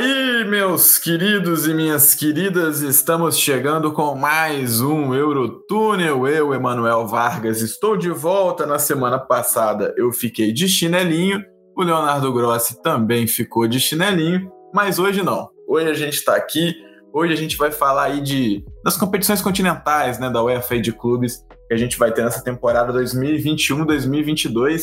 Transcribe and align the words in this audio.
Aí, 0.00 0.44
meus 0.44 0.98
queridos 0.98 1.68
e 1.68 1.74
minhas 1.74 2.14
queridas, 2.14 2.80
estamos 2.80 3.38
chegando 3.38 3.92
com 3.92 4.14
mais 4.14 4.80
um 4.80 5.12
Eurotúnel. 5.14 6.26
Eu, 6.26 6.54
Emanuel 6.54 7.06
Vargas, 7.06 7.60
estou 7.60 7.98
de 7.98 8.08
volta. 8.08 8.64
Na 8.64 8.78
semana 8.78 9.18
passada 9.18 9.92
eu 9.98 10.10
fiquei 10.10 10.52
de 10.52 10.66
chinelinho, 10.68 11.44
o 11.76 11.82
Leonardo 11.82 12.32
Grossi 12.32 12.82
também 12.82 13.26
ficou 13.26 13.68
de 13.68 13.78
chinelinho, 13.78 14.50
mas 14.74 14.98
hoje 14.98 15.22
não. 15.22 15.50
Hoje 15.68 15.90
a 15.90 15.94
gente 15.94 16.14
está 16.14 16.34
aqui, 16.34 16.74
hoje 17.12 17.34
a 17.34 17.36
gente 17.36 17.58
vai 17.58 17.70
falar 17.70 18.04
aí 18.04 18.22
de, 18.22 18.64
das 18.82 18.96
competições 18.96 19.42
continentais 19.42 20.18
né, 20.18 20.30
da 20.30 20.42
UEFA 20.42 20.76
e 20.76 20.80
de 20.80 20.92
clubes 20.92 21.44
que 21.68 21.74
a 21.74 21.76
gente 21.76 21.98
vai 21.98 22.10
ter 22.10 22.24
nessa 22.24 22.42
temporada 22.42 22.90
2021-2022, 22.94 24.82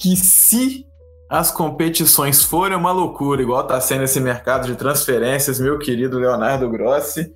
que 0.00 0.16
se 0.16 0.86
as 1.34 1.50
competições 1.50 2.44
forem 2.44 2.76
uma 2.76 2.92
loucura, 2.92 3.42
igual 3.42 3.62
está 3.62 3.80
sendo 3.80 4.04
esse 4.04 4.20
mercado 4.20 4.68
de 4.68 4.76
transferências, 4.76 5.58
meu 5.58 5.80
querido 5.80 6.16
Leonardo 6.16 6.70
Grossi. 6.70 7.28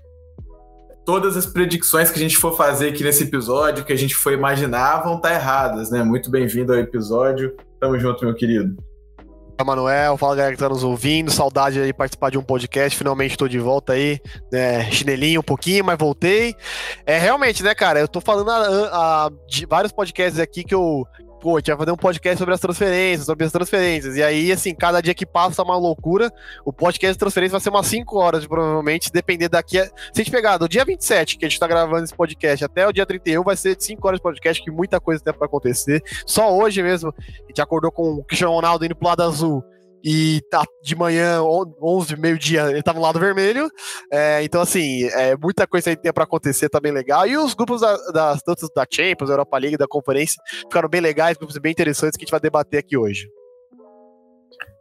Todas 1.05 1.37
as 1.37 1.47
predicções 1.47 2.09
que 2.09 2.17
a 2.17 2.23
gente 2.23 2.37
for 2.37 2.57
fazer 2.57 2.91
aqui 2.91 3.03
nesse 3.03 3.25
episódio, 3.25 3.85
que 3.85 3.93
a 3.93 3.97
gente 3.97 4.15
for 4.15 4.33
imaginar, 4.33 5.03
vão 5.03 5.17
estar 5.17 5.31
tá 5.31 5.35
erradas, 5.35 5.91
né? 5.91 6.05
Muito 6.05 6.31
bem-vindo 6.31 6.73
ao 6.73 6.79
episódio. 6.79 7.57
Tamo 7.81 7.99
junto, 7.99 8.25
meu 8.25 8.37
querido. 8.37 8.77
Fala, 9.59 9.75
Manuel. 9.75 10.17
Fala, 10.17 10.37
galera 10.37 10.55
que 10.55 10.61
tá 10.61 10.69
nos 10.69 10.85
ouvindo. 10.85 11.33
Saudade 11.33 11.85
de 11.85 11.93
participar 11.93 12.31
de 12.31 12.39
um 12.39 12.43
podcast. 12.43 12.97
Finalmente 12.97 13.33
estou 13.33 13.49
de 13.49 13.59
volta 13.59 13.95
aí. 13.95 14.21
Né? 14.53 14.89
Chinelinho 14.93 15.41
um 15.41 15.43
pouquinho, 15.43 15.85
mas 15.85 15.99
voltei. 15.99 16.55
É, 17.05 17.19
realmente, 17.19 17.65
né, 17.65 17.75
cara? 17.75 17.99
Eu 17.99 18.07
tô 18.07 18.21
falando 18.21 18.49
de 19.49 19.67
vários 19.67 19.91
podcasts 19.91 20.39
aqui 20.39 20.63
que 20.63 20.75
eu, 20.75 21.05
pô, 21.39 21.57
a 21.57 21.61
gente 21.61 21.69
vai 21.69 21.77
fazer 21.79 21.93
um 21.93 21.97
podcast 21.97 22.39
sobre 22.39 22.55
as 22.55 22.61
transferências, 22.61 23.27
sobre 23.27 23.45
as 23.45 23.53
transferências. 23.53 24.17
E 24.17 24.23
aí, 24.23 24.53
assim, 24.53 24.75
cada 24.75 25.01
dia 25.01 25.15
que 25.15 25.25
passa 25.25 25.63
é 25.63 25.65
uma 25.65 25.77
loucura. 25.77 26.33
O 26.65 26.73
podcast 26.73 27.15
de 27.15 27.19
transferência 27.19 27.53
vai 27.53 27.61
ser 27.61 27.71
umas 27.71 27.87
5 27.87 28.19
horas, 28.19 28.47
provavelmente, 28.47 29.13
depender 29.13 29.49
daqui. 29.49 29.79
A... 29.79 29.85
Se 29.85 29.93
a 30.15 30.19
gente 30.19 30.31
pegar 30.31 30.59
do 30.59 30.69
dia 30.69 30.85
27, 30.85 31.39
que 31.39 31.45
a 31.45 31.49
gente 31.49 31.59
tá 31.59 31.67
gravando 31.67 32.05
esse 32.05 32.15
podcast, 32.15 32.65
até 32.65 32.87
o 32.87 32.93
dia 32.93 33.07
31, 33.07 33.43
vai 33.43 33.57
ser 33.57 33.77
5 33.79 34.07
horas 34.07 34.19
de 34.19 34.23
podcast, 34.23 34.63
que 34.63 34.71
muita 34.71 35.01
coisa 35.01 35.23
tem 35.23 35.33
pra 35.33 35.47
acontecer. 35.47 36.03
Só 36.27 36.55
hoje 36.55 36.83
mesmo, 36.83 37.15
a 37.19 37.49
gente 37.49 37.61
acordou 37.61 37.91
com 37.91 38.15
o 38.15 38.25
Cristiano 38.25 38.53
Ronaldo 38.53 38.85
indo 38.85 38.97
pro 38.97 39.09
lado 39.09 39.23
azul 39.23 39.65
e 40.03 40.41
tá 40.51 40.65
de 40.83 40.95
manhã, 40.95 41.43
11, 41.43 42.17
meio-dia, 42.17 42.71
ele 42.71 42.83
tá 42.83 42.93
no 42.93 43.01
lado 43.01 43.19
vermelho. 43.19 43.69
É, 44.13 44.43
então, 44.43 44.61
assim, 44.61 45.05
é, 45.05 45.37
muita 45.37 45.67
coisa 45.67 45.91
aí 45.91 45.97
tem 45.97 46.13
para 46.13 46.25
acontecer, 46.25 46.69
tá 46.69 46.81
bem 46.81 46.93
legal. 46.93 47.27
E 47.27 47.37
os 47.37 47.55
grupos 47.55 47.81
da, 47.81 47.97
das, 48.13 48.41
da 48.75 48.87
Champions, 48.91 49.29
da 49.29 49.35
Europa 49.35 49.59
League, 49.59 49.77
da 49.77 49.87
Conferência, 49.89 50.43
ficaram 50.61 50.89
bem 50.89 51.01
legais, 51.01 51.37
grupos 51.37 51.59
bem 51.59 51.73
interessantes 51.73 52.17
que 52.17 52.23
a 52.23 52.25
gente 52.25 52.31
vai 52.31 52.41
debater 52.41 52.79
aqui 52.79 52.97
hoje. 52.97 53.29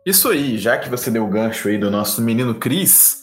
Isso 0.05 0.29
aí, 0.29 0.57
já 0.57 0.77
que 0.77 0.89
você 0.89 1.11
deu 1.11 1.25
o 1.25 1.29
gancho 1.29 1.67
aí 1.67 1.77
do 1.77 1.91
nosso 1.91 2.21
menino 2.21 2.55
Cris, 2.55 3.17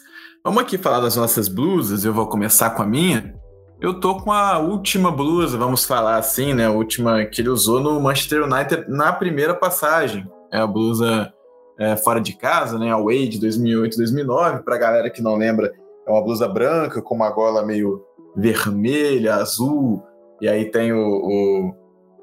vamos 0.45 0.63
aqui 0.63 0.77
falar 0.77 1.01
das 1.01 1.17
nossas 1.17 1.49
blusas. 1.49 2.05
Eu 2.05 2.13
vou 2.13 2.27
começar 2.27 2.71
com 2.71 2.83
a 2.83 2.87
minha. 2.87 3.35
Eu 3.81 4.01
tô 4.01 4.17
com 4.17 4.33
a 4.33 4.59
última 4.59 5.11
blusa, 5.11 5.59
vamos 5.59 5.85
falar 5.85 6.17
assim, 6.17 6.55
né? 6.55 6.67
A 6.67 6.71
última 6.71 7.25
que 7.25 7.41
ele 7.41 7.49
usou 7.49 7.81
no 7.81 8.01
Manchester 8.01 8.45
United 8.45 8.85
na 8.89 9.13
primeira 9.13 9.55
passagem. 9.55 10.27
É 10.53 10.59
a 10.59 10.67
blusa 10.67 11.34
é, 11.79 11.97
fora 11.97 12.21
de 12.21 12.37
casa, 12.37 12.79
né? 12.79 12.93
A 12.93 12.99
Way 12.99 13.29
de 13.29 13.41
2008, 13.41 13.97
2009. 13.97 14.63
Para 14.63 14.75
a 14.77 14.79
galera 14.79 15.11
que 15.11 15.23
não 15.23 15.37
lembra, 15.37 15.73
é 16.07 16.11
uma 16.11 16.23
blusa 16.23 16.49
branca 16.49 17.03
com 17.03 17.15
uma 17.15 17.31
gola 17.31 17.65
meio 17.65 18.03
vermelha, 18.37 19.37
azul. 19.37 20.03
E 20.41 20.49
aí 20.49 20.71
tem 20.71 20.93
o, 20.93 20.99
o, 20.99 21.75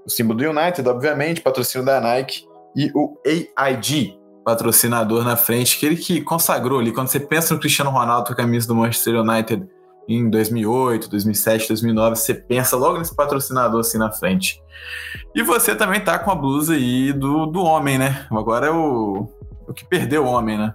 o 0.05 0.09
símbolo 0.09 0.39
do 0.39 0.49
United, 0.49 0.87
obviamente, 0.87 1.41
patrocínio 1.41 1.85
da 1.85 1.99
Nike 1.99 2.45
e 2.75 2.91
o 2.93 3.17
AIG, 3.57 4.17
patrocinador 4.45 5.23
na 5.23 5.35
frente, 5.35 5.77
aquele 5.77 5.95
que 5.95 6.21
consagrou 6.21 6.79
ali. 6.79 6.91
Quando 6.91 7.07
você 7.07 7.19
pensa 7.19 7.53
no 7.53 7.59
Cristiano 7.59 7.91
Ronaldo 7.91 8.27
com 8.27 8.33
a 8.33 8.35
camisa 8.35 8.67
do 8.67 8.75
Manchester 8.75 9.19
United 9.21 9.67
em 10.07 10.29
2008, 10.29 11.09
2007, 11.09 11.67
2009, 11.69 12.15
você 12.15 12.33
pensa 12.33 12.75
logo 12.75 12.97
nesse 12.97 13.15
patrocinador 13.15 13.79
assim 13.79 13.97
na 13.97 14.11
frente. 14.11 14.61
E 15.33 15.43
você 15.43 15.75
também 15.75 16.01
tá 16.01 16.19
com 16.19 16.31
a 16.31 16.35
blusa 16.35 16.73
aí 16.73 17.13
do, 17.13 17.45
do 17.45 17.63
homem, 17.63 17.97
né? 17.97 18.25
Agora 18.31 18.67
é 18.67 18.71
o, 18.71 19.29
o 19.67 19.73
que 19.73 19.85
perdeu 19.85 20.25
o 20.25 20.27
homem, 20.27 20.57
né? 20.57 20.73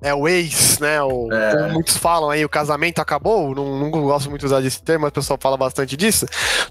É 0.00 0.14
o 0.14 0.28
ex, 0.28 0.78
né? 0.78 1.02
O, 1.02 1.32
é. 1.32 1.56
Como 1.56 1.72
muitos 1.72 1.96
falam 1.96 2.30
aí, 2.30 2.44
o 2.44 2.48
casamento 2.48 3.00
acabou. 3.00 3.52
Não, 3.52 3.80
não 3.80 3.90
gosto 3.90 4.30
muito 4.30 4.40
de 4.40 4.46
usar 4.46 4.64
esse 4.64 4.80
termo, 4.80 5.02
mas 5.02 5.10
o 5.10 5.14
pessoal 5.14 5.38
fala 5.42 5.56
bastante 5.56 5.96
disso. 5.96 6.24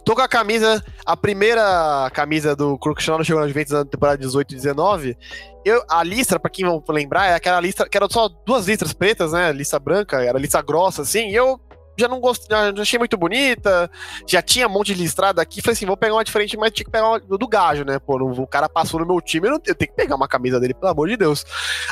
Tô 0.06 0.16
com 0.16 0.22
a 0.22 0.30
camisa, 0.30 0.82
a 1.06 1.18
primeira 1.18 2.10
camisa 2.14 2.56
do 2.56 2.78
Cristiano 2.78 3.26
chegou 3.26 3.42
na 3.42 3.48
Juventus 3.48 3.74
na 3.74 3.84
temporada 3.84 4.18
18 4.18 4.54
e 4.54 4.56
19. 4.56 5.18
Eu, 5.66 5.84
a 5.90 6.02
listra, 6.04 6.40
para 6.40 6.50
quem 6.50 6.64
não 6.64 6.82
lembrar, 6.88 7.28
é 7.28 7.36
aquela 7.36 7.60
lista 7.60 7.88
que 7.90 7.98
era 7.98 8.08
só 8.10 8.30
duas 8.46 8.66
listras 8.66 8.94
pretas, 8.94 9.34
né? 9.34 9.52
Lista 9.52 9.78
branca, 9.78 10.24
era 10.24 10.40
lista 10.40 10.62
grossa, 10.62 11.02
assim. 11.02 11.28
E 11.28 11.36
eu 11.36 11.60
já 11.98 12.08
não 12.08 12.20
gostei, 12.20 12.56
já 12.56 12.82
achei 12.82 13.00
muito 13.00 13.18
bonita, 13.18 13.90
já 14.28 14.42
tinha 14.42 14.68
um 14.68 14.72
monte 14.72 14.94
de 14.94 15.02
listrada 15.02 15.42
aqui, 15.42 15.62
falei 15.62 15.74
assim, 15.74 15.86
vou 15.86 15.98
pegar 15.98 16.14
uma 16.14 16.24
diferente, 16.24 16.56
mas 16.56 16.72
tinha 16.72 16.86
que 16.86 16.92
pegar 16.92 17.10
uma 17.10 17.20
do 17.20 17.48
Gajo, 17.48 17.84
né? 17.84 18.00
Pô, 18.00 18.18
o 18.18 18.48
cara 18.48 18.70
passou 18.70 19.00
no 19.00 19.06
meu 19.06 19.20
time, 19.20 19.48
eu, 19.48 19.54
eu 19.54 19.60
tenho 19.60 19.90
que 19.90 19.96
pegar 19.96 20.16
uma 20.16 20.28
camisa 20.28 20.60
dele, 20.60 20.74
pelo 20.74 20.92
amor 20.92 21.08
de 21.10 21.18
Deus. 21.18 21.44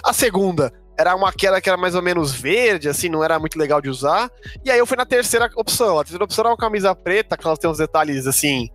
A 0.03 0.13
segunda 0.13 0.71
era 0.97 1.15
uma 1.15 1.31
queda 1.33 1.59
que 1.59 1.67
era 1.67 1.77
mais 1.77 1.95
ou 1.95 2.01
menos 2.01 2.31
verde, 2.31 2.87
assim, 2.87 3.09
não 3.09 3.23
era 3.23 3.37
muito 3.39 3.59
legal 3.59 3.81
de 3.81 3.89
usar. 3.89 4.29
E 4.63 4.71
aí 4.71 4.79
eu 4.79 4.85
fui 4.85 4.95
na 4.95 5.05
terceira 5.05 5.49
opção. 5.55 5.99
A 5.99 6.03
terceira 6.03 6.23
opção 6.23 6.43
era 6.43 6.51
uma 6.51 6.57
camisa 6.57 6.95
preta, 6.95 7.35
que 7.35 7.45
ela 7.45 7.57
tem 7.57 7.69
uns 7.69 7.77
detalhes 7.77 8.25
assim, 8.25 8.69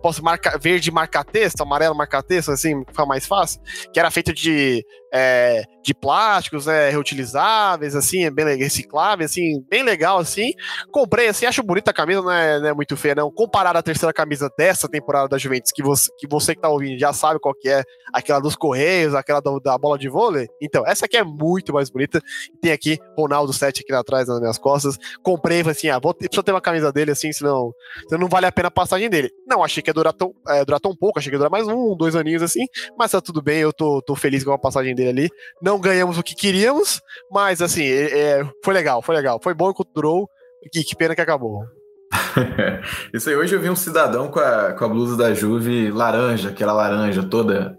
posso 0.00 0.22
marcar 0.22 0.58
verde 0.58 0.90
marcar 0.90 1.24
texto, 1.24 1.62
amarelo 1.62 1.94
marcar 1.94 2.22
texto, 2.22 2.50
assim, 2.50 2.84
ficar 2.86 3.06
mais 3.06 3.26
fácil, 3.26 3.60
que 3.92 3.98
era 3.98 4.10
feito 4.10 4.32
de 4.32 4.84
é, 5.14 5.62
de 5.80 5.94
plásticos, 5.94 6.66
né, 6.66 6.90
reutilizáveis, 6.90 7.94
assim, 7.94 8.24
é 8.24 8.30
bem 8.30 8.56
recicláveis, 8.56 9.30
assim, 9.30 9.64
bem 9.70 9.84
legal, 9.84 10.18
assim. 10.18 10.50
Comprei, 10.90 11.28
assim, 11.28 11.46
acho 11.46 11.62
bonita 11.62 11.92
a 11.92 11.94
camisa, 11.94 12.20
não 12.20 12.32
é, 12.32 12.58
não 12.58 12.68
é 12.70 12.74
muito 12.74 12.96
feia, 12.96 13.14
não. 13.14 13.30
Comparado 13.30 13.78
à 13.78 13.82
terceira 13.82 14.12
camisa 14.12 14.50
dessa 14.58 14.88
temporada 14.88 15.28
da 15.28 15.38
Juventus, 15.38 15.70
que 15.72 15.84
você 15.84 16.10
que, 16.18 16.26
você 16.26 16.54
que 16.54 16.60
tá 16.60 16.68
ouvindo 16.68 16.98
já 16.98 17.12
sabe 17.12 17.38
qual 17.38 17.54
que 17.54 17.68
é, 17.68 17.84
aquela 18.12 18.40
dos 18.40 18.56
Correios, 18.56 19.14
aquela 19.14 19.40
do, 19.40 19.60
da 19.60 19.78
bola 19.78 19.96
de 19.96 20.08
vôlei. 20.08 20.48
Então, 20.60 20.84
essa 20.84 21.04
aqui 21.04 21.16
é 21.16 21.22
muito 21.22 21.72
mais 21.72 21.88
bonita. 21.90 22.20
Tem 22.60 22.72
aqui 22.72 22.98
Ronaldo 23.16 23.52
7 23.52 23.82
aqui 23.82 23.92
atrás 23.92 24.26
nas 24.26 24.40
minhas 24.40 24.58
costas. 24.58 24.98
Comprei, 25.22 25.62
falei 25.62 25.76
assim, 25.76 25.90
ah, 25.90 26.00
vou 26.00 26.12
ter, 26.12 26.28
ter 26.28 26.50
uma 26.50 26.60
camisa 26.60 26.92
dele, 26.92 27.12
assim, 27.12 27.32
senão, 27.32 27.72
senão 28.08 28.22
não 28.22 28.28
vale 28.28 28.46
a 28.46 28.52
pena 28.52 28.66
a 28.66 28.70
passagem 28.70 29.08
dele. 29.08 29.30
Não, 29.46 29.62
achei 29.62 29.80
que 29.80 29.90
ia 29.90 29.94
durar 29.94 30.12
tão, 30.12 30.34
é, 30.48 30.64
durar 30.64 30.80
tão 30.80 30.94
pouco, 30.96 31.20
achei 31.20 31.30
que 31.30 31.36
ia 31.36 31.38
durar 31.38 31.50
mais 31.50 31.68
um, 31.68 31.96
dois 31.96 32.16
aninhos, 32.16 32.42
assim, 32.42 32.66
mas 32.98 33.12
tá 33.12 33.20
tudo 33.20 33.40
bem, 33.40 33.60
eu 33.60 33.72
tô, 33.72 34.02
tô 34.02 34.16
feliz 34.16 34.42
com 34.42 34.52
a 34.52 34.58
passagem 34.58 34.94
dele 34.94 35.03
dele 35.04 35.22
ali. 35.22 35.30
Não 35.62 35.80
ganhamos 35.80 36.18
o 36.18 36.22
que 36.22 36.34
queríamos, 36.34 37.00
mas 37.30 37.60
assim, 37.60 37.84
é, 37.84 38.18
é 38.18 38.50
foi 38.64 38.74
legal, 38.74 39.02
foi 39.02 39.14
legal. 39.14 39.40
Foi 39.42 39.54
bom 39.54 39.70
enquanto 39.70 39.92
durou, 39.94 40.28
que, 40.72 40.82
que 40.82 40.96
pena 40.96 41.14
que 41.14 41.20
acabou. 41.20 41.64
Isso 43.12 43.28
aí, 43.28 43.36
hoje 43.36 43.54
eu 43.54 43.60
vi 43.60 43.70
um 43.70 43.76
cidadão 43.76 44.28
com 44.28 44.38
a, 44.38 44.72
com 44.72 44.84
a 44.84 44.88
blusa 44.88 45.16
da 45.16 45.34
Juve 45.34 45.90
laranja, 45.90 46.50
aquela 46.50 46.72
laranja 46.72 47.22
toda 47.22 47.76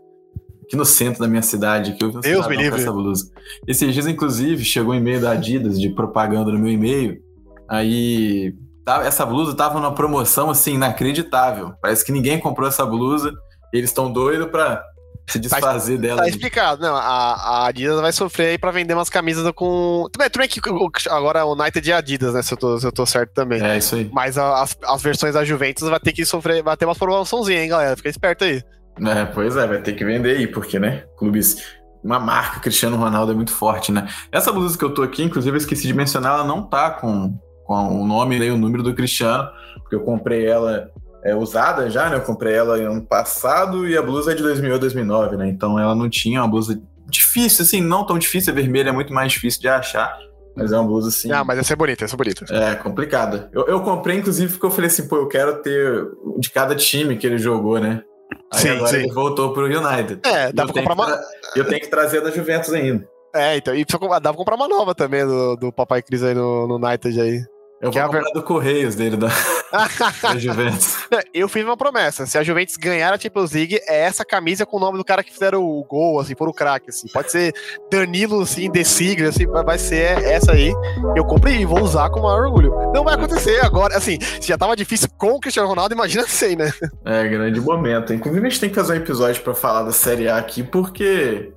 aqui 0.63 0.75
no 0.75 0.85
centro 0.85 1.21
da 1.21 1.27
minha 1.27 1.41
cidade, 1.41 1.93
que 1.93 2.03
eu 2.03 2.11
vi 2.11 2.17
um 2.17 2.21
Deus 2.21 2.47
me 2.47 2.57
livre. 2.57 2.81
essa 2.81 2.91
blusa. 2.91 3.31
Esses 3.67 3.93
dias, 3.93 4.07
inclusive, 4.07 4.63
chegou 4.63 4.93
um 4.93 4.97
e-mail 4.97 5.21
da 5.21 5.31
Adidas 5.31 5.79
de 5.79 5.89
propaganda 5.89 6.51
no 6.51 6.59
meu 6.59 6.71
e-mail. 6.71 7.21
Aí 7.69 8.53
essa 9.03 9.25
blusa 9.25 9.55
tava 9.55 9.79
numa 9.79 9.93
promoção 9.93 10.49
assim 10.49 10.75
inacreditável. 10.75 11.73
Parece 11.81 12.05
que 12.05 12.11
ninguém 12.11 12.39
comprou 12.39 12.67
essa 12.67 12.85
blusa. 12.85 13.33
Eles 13.73 13.89
estão 13.89 14.11
doidos 14.11 14.49
para 14.49 14.83
se 15.27 15.39
tá 15.39 15.39
desfazer 15.39 15.95
tá, 15.95 16.01
dela. 16.01 16.21
Tá 16.21 16.27
explicado. 16.27 16.81
Não, 16.81 16.95
a, 16.95 17.33
a, 17.33 17.67
Adidas 17.67 17.99
vai 17.99 18.11
sofrer 18.11 18.49
aí 18.49 18.57
pra 18.57 18.71
vender 18.71 18.93
umas 18.93 19.09
camisas 19.09 19.49
com. 19.53 20.07
Tudo 20.11 20.39
bem 20.39 20.47
que 20.47 20.61
agora 21.09 21.45
o 21.45 21.53
United 21.53 21.91
é 21.91 21.93
Adidas, 21.95 22.33
né? 22.33 22.41
Se 22.41 22.53
eu, 22.53 22.57
tô, 22.57 22.79
se 22.79 22.85
eu 22.85 22.91
tô 22.91 23.05
certo 23.05 23.31
também. 23.33 23.63
É 23.63 23.77
isso 23.77 23.95
aí. 23.95 24.09
Mas 24.13 24.37
a, 24.37 24.61
as, 24.61 24.77
as 24.83 25.01
versões 25.01 25.33
da 25.33 25.43
Juventus 25.43 25.89
vai 25.89 25.99
ter 25.99 26.13
que 26.13 26.25
sofrer, 26.25 26.61
vai 26.61 26.77
ter 26.77 26.85
umas 26.85 26.97
promoçãozinhas, 26.97 27.63
hein, 27.63 27.69
galera? 27.69 27.97
Fica 27.97 28.09
esperto 28.09 28.43
aí. 28.43 28.61
É, 29.01 29.25
pois 29.25 29.57
é, 29.57 29.67
vai 29.67 29.81
ter 29.81 29.93
que 29.93 30.05
vender 30.05 30.37
aí, 30.37 30.47
porque, 30.47 30.79
né? 30.79 31.03
Clubes. 31.17 31.57
Uma 32.03 32.19
marca 32.19 32.59
Cristiano 32.59 32.97
Ronaldo 32.97 33.31
é 33.31 33.35
muito 33.35 33.51
forte, 33.51 33.91
né? 33.91 34.07
Essa 34.31 34.51
blusa 34.51 34.77
que 34.77 34.85
eu 34.85 34.93
tô 34.93 35.01
aqui, 35.01 35.23
inclusive, 35.23 35.55
eu 35.55 35.57
esqueci 35.57 35.87
de 35.87 35.93
mencionar, 35.93 36.35
ela 36.35 36.43
não 36.43 36.61
tá 36.61 36.91
com, 36.91 37.35
com 37.65 37.99
o 37.99 38.05
nome 38.05 38.37
e 38.37 38.51
o 38.51 38.57
número 38.57 38.83
do 38.83 38.93
Cristiano, 38.93 39.49
porque 39.79 39.95
eu 39.95 40.01
comprei 40.01 40.45
ela 40.45 40.91
é, 41.25 41.35
usada 41.35 41.89
já, 41.89 42.07
né? 42.07 42.17
Eu 42.17 42.21
comprei 42.21 42.53
ela 42.53 42.75
ano 42.75 43.01
passado 43.01 43.87
e 43.89 43.97
a 43.97 44.01
blusa 44.01 44.31
é 44.31 44.35
de 44.35 44.43
2008, 44.43 44.79
2009, 44.79 45.37
né? 45.37 45.47
Então 45.47 45.79
ela 45.79 45.95
não 45.95 46.07
tinha 46.07 46.39
uma 46.39 46.47
blusa 46.47 46.79
difícil, 47.07 47.63
assim, 47.63 47.81
não 47.81 48.05
tão 48.05 48.19
difícil. 48.19 48.53
A 48.53 48.55
vermelha 48.55 48.89
é 48.89 48.91
muito 48.91 49.11
mais 49.11 49.33
difícil 49.33 49.59
de 49.59 49.67
achar. 49.67 50.15
Mas 50.55 50.71
é 50.71 50.77
uma 50.77 50.87
blusa 50.87 51.09
assim. 51.09 51.31
Ah, 51.31 51.43
mas 51.43 51.57
essa 51.57 51.73
é 51.73 51.75
bonita, 51.75 52.05
essa 52.05 52.15
é 52.15 52.17
bonita. 52.17 52.45
É, 52.53 52.75
complicada. 52.75 53.49
Eu, 53.51 53.65
eu 53.65 53.81
comprei, 53.81 54.17
inclusive, 54.17 54.53
porque 54.53 54.67
eu 54.67 54.71
falei 54.71 54.87
assim, 54.87 55.07
pô, 55.07 55.17
eu 55.17 55.27
quero 55.27 55.61
ter 55.61 56.07
de 56.37 56.49
cada 56.49 56.75
time 56.75 57.17
que 57.17 57.25
ele 57.25 57.39
jogou, 57.39 57.79
né? 57.79 58.03
Aí 58.53 58.59
sim, 58.61 58.69
agora 58.69 58.91
sim. 58.91 58.97
ele 58.97 59.11
voltou 59.11 59.51
pro 59.51 59.65
United. 59.65 60.21
É, 60.23 60.53
dá 60.53 60.63
pra 60.65 60.73
comprar 60.73 60.93
uma. 60.93 61.19
Eu 61.55 61.65
tenho 61.65 61.81
que 61.81 61.89
trazer 61.89 62.21
da 62.21 62.29
Juventus 62.29 62.71
ainda. 62.71 63.05
É, 63.33 63.57
então, 63.57 63.75
e 63.75 63.83
dá 63.83 64.29
pra 64.29 64.33
comprar 64.33 64.55
uma 64.55 64.67
nova 64.67 64.95
também 64.95 65.25
do, 65.25 65.57
do 65.57 65.73
Papai 65.73 66.01
Cris 66.01 66.23
aí 66.23 66.33
no, 66.33 66.67
no 66.67 66.75
United 66.75 67.19
aí. 67.19 67.43
Eu 67.81 67.91
vou 67.91 68.01
é 68.01 68.05
comprar 68.05 68.21
ver... 68.21 68.33
do 68.33 68.41
Correios 68.41 68.95
dele, 68.95 69.17
da, 69.17 69.27
da 70.21 70.37
Juventus. 70.37 70.95
Eu 71.33 71.49
fiz 71.49 71.63
uma 71.65 71.75
promessa. 71.75 72.25
Se 72.25 72.37
a 72.37 72.43
Juventus 72.43 72.77
ganhar 72.77 73.13
a 73.13 73.19
Champions 73.19 73.51
League, 73.51 73.79
é 73.87 74.01
essa 74.01 74.23
camisa 74.23 74.65
com 74.65 74.77
o 74.77 74.79
nome 74.79 74.97
do 74.97 75.03
cara 75.03 75.23
que 75.23 75.31
fizeram 75.31 75.61
o 75.61 75.83
gol, 75.83 76.19
assim, 76.19 76.35
for 76.35 76.47
o 76.47 76.53
craque, 76.53 76.89
assim. 76.89 77.07
Pode 77.09 77.31
ser 77.31 77.53
Danilo, 77.91 78.41
assim, 78.41 78.71
de 78.71 78.83
sigla, 78.83 79.29
assim, 79.29 79.45
vai 79.45 79.77
ser 79.77 80.23
essa 80.23 80.53
aí. 80.53 80.73
Eu 81.15 81.25
comprei 81.25 81.57
e 81.57 81.65
vou 81.65 81.81
usar 81.81 82.09
com 82.09 82.21
o 82.21 82.23
maior 82.23 82.45
orgulho. 82.45 82.73
Não 82.93 83.03
vai 83.03 83.15
acontecer 83.15 83.59
agora, 83.63 83.97
assim, 83.97 84.17
se 84.21 84.47
já 84.47 84.57
tava 84.57 84.75
difícil 84.75 85.09
com 85.17 85.33
o 85.33 85.39
Cristiano 85.39 85.67
Ronaldo, 85.67 85.93
imagina 85.93 86.25
sem, 86.27 86.55
né? 86.55 86.71
É, 87.03 87.27
grande 87.27 87.59
momento. 87.59 88.13
Inclusive, 88.13 88.47
a 88.47 88.49
gente 88.49 88.59
tem 88.61 88.69
que 88.69 88.75
fazer 88.75 88.93
um 88.93 88.97
episódio 88.97 89.41
para 89.43 89.53
falar 89.53 89.83
da 89.83 89.91
Série 89.91 90.29
A 90.29 90.37
aqui, 90.37 90.63
porque 90.63 91.51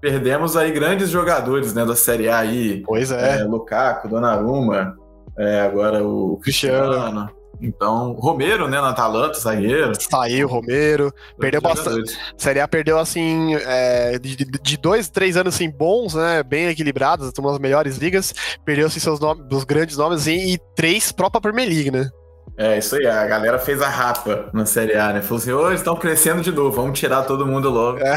perdemos 0.00 0.56
aí 0.56 0.70
grandes 0.70 1.10
jogadores, 1.10 1.74
né, 1.74 1.84
da 1.84 1.96
Série 1.96 2.28
A 2.28 2.38
aí. 2.38 2.82
Pois 2.86 3.10
é. 3.10 3.40
é 3.40 3.44
Lukaku, 3.44 4.08
Donnarumma, 4.08 4.96
é, 5.38 5.60
agora 5.60 6.04
o 6.04 6.38
Cristiano. 6.42 6.92
Cristiano. 6.92 7.36
Então, 7.60 8.12
Romero, 8.12 8.68
né, 8.68 8.80
na 8.80 8.90
Atalanta, 8.90 9.38
zagueiro. 9.38 9.92
Saiu, 9.98 10.48
Romero. 10.48 11.12
Perdeu 11.38 11.60
bastante. 11.60 12.16
Série 12.36 12.60
A 12.60 12.68
perdeu, 12.68 12.98
assim, 12.98 13.54
é, 13.54 14.18
de, 14.18 14.36
de, 14.36 14.76
dois, 14.76 15.08
três 15.08 15.36
anos, 15.36 15.54
assim, 15.54 15.70
bons, 15.70 16.14
né, 16.14 16.42
bem 16.42 16.66
equilibrados, 16.66 17.32
uma 17.38 17.50
das 17.50 17.58
melhores 17.58 17.96
ligas. 17.96 18.34
Perdeu, 18.64 18.86
assim, 18.86 19.00
seus 19.00 19.20
nomes, 19.20 19.44
os 19.50 19.64
grandes 19.64 19.96
nomes, 19.96 20.22
assim, 20.22 20.52
e 20.52 20.58
três 20.74 21.12
própria 21.12 21.40
Premier 21.40 21.68
League, 21.68 21.90
né? 21.90 22.10
É, 22.58 22.78
isso 22.78 22.96
aí, 22.96 23.06
a 23.06 23.26
galera 23.26 23.58
fez 23.58 23.82
a 23.82 23.88
rapa 23.88 24.48
na 24.52 24.64
Série 24.64 24.96
A, 24.96 25.12
né? 25.12 25.20
Falou 25.20 25.38
assim, 25.38 25.52
hoje 25.52 25.76
estão 25.76 25.96
crescendo 25.96 26.42
de 26.42 26.50
novo, 26.50 26.70
vamos 26.70 26.98
tirar 26.98 27.22
todo 27.22 27.46
mundo 27.46 27.68
logo, 27.68 27.98
é. 27.98 28.16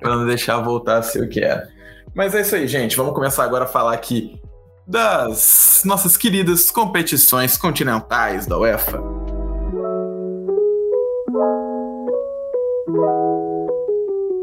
pra 0.00 0.16
não 0.16 0.26
deixar 0.26 0.58
voltar 0.58 0.98
a 0.98 1.02
ser 1.02 1.22
o 1.22 1.28
que 1.28 1.40
era. 1.40 1.68
Mas 2.14 2.34
é 2.34 2.40
isso 2.40 2.54
aí, 2.54 2.66
gente, 2.66 2.96
vamos 2.96 3.14
começar 3.14 3.44
agora 3.44 3.64
a 3.64 3.68
falar 3.68 3.92
aqui 3.92 4.40
das 4.86 5.82
nossas 5.84 6.16
queridas 6.16 6.70
competições 6.70 7.56
continentais 7.56 8.46
da 8.46 8.56
UEFA. 8.56 9.02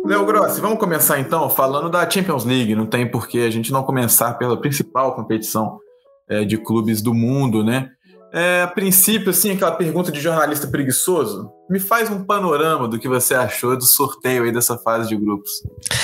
Léo 0.06 0.26
Grossi, 0.26 0.60
vamos 0.60 0.80
começar 0.80 1.18
então 1.20 1.50
falando 1.50 1.90
da 1.90 2.08
Champions 2.10 2.44
League. 2.44 2.76
Não 2.76 2.86
tem 2.86 3.10
por 3.10 3.26
que 3.26 3.46
a 3.46 3.50
gente 3.50 3.72
não 3.72 3.84
começar 3.84 4.34
pela 4.34 4.60
principal 4.60 5.16
competição 5.16 5.80
é, 6.28 6.44
de 6.44 6.58
clubes 6.58 7.02
do 7.02 7.14
mundo, 7.14 7.64
né? 7.64 7.90
É, 8.34 8.64
a 8.64 8.68
princípio, 8.68 9.30
assim, 9.30 9.52
aquela 9.52 9.74
pergunta 9.74 10.12
de 10.12 10.20
jornalista 10.20 10.66
preguiçoso, 10.66 11.52
me 11.70 11.80
faz 11.80 12.10
um 12.10 12.26
panorama 12.26 12.88
do 12.88 12.98
que 12.98 13.08
você 13.08 13.36
achou 13.36 13.78
do 13.78 13.86
sorteio 13.86 14.44
aí 14.44 14.52
dessa 14.52 14.76
fase 14.76 15.08
de 15.08 15.16
grupos. 15.16 15.52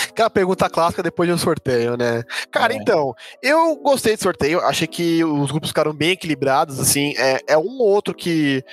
Aquela 0.09 0.29
pergunta 0.29 0.69
clássica 0.69 1.01
depois 1.01 1.27
de 1.27 1.33
um 1.33 1.39
sorteio, 1.39 1.97
né? 1.97 2.23
Cara, 2.51 2.73
é. 2.73 2.77
então, 2.77 3.15
eu 3.41 3.75
gostei 3.77 4.15
do 4.15 4.21
sorteio, 4.21 4.59
achei 4.59 4.87
que 4.87 5.23
os 5.23 5.49
grupos 5.49 5.69
ficaram 5.69 5.91
bem 5.91 6.11
equilibrados, 6.11 6.79
assim, 6.79 7.15
é, 7.17 7.41
é 7.47 7.57
um 7.57 7.79
ou 7.79 7.87
outro 7.87 8.13
que 8.13 8.63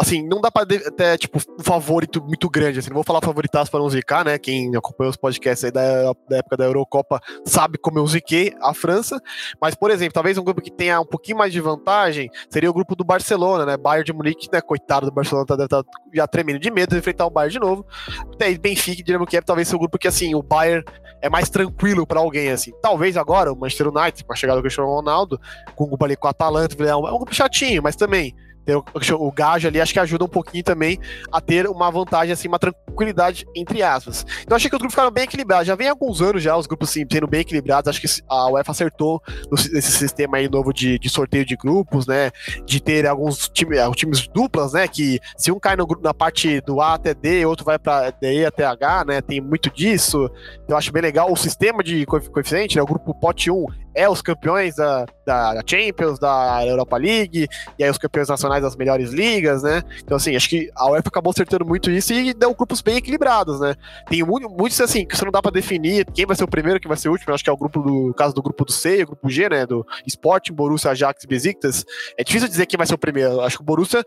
assim, 0.00 0.26
não 0.26 0.40
dá 0.40 0.50
pra 0.50 0.64
ter, 0.64 1.18
tipo, 1.18 1.38
um 1.58 1.62
favorito 1.62 2.24
muito 2.24 2.48
grande, 2.48 2.78
assim, 2.78 2.88
não 2.88 2.94
vou 2.94 3.04
falar 3.04 3.20
favoritaço 3.20 3.70
para 3.70 3.80
não 3.80 3.90
zicar, 3.90 4.24
né, 4.24 4.38
quem 4.38 4.74
acompanhou 4.74 5.10
os 5.10 5.16
podcasts 5.16 5.62
aí 5.62 5.70
da, 5.70 6.14
da, 6.26 6.38
época 6.38 6.56
da 6.56 6.64
Eurocopa 6.64 7.20
sabe 7.44 7.76
como 7.76 7.98
eu 7.98 8.06
ziquei 8.06 8.54
a 8.62 8.72
França, 8.72 9.20
mas, 9.60 9.74
por 9.74 9.90
exemplo, 9.90 10.14
talvez 10.14 10.38
um 10.38 10.42
grupo 10.42 10.62
que 10.62 10.70
tenha 10.70 10.98
um 10.98 11.04
pouquinho 11.04 11.36
mais 11.36 11.52
de 11.52 11.60
vantagem 11.60 12.30
seria 12.48 12.70
o 12.70 12.72
grupo 12.72 12.96
do 12.96 13.04
Barcelona, 13.04 13.66
né, 13.66 13.76
Bayern 13.76 14.06
de 14.06 14.12
Munique, 14.14 14.48
né, 14.50 14.62
coitado 14.62 15.04
do 15.04 15.12
Barcelona, 15.12 15.46
tá, 15.46 15.68
tá 15.68 15.84
já 16.14 16.26
tremendo 16.26 16.58
de 16.58 16.70
medo 16.70 16.90
de 16.90 16.98
enfrentar 16.98 17.26
o 17.26 17.30
Bayern 17.30 17.52
de 17.52 17.60
novo, 17.60 17.84
até 18.32 18.56
Benfica 18.56 19.02
e 19.02 19.04
Dinamo 19.04 19.26
Kiev 19.26 19.44
talvez 19.44 19.68
seja 19.68 19.76
o 19.76 19.80
grupo 19.80 19.98
que, 19.98 20.08
assim, 20.08 20.34
o 20.34 20.42
Bayern 20.42 20.82
é 21.20 21.28
mais 21.28 21.50
tranquilo 21.50 22.06
para 22.06 22.20
alguém, 22.20 22.48
assim, 22.50 22.72
talvez 22.80 23.18
agora 23.18 23.52
o 23.52 23.56
Manchester 23.56 23.88
United, 23.88 24.24
com 24.24 24.32
a 24.32 24.36
chegada 24.36 24.58
do 24.58 24.62
Cristiano 24.62 24.88
Ronaldo, 24.88 25.38
com 25.76 25.84
o 25.84 25.88
grupo 25.88 26.02
ali 26.06 26.16
com 26.16 26.26
a 26.26 26.30
Atalanta, 26.30 26.74
é 26.82 26.96
um, 26.96 27.06
é 27.06 27.12
um 27.12 27.18
grupo 27.18 27.34
chatinho, 27.34 27.82
mas 27.82 27.96
também 27.96 28.34
ter 28.64 28.76
o, 28.76 28.84
o 29.18 29.32
gajo 29.32 29.68
ali, 29.68 29.80
acho 29.80 29.92
que 29.92 30.00
ajuda 30.00 30.24
um 30.24 30.28
pouquinho 30.28 30.64
também 30.64 30.98
a 31.32 31.40
ter 31.40 31.66
uma 31.66 31.90
vantagem, 31.90 32.32
assim, 32.32 32.48
uma 32.48 32.58
tranquilidade, 32.58 33.46
entre 33.54 33.82
aspas. 33.82 34.24
Então 34.42 34.56
achei 34.56 34.68
que 34.68 34.76
os 34.76 34.78
grupos 34.78 34.94
ficaram 34.94 35.10
bem 35.10 35.24
equilibrados. 35.24 35.66
Já 35.66 35.74
vem 35.74 35.88
alguns 35.88 36.20
anos 36.20 36.42
já 36.42 36.56
os 36.56 36.66
grupos 36.66 36.90
assim, 36.90 37.04
sendo 37.10 37.26
bem 37.26 37.40
equilibrados. 37.40 37.88
Acho 37.88 38.00
que 38.00 38.22
a 38.28 38.50
UEFA 38.50 38.72
acertou 38.72 39.22
nesse 39.50 39.92
sistema 39.92 40.38
aí 40.38 40.48
novo 40.48 40.72
de, 40.72 40.98
de 40.98 41.08
sorteio 41.08 41.44
de 41.44 41.56
grupos, 41.56 42.06
né? 42.06 42.30
De 42.64 42.80
ter 42.80 43.06
alguns 43.06 43.48
time, 43.48 43.76
times 43.94 44.26
duplas, 44.28 44.72
né? 44.72 44.86
Que 44.88 45.18
se 45.36 45.50
um 45.50 45.58
cai 45.58 45.76
no, 45.76 45.86
na 46.02 46.14
parte 46.14 46.60
do 46.62 46.80
A 46.80 46.94
até 46.94 47.14
D, 47.14 47.44
outro 47.46 47.64
vai 47.64 47.78
para 47.78 48.10
D 48.10 48.44
até 48.44 48.64
H, 48.64 49.04
né? 49.06 49.20
Tem 49.20 49.40
muito 49.40 49.70
disso. 49.70 50.30
Eu 50.68 50.76
acho 50.76 50.92
bem 50.92 51.02
legal 51.02 51.32
o 51.32 51.36
sistema 51.36 51.82
de 51.82 52.04
coeficiente, 52.06 52.76
né? 52.76 52.82
O 52.82 52.86
grupo 52.86 53.14
pote 53.14 53.50
1 53.50 53.66
é 53.94 54.08
os 54.08 54.22
campeões 54.22 54.76
da, 54.76 55.06
da 55.26 55.62
Champions, 55.66 56.18
da 56.18 56.64
Europa 56.66 56.96
League, 56.96 57.48
e 57.78 57.84
aí 57.84 57.90
os 57.90 57.98
campeões 57.98 58.28
nacionais 58.28 58.62
das 58.62 58.76
melhores 58.76 59.10
ligas, 59.10 59.62
né? 59.62 59.82
Então, 60.02 60.16
assim, 60.16 60.34
acho 60.34 60.48
que 60.48 60.70
a 60.74 60.90
UEFA 60.90 61.08
acabou 61.08 61.30
acertando 61.30 61.64
muito 61.64 61.90
isso 61.90 62.12
e 62.12 62.34
deu 62.34 62.54
grupos 62.54 62.80
bem 62.80 62.96
equilibrados, 62.96 63.60
né? 63.60 63.74
Tem 64.08 64.22
muitos, 64.22 64.80
assim, 64.80 65.06
que 65.06 65.16
você 65.16 65.24
não 65.24 65.32
dá 65.32 65.42
pra 65.42 65.50
definir 65.50 66.04
quem 66.06 66.26
vai 66.26 66.36
ser 66.36 66.44
o 66.44 66.48
primeiro, 66.48 66.80
quem 66.80 66.88
vai 66.88 66.96
ser 66.96 67.08
o 67.08 67.12
último. 67.12 67.34
acho 67.34 67.44
que 67.44 67.50
é 67.50 67.52
o 67.52 67.56
grupo 67.56 67.80
do 67.82 68.14
caso 68.14 68.34
do 68.34 68.42
grupo 68.42 68.64
do 68.64 68.72
C, 68.72 69.02
o 69.02 69.06
grupo 69.06 69.28
G, 69.28 69.48
né? 69.48 69.66
Do 69.66 69.86
Sporting, 70.06 70.52
Borussia, 70.52 70.90
Ajax 70.90 71.24
e 71.24 71.26
Besiktas. 71.26 71.84
É 72.18 72.24
difícil 72.24 72.48
dizer 72.48 72.66
quem 72.66 72.78
vai 72.78 72.86
ser 72.86 72.94
o 72.94 72.98
primeiro. 72.98 73.40
Acho 73.40 73.56
que 73.56 73.62
o 73.62 73.66
Borussia 73.66 74.04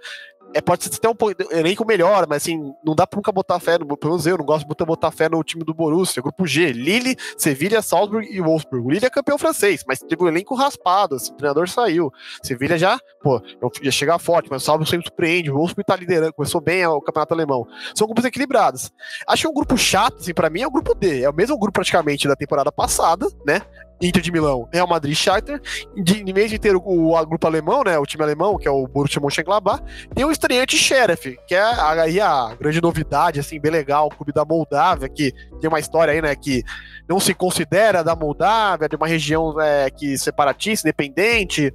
é, 0.54 0.62
pode 0.62 0.84
ser 0.84 0.92
até 0.96 1.10
um 1.10 1.16
elenco 1.52 1.86
melhor, 1.86 2.26
mas 2.28 2.44
assim, 2.44 2.74
não 2.84 2.96
dá 2.96 3.08
pra 3.08 3.18
nunca 3.18 3.32
botar 3.32 3.60
fé, 3.60 3.78
no, 3.78 3.98
pelo 3.98 4.14
menos 4.14 4.26
eu 4.26 4.38
não 4.38 4.46
gosto 4.46 4.68
de 4.68 4.86
botar 4.86 5.12
fé 5.12 5.28
no 5.30 5.44
time 5.44 5.64
do 5.64 5.74
Borussia, 5.74 6.22
grupo 6.22 6.46
G, 6.46 6.72
Lille, 6.72 7.16
Sevilha, 7.38 7.82
Salzburg 7.82 8.28
e 8.30 8.40
Wolfsburg. 8.42 8.86
O 8.86 8.92
Lille 8.92 9.06
é 9.06 9.10
campeão 9.10 9.38
francês, 9.38 9.84
mas 9.88 10.00
teve 10.00 10.24
um 10.24 10.28
elenco 10.28 10.56
raspado, 10.56 11.16
assim, 11.16 11.32
o 11.32 11.36
treinador 11.36 11.68
saiu. 11.68 12.12
Sevilha 12.42 12.78
já, 12.78 13.00
pô, 13.22 13.42
ia 13.82 13.92
chegar 13.92 14.20
forte, 14.20 14.50
mas 14.50 14.62
o 14.62 14.66
Salzburg 14.66 14.90
sempre 14.90 15.08
surpreende, 15.08 15.52
o 15.52 15.56
Wolfsburg 15.56 15.86
tá 15.86 15.96
liderando, 15.96 16.34
começou 16.34 16.62
bem 16.62 16.86
o 16.86 17.02
campeonato 17.02 17.34
alemão. 17.34 17.68
São 17.96 18.08
grupos 18.08 18.26
equilibrados. 18.26 18.92
Acho 19.28 19.44
que 19.44 19.50
um 19.50 19.54
grupo 19.54 19.78
chato, 19.78 20.18
assim, 20.18 20.34
pra 20.34 20.50
mim 20.50 20.62
é 20.62 20.68
o 20.68 20.72
grupo 20.72 20.94
D, 20.94 21.24
é 21.24 21.30
o 21.30 21.34
mesmo 21.34 21.58
grupo 21.58 21.74
praticamente 21.74 22.28
da 22.28 22.36
temporada 22.36 22.72
passada, 22.72 23.28
né? 23.46 23.62
Inter 24.02 24.22
de 24.22 24.32
Milão, 24.32 24.68
Real 24.72 24.88
Madrid, 24.88 25.16
Shakhtar. 25.16 25.62
De, 25.96 26.24
de 26.24 26.60
ter 26.60 26.76
o, 26.76 26.82
o, 26.82 27.26
grupo 27.26 27.48
alemão, 27.48 27.84
né, 27.84 27.98
o 27.98 28.06
time 28.06 28.24
alemão, 28.24 28.58
que 28.58 28.68
é 28.68 28.72
o 28.72 28.88
Borussia 28.88 29.22
Mönchengladbach, 29.22 29.82
tem 30.14 30.26
o 30.26 30.32
estreante 30.32 30.78
Sheriff, 30.78 31.38
que 31.48 31.56
é 31.56 31.62
aí 31.62 32.20
a, 32.20 32.50
a, 32.50 32.56
grande 32.56 32.82
novidade, 32.82 33.40
assim, 33.40 33.60
bem 33.60 33.72
legal, 33.72 34.08
o 34.08 34.16
clube 34.16 34.34
da 34.34 34.44
Moldávia, 34.44 35.08
que 35.08 35.32
tem 35.60 35.70
uma 35.70 35.80
história 35.80 36.14
aí, 36.14 36.22
né, 36.22 36.36
que 36.36 36.64
não 37.08 37.20
se 37.20 37.34
considera 37.34 38.04
da 38.04 38.16
Moldávia, 38.16 38.90
de 38.90 38.96
uma 38.96 39.08
região 39.08 39.60
é, 39.60 39.90
que 39.90 40.18
separatista, 40.18 40.88
independente, 40.88 41.74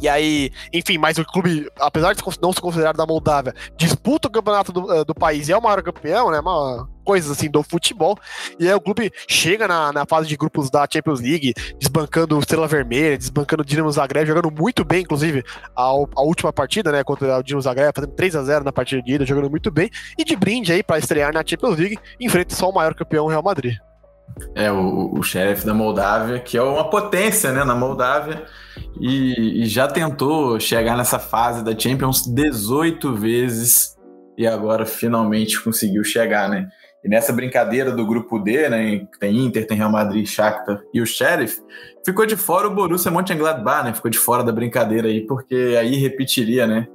e 0.00 0.08
aí, 0.08 0.50
enfim, 0.72 0.96
mas 0.96 1.18
o 1.18 1.24
clube, 1.24 1.68
apesar 1.80 2.14
de 2.14 2.22
não 2.40 2.52
se 2.52 2.60
considerar 2.60 2.92
da 2.92 3.06
Moldávia, 3.06 3.54
disputa 3.76 4.28
o 4.28 4.30
campeonato 4.30 4.72
do, 4.72 4.92
eh, 4.92 5.04
do 5.04 5.14
país 5.14 5.48
e 5.48 5.52
é 5.52 5.58
o 5.58 5.62
maior 5.62 5.82
campeão, 5.82 6.30
né? 6.30 6.38
Uma 6.38 6.88
coisa 7.08 7.32
assim 7.32 7.50
do 7.50 7.62
futebol. 7.62 8.18
E 8.60 8.68
aí 8.68 8.74
o 8.74 8.80
clube 8.80 9.10
chega 9.26 9.66
na, 9.66 9.90
na 9.90 10.04
fase 10.04 10.28
de 10.28 10.36
grupos 10.36 10.68
da 10.68 10.86
Champions 10.92 11.22
League, 11.22 11.54
desbancando 11.78 12.36
o 12.36 12.38
Estrela 12.38 12.68
Vermelha, 12.68 13.16
desbancando 13.16 13.62
o 13.62 13.64
Dinamo 13.64 13.90
Zagreb, 13.90 14.26
jogando 14.26 14.50
muito 14.50 14.84
bem, 14.84 15.00
inclusive, 15.00 15.42
a, 15.74 15.84
a 15.84 16.22
última 16.22 16.52
partida, 16.52 16.92
né? 16.92 17.02
Contra 17.02 17.38
o 17.38 17.42
Dinamo 17.42 17.62
Zagreb, 17.62 17.92
fazendo 17.94 18.12
3 18.12 18.36
a 18.36 18.42
0 18.42 18.64
na 18.64 18.72
partida 18.72 19.00
de 19.00 19.14
ida, 19.14 19.24
jogando 19.24 19.48
muito 19.48 19.70
bem. 19.70 19.88
E 20.18 20.24
de 20.24 20.36
brinde 20.36 20.70
aí 20.70 20.82
para 20.82 20.98
estrear 20.98 21.32
na 21.32 21.42
Champions 21.42 21.78
League, 21.78 21.98
enfrenta 22.20 22.54
só 22.54 22.68
o 22.68 22.74
maior 22.74 22.94
campeão, 22.94 23.24
o 23.24 23.28
Real 23.28 23.42
Madrid. 23.42 23.74
É, 24.54 24.70
o, 24.70 25.14
o 25.14 25.20
da 25.64 25.72
Moldávia, 25.72 26.38
que 26.40 26.58
é 26.58 26.62
uma 26.62 26.90
potência, 26.90 27.52
né, 27.52 27.64
na 27.64 27.74
Moldávia, 27.74 28.44
e, 29.00 29.62
e, 29.62 29.66
já 29.66 29.88
tentou 29.88 30.60
chegar 30.60 30.94
nessa 30.94 31.18
fase 31.18 31.64
da 31.64 31.76
Champions 31.76 32.26
18 32.26 33.14
vezes 33.14 33.96
e 34.36 34.46
agora 34.46 34.84
finalmente 34.84 35.58
conseguiu 35.62 36.04
chegar, 36.04 36.50
né? 36.50 36.68
E 37.04 37.08
nessa 37.08 37.32
brincadeira 37.32 37.92
do 37.92 38.04
grupo 38.04 38.38
D, 38.38 38.68
né, 38.68 39.06
tem 39.20 39.36
Inter, 39.38 39.66
tem 39.66 39.76
Real 39.76 39.90
Madrid, 39.90 40.26
Shakhtar 40.26 40.82
e 40.92 41.00
o 41.00 41.06
Sheriff, 41.06 41.60
ficou 42.04 42.26
de 42.26 42.36
fora 42.36 42.66
o 42.66 42.74
Borussia 42.74 43.10
Mönchengladbach, 43.10 43.84
né? 43.84 43.94
Ficou 43.94 44.10
de 44.10 44.18
fora 44.18 44.42
da 44.42 44.50
brincadeira 44.50 45.08
aí, 45.08 45.26
porque 45.26 45.76
aí 45.78 45.96
repetiria, 45.96 46.66
né? 46.66 46.88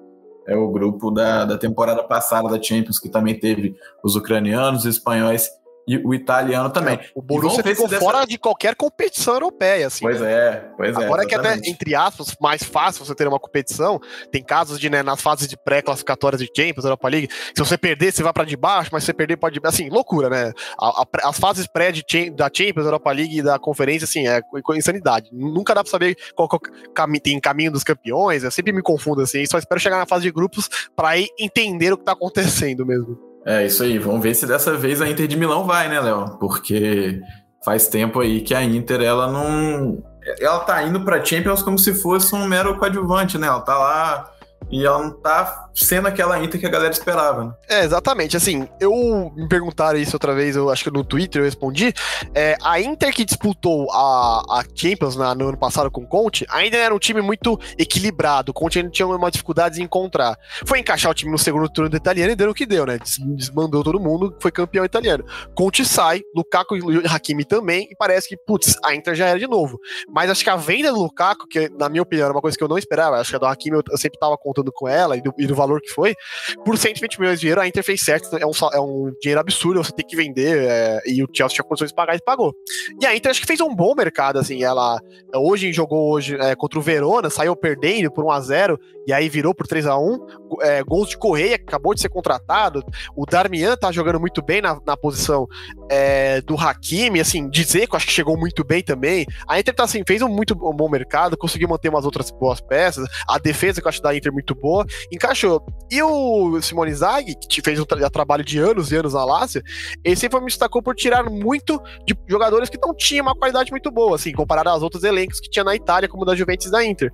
É 0.45 0.55
o 0.57 0.69
grupo 0.69 1.09
da, 1.09 1.45
da 1.45 1.57
temporada 1.57 2.03
passada 2.03 2.49
da 2.49 2.61
Champions, 2.61 2.99
que 2.99 3.09
também 3.09 3.39
teve 3.39 3.75
os 4.03 4.15
ucranianos, 4.15 4.81
os 4.81 4.97
espanhóis 4.97 5.49
e 5.87 5.97
o 5.97 6.13
italiano 6.13 6.69
também. 6.69 6.95
É, 6.95 7.09
o 7.13 7.21
Borussia 7.21 7.63
ficou 7.63 7.87
dessa... 7.87 8.03
fora 8.03 8.25
de 8.25 8.37
qualquer 8.37 8.75
competição 8.75 9.33
europeia, 9.33 9.87
assim. 9.87 10.05
Pois 10.05 10.21
né? 10.21 10.31
é, 10.31 10.51
pois 10.77 10.97
é. 10.97 11.03
Agora 11.03 11.23
é 11.23 11.25
que 11.25 11.35
até, 11.35 11.55
entre 11.65 11.95
aspas, 11.95 12.35
mais 12.39 12.63
fácil 12.63 13.05
você 13.05 13.13
ter 13.13 13.27
uma 13.27 13.39
competição, 13.39 13.99
tem 14.31 14.43
casos 14.43 14.79
de, 14.79 14.89
né, 14.89 15.03
nas 15.03 15.21
fases 15.21 15.47
de 15.47 15.57
pré-classificatórias 15.57 16.41
de 16.41 16.49
Champions, 16.55 16.85
Europa 16.85 17.07
League, 17.09 17.29
se 17.31 17.63
você 17.63 17.77
perder, 17.77 18.11
você 18.13 18.23
vai 18.23 18.33
para 18.33 18.45
de 18.45 18.55
baixo, 18.55 18.89
mas 18.93 19.03
se 19.03 19.07
você 19.07 19.13
perder 19.13 19.37
pode... 19.37 19.59
Assim, 19.63 19.89
loucura, 19.89 20.29
né? 20.29 20.51
A, 20.79 21.01
a, 21.01 21.29
as 21.29 21.39
fases 21.39 21.67
pré 21.67 21.91
de, 21.91 22.03
da 22.31 22.49
Champions, 22.53 22.85
Europa 22.85 23.11
League 23.11 23.39
e 23.39 23.41
da 23.41 23.59
conferência, 23.59 24.05
assim, 24.05 24.27
é 24.27 24.41
insanidade. 24.75 25.29
Nunca 25.31 25.73
dá 25.73 25.83
pra 25.83 25.91
saber 25.91 26.15
qual, 26.35 26.47
qual 26.47 26.61
cami 26.93 27.19
tem 27.19 27.39
caminho 27.39 27.71
dos 27.71 27.83
campeões, 27.83 28.43
eu 28.43 28.51
sempre 28.51 28.71
me 28.71 28.81
confundo, 28.81 29.21
assim, 29.21 29.45
só 29.45 29.57
espero 29.57 29.79
chegar 29.79 29.97
na 29.97 30.05
fase 30.05 30.23
de 30.23 30.31
grupos 30.31 30.69
para 30.95 31.19
entender 31.39 31.93
o 31.93 31.97
que 31.97 32.03
tá 32.03 32.13
acontecendo 32.13 32.85
mesmo. 32.85 33.32
É 33.45 33.65
isso 33.65 33.83
aí. 33.83 33.97
Vamos 33.97 34.21
ver 34.21 34.33
se 34.35 34.45
dessa 34.45 34.75
vez 34.77 35.01
a 35.01 35.09
Inter 35.09 35.27
de 35.27 35.37
Milão 35.37 35.65
vai, 35.65 35.89
né, 35.89 35.99
Léo? 35.99 36.37
Porque 36.39 37.21
faz 37.63 37.87
tempo 37.87 38.19
aí 38.19 38.41
que 38.41 38.53
a 38.53 38.63
Inter 38.63 39.01
ela 39.01 39.31
não 39.31 40.03
ela 40.39 40.59
tá 40.59 40.81
indo 40.83 41.01
para 41.01 41.23
Champions 41.23 41.61
como 41.61 41.77
se 41.77 41.93
fosse 41.93 42.33
um 42.33 42.47
mero 42.47 42.77
coadjuvante, 42.77 43.37
né? 43.37 43.47
Ela 43.47 43.61
tá 43.61 43.77
lá 43.77 44.29
e 44.73 44.83
ela 44.83 45.03
não 45.03 45.11
tá 45.11 45.69
sendo 45.75 46.07
aquela 46.07 46.43
Inter 46.43 46.59
que 46.59 46.65
a 46.65 46.69
galera 46.69 46.91
esperava, 46.91 47.43
né? 47.43 47.53
É, 47.69 47.83
exatamente. 47.85 48.35
Assim, 48.35 48.67
eu 48.79 49.31
me 49.35 49.47
perguntaram 49.47 49.99
isso 49.99 50.15
outra 50.15 50.33
vez, 50.33 50.55
eu 50.55 50.71
acho 50.71 50.83
que 50.83 50.89
no 50.89 51.03
Twitter 51.03 51.41
eu 51.41 51.45
respondi. 51.45 51.93
É, 52.33 52.57
a 52.59 52.81
Inter 52.81 53.13
que 53.13 53.23
disputou 53.23 53.91
a, 53.91 54.41
a 54.49 54.63
Champions 54.73 55.15
na, 55.15 55.35
no 55.35 55.49
ano 55.49 55.57
passado 55.59 55.91
com 55.91 56.01
o 56.01 56.07
Conte, 56.07 56.43
ainda 56.49 56.75
era 56.75 56.93
um 56.93 56.97
time 56.97 57.21
muito 57.21 57.59
equilibrado. 57.77 58.49
O 58.49 58.53
Conte 58.53 58.79
ainda 58.79 58.89
tinha 58.89 59.07
uma 59.07 59.29
dificuldade 59.29 59.79
em 59.79 59.83
encontrar. 59.83 60.35
Foi 60.65 60.79
encaixar 60.79 61.11
o 61.11 61.13
time 61.13 61.31
no 61.31 61.37
segundo 61.37 61.69
turno 61.69 61.91
do 61.91 61.97
italiano 61.97 62.31
e 62.31 62.35
deu 62.35 62.49
o 62.49 62.53
que 62.53 62.65
deu, 62.65 62.87
né? 62.87 62.97
Desmandou 63.35 63.83
todo 63.83 63.99
mundo, 63.99 64.35
foi 64.39 64.51
campeão 64.51 64.83
italiano. 64.83 65.23
Conte 65.53 65.85
sai, 65.85 66.23
Lukaku 66.35 66.75
e 66.75 67.07
Hakimi 67.07 67.45
também, 67.45 67.87
e 67.91 67.95
parece 67.95 68.27
que, 68.27 68.35
putz, 68.35 68.75
a 68.83 68.95
Inter 68.95 69.13
já 69.13 69.27
era 69.27 69.37
de 69.37 69.47
novo. 69.47 69.79
Mas 70.09 70.31
acho 70.31 70.43
que 70.43 70.49
a 70.49 70.55
venda 70.55 70.91
do 70.91 70.99
Lukaku, 70.99 71.47
que 71.47 71.69
na 71.77 71.89
minha 71.89 72.01
opinião 72.01 72.25
era 72.25 72.33
uma 72.33 72.41
coisa 72.41 72.57
que 72.57 72.63
eu 72.63 72.67
não 72.67 72.77
esperava, 72.79 73.17
acho 73.17 73.29
que 73.29 73.35
a 73.35 73.39
do 73.39 73.45
Hakimi 73.45 73.77
eu, 73.77 73.83
eu 73.91 73.97
sempre 73.99 74.17
tava 74.17 74.35
contando 74.35 74.62
com 74.71 74.87
ela 74.87 75.17
e 75.17 75.21
do, 75.21 75.33
e 75.37 75.47
do 75.47 75.55
valor 75.55 75.81
que 75.81 75.89
foi, 75.89 76.15
por 76.63 76.77
120 76.77 77.19
milhões 77.19 77.39
de 77.39 77.47
euros, 77.47 77.63
a 77.63 77.67
Inter 77.67 77.83
fez 77.83 78.01
certo, 78.01 78.35
é 78.37 78.45
um, 78.45 78.51
é 78.73 78.79
um 78.79 79.13
dinheiro 79.21 79.41
absurdo, 79.41 79.83
você 79.83 79.91
tem 79.91 80.05
que 80.05 80.15
vender, 80.15 80.63
é, 80.63 81.01
e 81.05 81.23
o 81.23 81.27
Chelsea 81.31 81.55
tinha 81.55 81.65
condições 81.65 81.89
de 81.89 81.95
pagar 81.95 82.15
e 82.15 82.21
pagou. 82.21 82.53
E 83.01 83.05
a 83.05 83.15
Inter 83.15 83.31
acho 83.31 83.41
que 83.41 83.47
fez 83.47 83.59
um 83.61 83.73
bom 83.73 83.93
mercado, 83.95 84.39
assim, 84.39 84.63
ela 84.63 84.99
hoje 85.33 85.71
jogou 85.73 86.11
hoje 86.11 86.35
é, 86.39 86.55
contra 86.55 86.79
o 86.79 86.81
Verona, 86.81 87.29
saiu 87.29 87.55
perdendo 87.55 88.11
por 88.11 88.23
1 88.25 88.31
a 88.31 88.41
0 88.41 88.79
e 89.05 89.13
aí 89.13 89.27
virou 89.29 89.53
por 89.53 89.67
3 89.67 89.85
a 89.85 89.97
1 89.97 90.27
é, 90.61 90.83
gols 90.83 91.09
de 91.09 91.17
Correia, 91.17 91.57
que 91.57 91.65
acabou 91.65 91.93
de 91.93 92.01
ser 92.01 92.09
contratado, 92.09 92.83
o 93.15 93.25
Darmian 93.25 93.75
tá 93.75 93.91
jogando 93.91 94.19
muito 94.19 94.41
bem 94.41 94.61
na, 94.61 94.79
na 94.85 94.95
posição 94.95 95.47
é, 95.89 96.41
do 96.41 96.55
Hakimi, 96.55 97.19
assim, 97.19 97.49
dizer 97.49 97.87
que 97.87 97.95
acho 97.95 98.07
que 98.07 98.13
chegou 98.13 98.37
muito 98.37 98.63
bem 98.63 98.81
também, 98.81 99.25
a 99.47 99.59
Inter 99.59 99.73
tá 99.73 99.83
assim, 99.83 100.03
fez 100.05 100.21
um 100.21 100.29
muito 100.29 100.55
bom 100.55 100.89
mercado, 100.89 101.37
conseguiu 101.37 101.67
manter 101.67 101.89
umas 101.89 102.05
outras 102.05 102.31
boas 102.31 102.61
peças, 102.61 103.07
a 103.27 103.37
defesa 103.37 103.81
que 103.81 103.87
eu 103.87 103.89
acho 103.89 104.01
da 104.01 104.15
Inter 104.15 104.31
muito 104.31 104.42
boa, 104.55 104.85
encaixou. 105.11 105.63
E 105.91 106.01
o 106.01 106.59
Simone 106.61 106.93
Zag, 106.93 107.35
que 107.49 107.61
fez 107.61 107.79
um 107.79 107.85
tra 107.85 108.09
trabalho 108.09 108.43
de 108.43 108.57
anos 108.57 108.91
e 108.91 108.95
anos 108.95 109.13
na 109.13 109.23
Lácia, 109.23 109.61
ele 110.03 110.15
sempre 110.15 110.39
me 110.39 110.47
destacou 110.47 110.81
por 110.81 110.95
tirar 110.95 111.23
muito 111.29 111.79
de 112.05 112.15
jogadores 112.27 112.69
que 112.69 112.79
não 112.81 112.93
tinham 112.95 113.25
uma 113.25 113.35
qualidade 113.35 113.71
muito 113.71 113.91
boa, 113.91 114.15
assim, 114.15 114.31
comparado 114.31 114.69
aos 114.69 114.81
outros 114.81 115.03
elencos 115.03 115.39
que 115.39 115.49
tinha 115.49 115.63
na 115.63 115.75
Itália, 115.75 116.09
como 116.09 116.25
da 116.25 116.35
Juventus 116.35 116.67
e 116.67 116.71
da 116.71 116.83
Inter. 116.83 117.11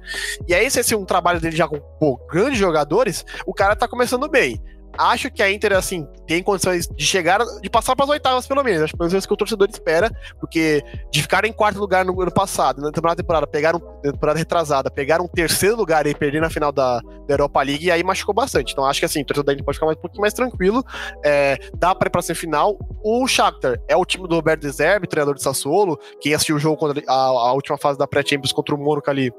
E 0.48 0.54
aí, 0.54 0.66
esse 0.66 0.94
é 0.94 0.98
um 0.98 1.06
trabalho 1.06 1.40
dele 1.42 1.56
já 1.56 1.68
com 1.68 1.80
pô, 2.00 2.18
grandes 2.32 2.58
jogadores, 2.58 3.26
o 3.46 3.54
cara 3.54 3.76
tá 3.76 3.88
começando 3.88 4.30
bem 4.30 4.62
acho 5.00 5.32
que 5.32 5.42
a 5.42 5.50
Inter, 5.52 5.74
assim, 5.74 6.06
tem 6.28 6.44
condições 6.44 6.88
de 6.88 7.06
chegar, 7.06 7.40
de 7.62 7.70
passar 7.70 7.96
para 7.96 8.06
as 8.06 8.12
oitavas, 8.12 8.46
pelo 8.46 8.64
menos. 8.64 8.84
Acho 8.84 8.94
que 8.94 8.98
pelo 8.98 9.10
menos 9.10 9.26
que 9.26 9.34
o 9.34 9.38
torcedor 9.38 9.70
espera, 9.70 10.12
porque 10.40 10.84
de 11.12 11.22
ficar 11.22 11.46
em 11.46 11.54
quarto 11.54 11.80
lugar 11.80 12.04
no 12.04 12.22
ano 12.22 12.32
passado, 12.32 12.82
na 12.82 12.92
temporada, 12.92 13.22
temporada 13.22 13.48
pegaram 13.48 13.80
temporada 14.02 14.38
retrasada, 14.38 14.92
pegaram 14.92 15.26
um 15.26 15.28
terceiro 15.28 15.76
lugar 15.76 16.06
e 16.06 16.14
perder 16.14 16.42
na 16.42 16.50
final 16.50 16.72
da, 16.72 17.00
da, 17.00 17.34
Europa 17.34 17.62
League, 17.62 17.86
e 17.86 17.92
aí 17.92 18.04
machucou 18.04 18.36
bastante. 18.36 18.74
Então 18.74 18.86
acho 18.86 19.00
que 19.00 19.06
assim, 19.06 19.22
o 19.22 19.26
torcedor 19.26 19.46
da 19.46 19.54
Inter 19.54 19.66
pode 19.66 19.78
ficar 19.78 19.86
mais, 19.86 19.98
um 19.98 20.02
pouquinho 20.02 20.22
mais 20.22 20.34
tranquilo. 20.34 20.84
É, 21.24 21.58
dá 21.78 21.96
para 21.96 22.08
ir 22.08 22.12
pra 22.12 22.22
semifinal. 22.22 22.78
O 23.04 23.26
Shakhtar 23.28 23.80
é 23.88 23.96
o 23.96 24.06
time 24.06 24.28
do 24.28 24.36
Roberto 24.36 24.62
Deserbe, 24.62 25.08
treinador 25.08 25.36
de 25.36 25.44
Sassuolo. 25.44 25.98
Quem 26.20 26.34
assistiu 26.34 26.58
o 26.58 26.60
jogo 26.60 26.78
contra 26.78 27.02
a, 27.08 27.14
a 27.14 27.54
última 27.54 27.78
fase 27.78 27.98
da 27.98 28.08
pré-Champions 28.08 28.52
contra 28.52 28.76
o 28.76 28.78
Mônaco 28.78 29.10
ali 29.10 29.32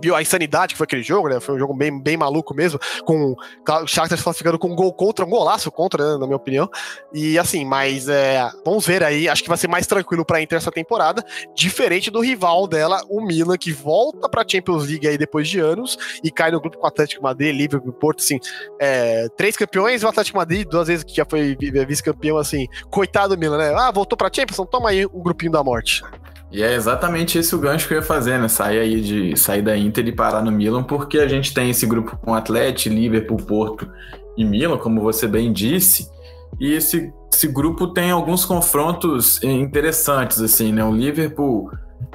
viu 0.00 0.14
a 0.14 0.22
insanidade 0.22 0.74
que 0.74 0.78
foi 0.78 0.84
aquele 0.84 1.02
jogo, 1.02 1.28
né? 1.28 1.40
Foi 1.40 1.54
um 1.54 1.58
jogo 1.58 1.74
bem, 1.74 2.00
bem 2.00 2.16
maluco 2.16 2.54
mesmo, 2.54 2.78
com 3.04 3.32
o 3.32 3.86
Shakhtar 3.86 4.22
classificando 4.22 4.58
com 4.58 4.68
um 4.68 4.76
gol 4.76 4.92
contra, 4.92 5.24
um 5.24 5.30
golaço 5.30 5.70
contra, 5.70 6.12
né, 6.12 6.18
na 6.18 6.26
minha 6.26 6.36
opinião. 6.36 6.68
E 7.12 7.38
assim, 7.38 7.64
mas 7.64 8.08
é, 8.08 8.48
vamos 8.64 8.86
ver 8.86 9.02
aí, 9.02 9.28
acho 9.28 9.42
que 9.42 9.48
vai 9.48 9.58
ser 9.58 9.68
mais 9.68 9.86
tranquilo 9.86 10.24
para 10.24 10.40
Inter 10.40 10.58
essa 10.58 10.70
temporada, 10.70 11.24
diferente 11.54 12.10
do 12.10 12.20
rival 12.20 12.66
dela, 12.66 13.00
o 13.08 13.20
Milan, 13.20 13.56
que 13.56 13.72
volta 13.72 14.28
para 14.28 14.44
Champions 14.46 14.86
League 14.86 15.06
aí 15.06 15.18
depois 15.18 15.48
de 15.48 15.60
anos 15.60 15.96
e 16.22 16.30
cai 16.30 16.50
no 16.50 16.60
grupo 16.60 16.78
com 16.78 16.84
o 16.84 16.88
Atlético 16.88 17.22
Madrid, 17.22 17.54
Liverpool, 17.54 17.92
Porto, 17.92 18.20
assim, 18.20 18.38
é, 18.80 19.28
três 19.36 19.56
campeões, 19.56 20.02
o 20.02 20.08
Atlético 20.08 20.38
Madrid 20.38 20.66
duas 20.68 20.88
vezes 20.88 21.04
que 21.04 21.14
já 21.14 21.24
foi 21.24 21.56
vice-campeão, 21.86 22.36
assim, 22.38 22.66
coitado 22.90 23.34
do 23.34 23.38
Milan, 23.38 23.58
né? 23.58 23.74
Ah, 23.76 23.90
voltou 23.90 24.16
para 24.16 24.28
Champions, 24.32 24.54
então 24.54 24.66
toma 24.66 24.90
aí 24.90 25.06
um 25.06 25.22
grupinho 25.22 25.52
da 25.52 25.62
morte. 25.62 26.02
E 26.50 26.62
é 26.62 26.74
exatamente 26.74 27.38
esse 27.38 27.54
o 27.54 27.58
gancho 27.58 27.86
que 27.86 27.92
eu 27.92 27.98
ia 27.98 28.02
fazer, 28.02 28.38
né? 28.38 28.48
Sair 28.48 28.78
aí 28.78 29.00
de 29.02 29.36
sair 29.36 29.60
da 29.60 29.76
e 29.96 30.12
parar 30.12 30.42
no 30.42 30.50
Milan, 30.50 30.82
porque 30.82 31.18
a 31.18 31.28
gente 31.28 31.52
tem 31.52 31.70
esse 31.70 31.86
grupo 31.86 32.16
com 32.16 32.34
Atlético, 32.34 32.94
Liverpool, 32.94 33.36
Porto 33.38 33.90
e 34.36 34.44
Milan, 34.44 34.78
como 34.78 35.00
você 35.00 35.26
bem 35.26 35.52
disse. 35.52 36.10
E 36.58 36.72
esse, 36.72 37.12
esse 37.32 37.48
grupo 37.48 37.88
tem 37.88 38.10
alguns 38.10 38.44
confrontos 38.44 39.42
interessantes, 39.42 40.40
assim, 40.40 40.72
né? 40.72 40.84
O 40.84 40.92
Liverpool, 40.92 41.70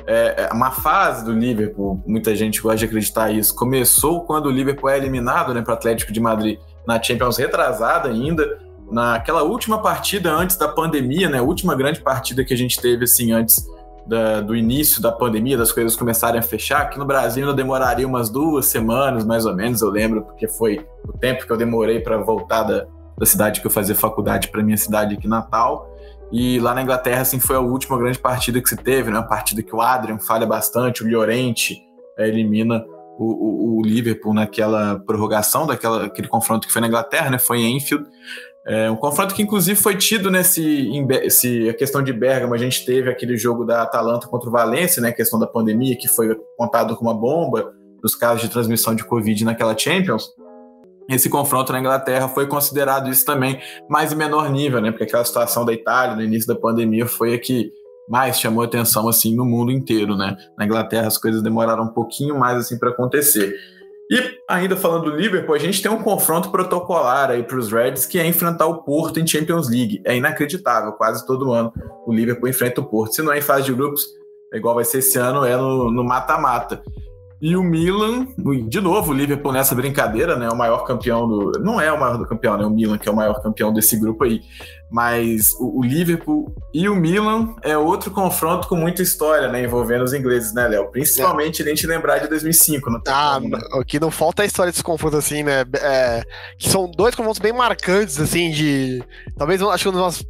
é, 0.07 0.47
é 0.49 0.53
uma 0.53 0.71
fase 0.71 1.23
do 1.23 1.31
Liverpool, 1.31 2.03
muita 2.05 2.35
gente 2.35 2.61
gosta 2.61 2.77
de 2.77 2.85
acreditar 2.85 3.31
isso, 3.31 3.55
começou 3.55 4.21
quando 4.21 4.47
o 4.47 4.51
Liverpool 4.51 4.89
é 4.89 4.97
eliminado, 4.97 5.53
né, 5.53 5.61
para 5.61 5.71
o 5.71 5.75
Atlético 5.75 6.11
de 6.11 6.19
Madrid 6.19 6.59
na 6.87 7.01
Champions 7.01 7.37
retrasada 7.37 8.09
ainda, 8.09 8.59
naquela 8.91 9.43
última 9.43 9.81
partida 9.81 10.31
antes 10.31 10.57
da 10.57 10.67
pandemia, 10.67 11.29
né? 11.29 11.41
Última 11.41 11.75
grande 11.75 12.01
partida 12.01 12.43
que 12.43 12.53
a 12.53 12.57
gente 12.57 12.79
teve, 12.79 13.05
assim, 13.05 13.31
antes 13.31 13.65
da, 14.05 14.41
do 14.41 14.55
início 14.55 15.01
da 15.01 15.11
pandemia, 15.11 15.57
das 15.57 15.71
coisas 15.71 15.95
começarem 15.95 16.39
a 16.39 16.43
fechar, 16.43 16.81
aqui 16.81 16.99
no 16.99 17.05
Brasil 17.05 17.43
ainda 17.43 17.55
demoraria 17.55 18.07
umas 18.07 18.29
duas 18.29 18.65
semanas, 18.65 19.25
mais 19.25 19.45
ou 19.45 19.55
menos, 19.55 19.81
eu 19.81 19.89
lembro, 19.89 20.23
porque 20.23 20.47
foi 20.47 20.85
o 21.07 21.13
tempo 21.13 21.45
que 21.45 21.51
eu 21.51 21.57
demorei 21.57 21.99
para 21.99 22.17
voltar 22.17 22.63
da, 22.63 22.85
da 23.17 23.25
cidade 23.25 23.61
que 23.61 23.67
eu 23.67 23.71
fazia 23.71 23.95
faculdade 23.95 24.49
para 24.49 24.61
minha 24.61 24.77
cidade 24.77 25.15
aqui, 25.15 25.27
Natal. 25.27 25.89
E 26.31 26.59
lá 26.59 26.73
na 26.73 26.81
Inglaterra, 26.81 27.21
assim, 27.21 27.39
foi 27.39 27.55
a 27.55 27.59
última 27.59 27.97
grande 27.97 28.17
partida 28.17 28.59
que 28.59 28.67
se 28.67 28.75
teve, 28.75 29.11
né? 29.11 29.19
Uma 29.19 29.27
partida 29.27 29.61
que 29.61 29.75
o 29.75 29.81
Adrian 29.81 30.17
falha 30.17 30.47
bastante, 30.47 31.03
o 31.03 31.07
Llorente 31.07 31.79
é, 32.17 32.27
elimina 32.27 32.83
o, 33.19 33.25
o, 33.25 33.77
o, 33.77 33.81
Liverpool 33.83 34.33
naquela 34.33 34.99
prorrogação 34.99 35.67
daquela 35.67 36.05
aquele 36.05 36.27
confronto 36.27 36.65
que 36.65 36.73
foi 36.73 36.81
na 36.81 36.87
Inglaterra, 36.87 37.29
né? 37.29 37.37
Foi 37.37 37.59
em 37.59 37.77
Enfield. 37.77 38.09
É 38.65 38.89
um 38.89 38.95
confronto 38.95 39.35
que, 39.35 39.43
inclusive, 39.43 39.79
foi 39.79 39.97
tido 39.97 40.31
nesse 40.31 40.89
se 41.29 41.69
a 41.69 41.73
questão 41.73 42.01
de 42.01 42.13
Bergamo. 42.13 42.53
A 42.53 42.57
gente 42.57 42.85
teve 42.85 43.09
aquele 43.09 43.35
jogo 43.35 43.65
da 43.65 43.81
Atalanta 43.81 44.27
contra 44.27 44.47
o 44.47 44.51
Valência, 44.51 45.01
né? 45.01 45.09
A 45.09 45.13
questão 45.13 45.37
da 45.37 45.45
pandemia, 45.45 45.97
que 45.97 46.07
foi 46.07 46.33
contado 46.57 46.95
como 46.95 47.09
uma 47.09 47.19
bomba 47.19 47.73
dos 48.01 48.15
casos 48.15 48.41
de 48.41 48.49
transmissão 48.49 48.95
de 48.95 49.03
Covid 49.03 49.43
naquela 49.43 49.77
Champions. 49.77 50.29
Esse 51.09 51.29
confronto 51.29 51.73
na 51.73 51.79
Inglaterra 51.79 52.29
foi 52.29 52.47
considerado 52.47 53.09
isso 53.09 53.25
também, 53.25 53.59
mas 53.89 54.13
em 54.13 54.15
menor 54.15 54.49
nível, 54.49 54.79
né? 54.79 54.91
Porque 54.91 55.03
aquela 55.03 55.25
situação 55.25 55.65
da 55.65 55.73
Itália 55.73 56.15
no 56.15 56.23
início 56.23 56.47
da 56.47 56.55
pandemia 56.55 57.05
foi 57.05 57.33
a 57.33 57.39
que 57.39 57.71
mais 58.07 58.39
chamou 58.39 58.63
atenção 58.63 59.07
assim 59.07 59.35
no 59.35 59.45
mundo 59.45 59.71
inteiro, 59.71 60.15
né? 60.15 60.37
Na 60.57 60.65
Inglaterra 60.65 61.07
as 61.07 61.17
coisas 61.17 61.41
demoraram 61.41 61.83
um 61.83 61.93
pouquinho 61.93 62.39
mais 62.39 62.57
assim 62.57 62.79
para 62.79 62.89
acontecer. 62.89 63.53
E 64.13 64.37
ainda 64.47 64.75
falando 64.77 65.05
do 65.05 65.17
Liverpool, 65.17 65.55
a 65.55 65.59
gente 65.59 65.81
tem 65.81 65.91
um 65.91 66.03
confronto 66.03 66.51
protocolar 66.51 67.31
aí 67.31 67.41
para 67.41 67.57
os 67.57 67.71
Reds, 67.71 68.05
que 68.05 68.19
é 68.19 68.27
enfrentar 68.27 68.67
o 68.67 68.83
Porto 68.83 69.19
em 69.19 69.25
Champions 69.25 69.67
League. 69.67 70.03
É 70.05 70.15
inacreditável, 70.15 70.91
quase 70.91 71.25
todo 71.25 71.51
ano 71.51 71.73
o 72.05 72.13
Liverpool 72.13 72.47
enfrenta 72.47 72.79
o 72.79 72.85
Porto. 72.85 73.15
Se 73.15 73.23
não 73.23 73.33
é 73.33 73.39
em 73.39 73.41
fase 73.41 73.65
de 73.65 73.73
grupos, 73.73 74.05
é 74.53 74.57
igual 74.57 74.75
vai 74.75 74.85
ser 74.85 74.99
esse 74.99 75.17
ano, 75.17 75.43
é 75.43 75.57
no 75.57 76.03
mata-mata. 76.03 76.83
E 77.41 77.57
o 77.57 77.63
Milan, 77.63 78.27
de 78.69 78.79
novo, 78.79 79.11
o 79.11 79.13
Liverpool 79.13 79.51
nessa 79.51 79.75
brincadeira, 79.75 80.37
né? 80.37 80.47
O 80.47 80.55
maior 80.55 80.85
campeão 80.85 81.27
do. 81.27 81.51
Não 81.59 81.81
é 81.81 81.91
o 81.91 81.99
maior 81.99 82.25
campeão, 82.25 82.55
né? 82.55 82.65
O 82.65 82.69
Milan, 82.69 82.97
que 82.97 83.09
é 83.09 83.11
o 83.11 83.15
maior 83.15 83.41
campeão 83.41 83.73
desse 83.73 83.99
grupo 83.99 84.23
aí. 84.23 84.41
Mas 84.93 85.51
o, 85.59 85.79
o 85.79 85.83
Liverpool 85.83 86.53
e 86.73 86.87
o 86.87 86.95
Milan 86.95 87.55
é 87.63 87.77
outro 87.77 88.11
confronto 88.11 88.67
com 88.67 88.75
muita 88.75 89.01
história, 89.01 89.47
né? 89.47 89.63
Envolvendo 89.63 90.03
os 90.03 90.13
ingleses, 90.13 90.53
né, 90.53 90.67
Léo? 90.67 90.91
Principalmente 90.91 91.61
é. 91.61 91.65
a 91.65 91.69
gente 91.69 91.87
lembrar 91.87 92.19
de 92.19 92.27
2005, 92.27 92.89
não 92.89 93.01
Ah, 93.07 93.39
como, 93.41 93.57
né? 93.57 93.63
o 93.73 93.83
que 93.83 93.99
não 93.99 94.11
falta 94.11 94.41
é 94.41 94.43
a 94.43 94.47
história 94.47 94.71
desse 94.71 94.83
confronto, 94.83 95.17
assim, 95.17 95.43
né? 95.43 95.65
É, 95.81 96.21
que 96.57 96.69
são 96.69 96.89
dois 96.89 97.15
confrontos 97.15 97.39
bem 97.39 97.51
marcantes, 97.51 98.19
assim, 98.19 98.51
de. 98.51 99.03
Talvez, 99.37 99.61
acho 99.61 99.83
que 99.83 99.89
um 99.89 99.99
dos 99.99 100.23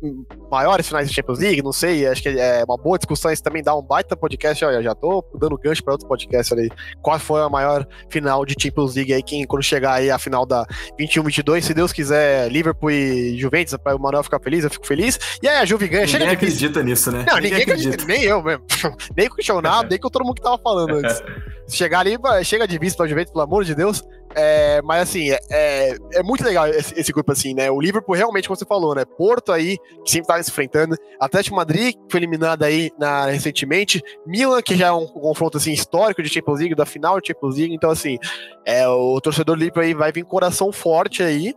maiores 0.50 0.88
finais 0.88 1.10
de 1.10 1.14
Champions 1.14 1.40
League, 1.40 1.62
não 1.62 1.74
sei. 1.74 2.08
Acho 2.08 2.22
que 2.22 2.30
é 2.30 2.64
uma 2.64 2.78
boa 2.78 2.98
discussão. 2.98 3.32
Isso 3.32 3.44
também 3.44 3.62
dá 3.62 3.76
um 3.76 3.82
baita 3.82 4.16
podcast. 4.16 4.64
Olha, 4.64 4.82
já 4.82 4.96
tô 4.96 5.24
dando 5.36 5.58
gancho 5.58 5.84
para 5.84 5.94
outro 5.94 6.08
podcast 6.08 6.54
ali 6.54 6.70
qual 7.02 7.20
foi 7.20 7.42
a 7.42 7.50
maior 7.50 7.88
final 8.10 8.46
de 8.46 8.56
Champions 8.60 8.96
League 8.96 9.14
aí, 9.14 9.24
quem, 9.24 9.46
quando 9.46 9.64
chegar 9.64 9.94
aí 9.94 10.10
a 10.10 10.18
final 10.18 10.46
da 10.46 10.66
21-22, 11.00 11.62
se 11.62 11.74
Deus 11.74 11.92
quiser, 11.92 12.50
Liverpool 12.52 12.92
e 12.92 13.38
Juventus, 13.38 13.76
para 13.78 13.96
o 13.96 14.00
Manuel 14.00 14.24
ficar 14.24 14.40
feliz, 14.40 14.53
feliz, 14.54 14.64
eu 14.64 14.70
fico 14.70 14.86
feliz. 14.86 15.20
E 15.42 15.48
aí 15.48 15.58
a 15.58 15.66
Juve 15.66 15.88
ganha, 15.88 16.06
ninguém 16.06 16.20
chega 16.20 16.26
de 16.26 16.36
acredita 16.36 16.84
nisso, 16.84 17.12
né? 17.12 17.26
Não, 17.28 17.36
ninguém, 17.36 17.52
ninguém 17.52 17.64
acredita. 17.64 17.96
acredita. 17.96 18.14
Nem 18.14 18.24
eu 18.24 18.44
mesmo. 18.44 18.64
nem 19.18 19.30
com 19.30 19.36
o 19.36 19.56
Ronaldo, 19.56 19.90
nem 19.90 20.00
com 20.00 20.10
todo 20.10 20.24
mundo 20.24 20.36
que 20.36 20.42
tava 20.42 20.58
falando 20.58 20.96
antes. 20.96 21.22
Chegar 21.70 22.02
ali, 22.02 22.18
chega 22.44 22.68
de 22.68 22.78
vice 22.78 22.96
pra 22.96 23.08
Juventus, 23.08 23.32
pelo 23.32 23.44
amor 23.44 23.64
de 23.64 23.74
Deus. 23.74 24.04
É, 24.36 24.82
mas 24.82 25.04
assim, 25.04 25.32
é, 25.32 25.40
é, 25.50 25.98
é 26.16 26.24
muito 26.24 26.44
legal 26.44 26.68
esse, 26.68 27.00
esse, 27.00 27.12
grupo 27.14 27.32
assim, 27.32 27.54
né? 27.54 27.72
O 27.72 27.80
Liverpool 27.80 28.16
realmente, 28.16 28.48
como 28.48 28.58
você 28.58 28.66
falou, 28.66 28.94
né? 28.94 29.06
Porto 29.06 29.52
aí, 29.52 29.78
que 30.04 30.12
sempre 30.12 30.28
tá 30.28 30.44
se 30.44 30.52
enfrentando. 30.52 30.98
Atlético 31.20 31.56
Madrid, 31.56 31.94
que 31.94 32.02
foi 32.10 32.20
eliminado 32.20 32.64
aí 32.64 32.92
na, 33.00 33.28
recentemente. 33.28 34.02
Milan, 34.26 34.62
que 34.62 34.76
já 34.76 34.88
é 34.88 34.92
um, 34.92 35.04
um 35.04 35.22
confronto 35.22 35.58
assim, 35.58 35.72
histórico 35.72 36.22
de 36.22 36.30
Champions 36.30 36.60
League, 36.60 36.76
da 36.76 36.86
final 36.86 37.22
de 37.22 37.28
Champions 37.28 37.56
League. 37.56 37.74
Então, 37.74 37.92
assim, 37.92 38.18
é, 38.66 38.86
o 38.88 39.22
torcedor 39.22 39.56
Liverpool 39.56 39.84
aí 39.84 39.94
vai 39.94 40.12
vir 40.12 40.26
coração 40.26 40.72
forte 40.72 41.24
aí 41.24 41.54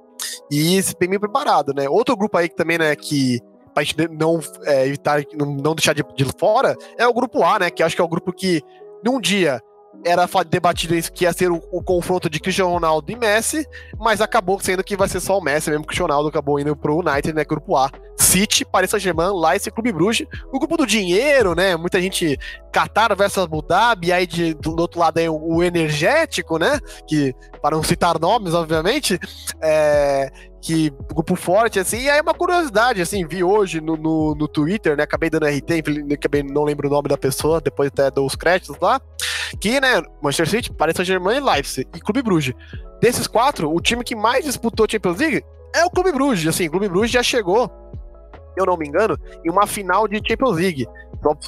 e 0.51 0.81
bem 1.09 1.19
preparado, 1.19 1.73
né? 1.75 1.89
Outro 1.89 2.17
grupo 2.17 2.37
aí 2.37 2.49
que 2.49 2.57
também, 2.57 2.79
né, 2.79 2.95
que 2.95 3.41
pra 3.75 3.83
gente 3.83 4.09
não 4.09 4.41
é, 4.65 4.87
evitar, 4.87 5.23
não, 5.35 5.55
não 5.55 5.75
deixar 5.75 5.93
de, 5.93 6.03
de 6.15 6.25
fora, 6.39 6.75
é 6.97 7.07
o 7.07 7.13
grupo 7.13 7.43
A, 7.43 7.59
né? 7.59 7.71
Que 7.71 7.83
acho 7.83 7.95
que 7.95 8.01
é 8.01 8.05
o 8.05 8.09
grupo 8.09 8.33
que, 8.33 8.63
num 9.05 9.21
dia, 9.21 9.61
era 10.05 10.29
debatido 10.49 10.95
isso 10.95 11.13
que 11.13 11.25
ia 11.25 11.33
ser 11.33 11.51
o, 11.51 11.61
o, 11.73 11.83
confronto 11.83 12.31
de 12.31 12.39
Cristiano 12.39 12.71
Ronaldo 12.71 13.11
e 13.11 13.17
Messi, 13.17 13.67
mas 13.99 14.21
acabou 14.21 14.61
sendo 14.61 14.85
que 14.85 14.97
vai 14.97 15.09
ser 15.09 15.21
só 15.21 15.39
o 15.39 15.43
Messi, 15.43 15.71
mesmo 15.71 15.83
que 15.83 15.87
o 15.87 15.89
Cristiano 15.89 16.09
Ronaldo 16.09 16.29
acabou 16.29 16.61
indo 16.61 16.77
pro 16.77 16.99
United, 16.99 17.33
né, 17.33 17.45
grupo 17.45 17.77
A. 17.77 17.91
City, 18.17 18.65
Paris 18.65 18.91
Saint-Germain, 18.91 19.33
Leipzig, 19.33 19.75
Clube 19.75 19.93
Bruges, 19.93 20.27
o 20.53 20.59
grupo 20.59 20.77
do 20.77 20.87
dinheiro, 20.87 21.55
né, 21.55 21.77
muita 21.77 22.01
gente 22.01 22.39
Qatar 22.73 23.15
versus 23.17 23.43
Abu 23.43 23.63
Dhabi, 23.63 24.13
aí 24.13 24.27
de, 24.27 24.55
do 24.55 24.79
outro 24.79 25.01
lado 25.01 25.19
aí 25.19 25.29
o, 25.29 25.37
o 25.37 25.63
energético, 25.63 26.59
né, 26.59 26.79
que 27.09 27.35
para 27.61 27.77
não 27.77 27.83
citar 27.83 28.19
nomes, 28.19 28.55
obviamente, 28.55 29.19
é, 29.61 30.31
que 30.61 30.91
grupo 31.13 31.37
forte, 31.37 31.79
assim, 31.79 32.03
e 32.03 32.11
aí 32.11 32.21
uma 32.21 32.35
curiosidade, 32.35 33.01
assim, 33.01 33.27
vi 33.27 33.43
hoje 33.43 33.81
no, 33.81 33.97
no, 33.97 34.35
no 34.35 34.49
Twitter, 34.49 34.97
né, 34.97 35.03
acabei 35.03 35.31
dando 35.31 35.47
RT, 35.47 36.15
acabei, 36.15 36.43
não 36.43 36.65
lembro 36.65 36.89
o 36.89 36.91
nome 36.91 37.09
da 37.09 37.19
pessoa, 37.19 37.61
depois 37.61 37.89
até 37.89 38.11
dou 38.11 38.27
os 38.27 38.35
créditos 38.35 38.77
lá, 38.81 39.01
que, 39.61 39.81
né, 39.81 40.03
Manchester 40.23 40.49
City, 40.49 40.73
Paris 40.73 40.97
Saint-Germain, 40.97 41.41
Leipzig 41.41 41.87
e 41.95 42.01
Clube 42.01 42.23
Bruges. 42.23 42.55
Desses 43.01 43.27
quatro, 43.27 43.73
o 43.73 43.81
time 43.81 44.03
que 44.03 44.15
mais 44.15 44.45
disputou 44.45 44.87
Champions 44.89 45.19
League 45.19 45.45
é 45.75 45.85
o 45.85 45.91
Clube 45.91 46.13
Bruges, 46.13 46.47
assim, 46.47 46.69
o 46.69 46.71
Clube 46.71 46.89
Bruges 46.89 47.11
já 47.11 47.23
chegou, 47.23 47.71
eu 48.57 48.65
não 48.65 48.77
me 48.77 48.89
engano, 48.89 49.19
em 49.45 49.51
uma 49.51 49.67
final 49.67 50.09
de 50.09 50.21
Champions 50.27 50.57
League. 50.57 50.87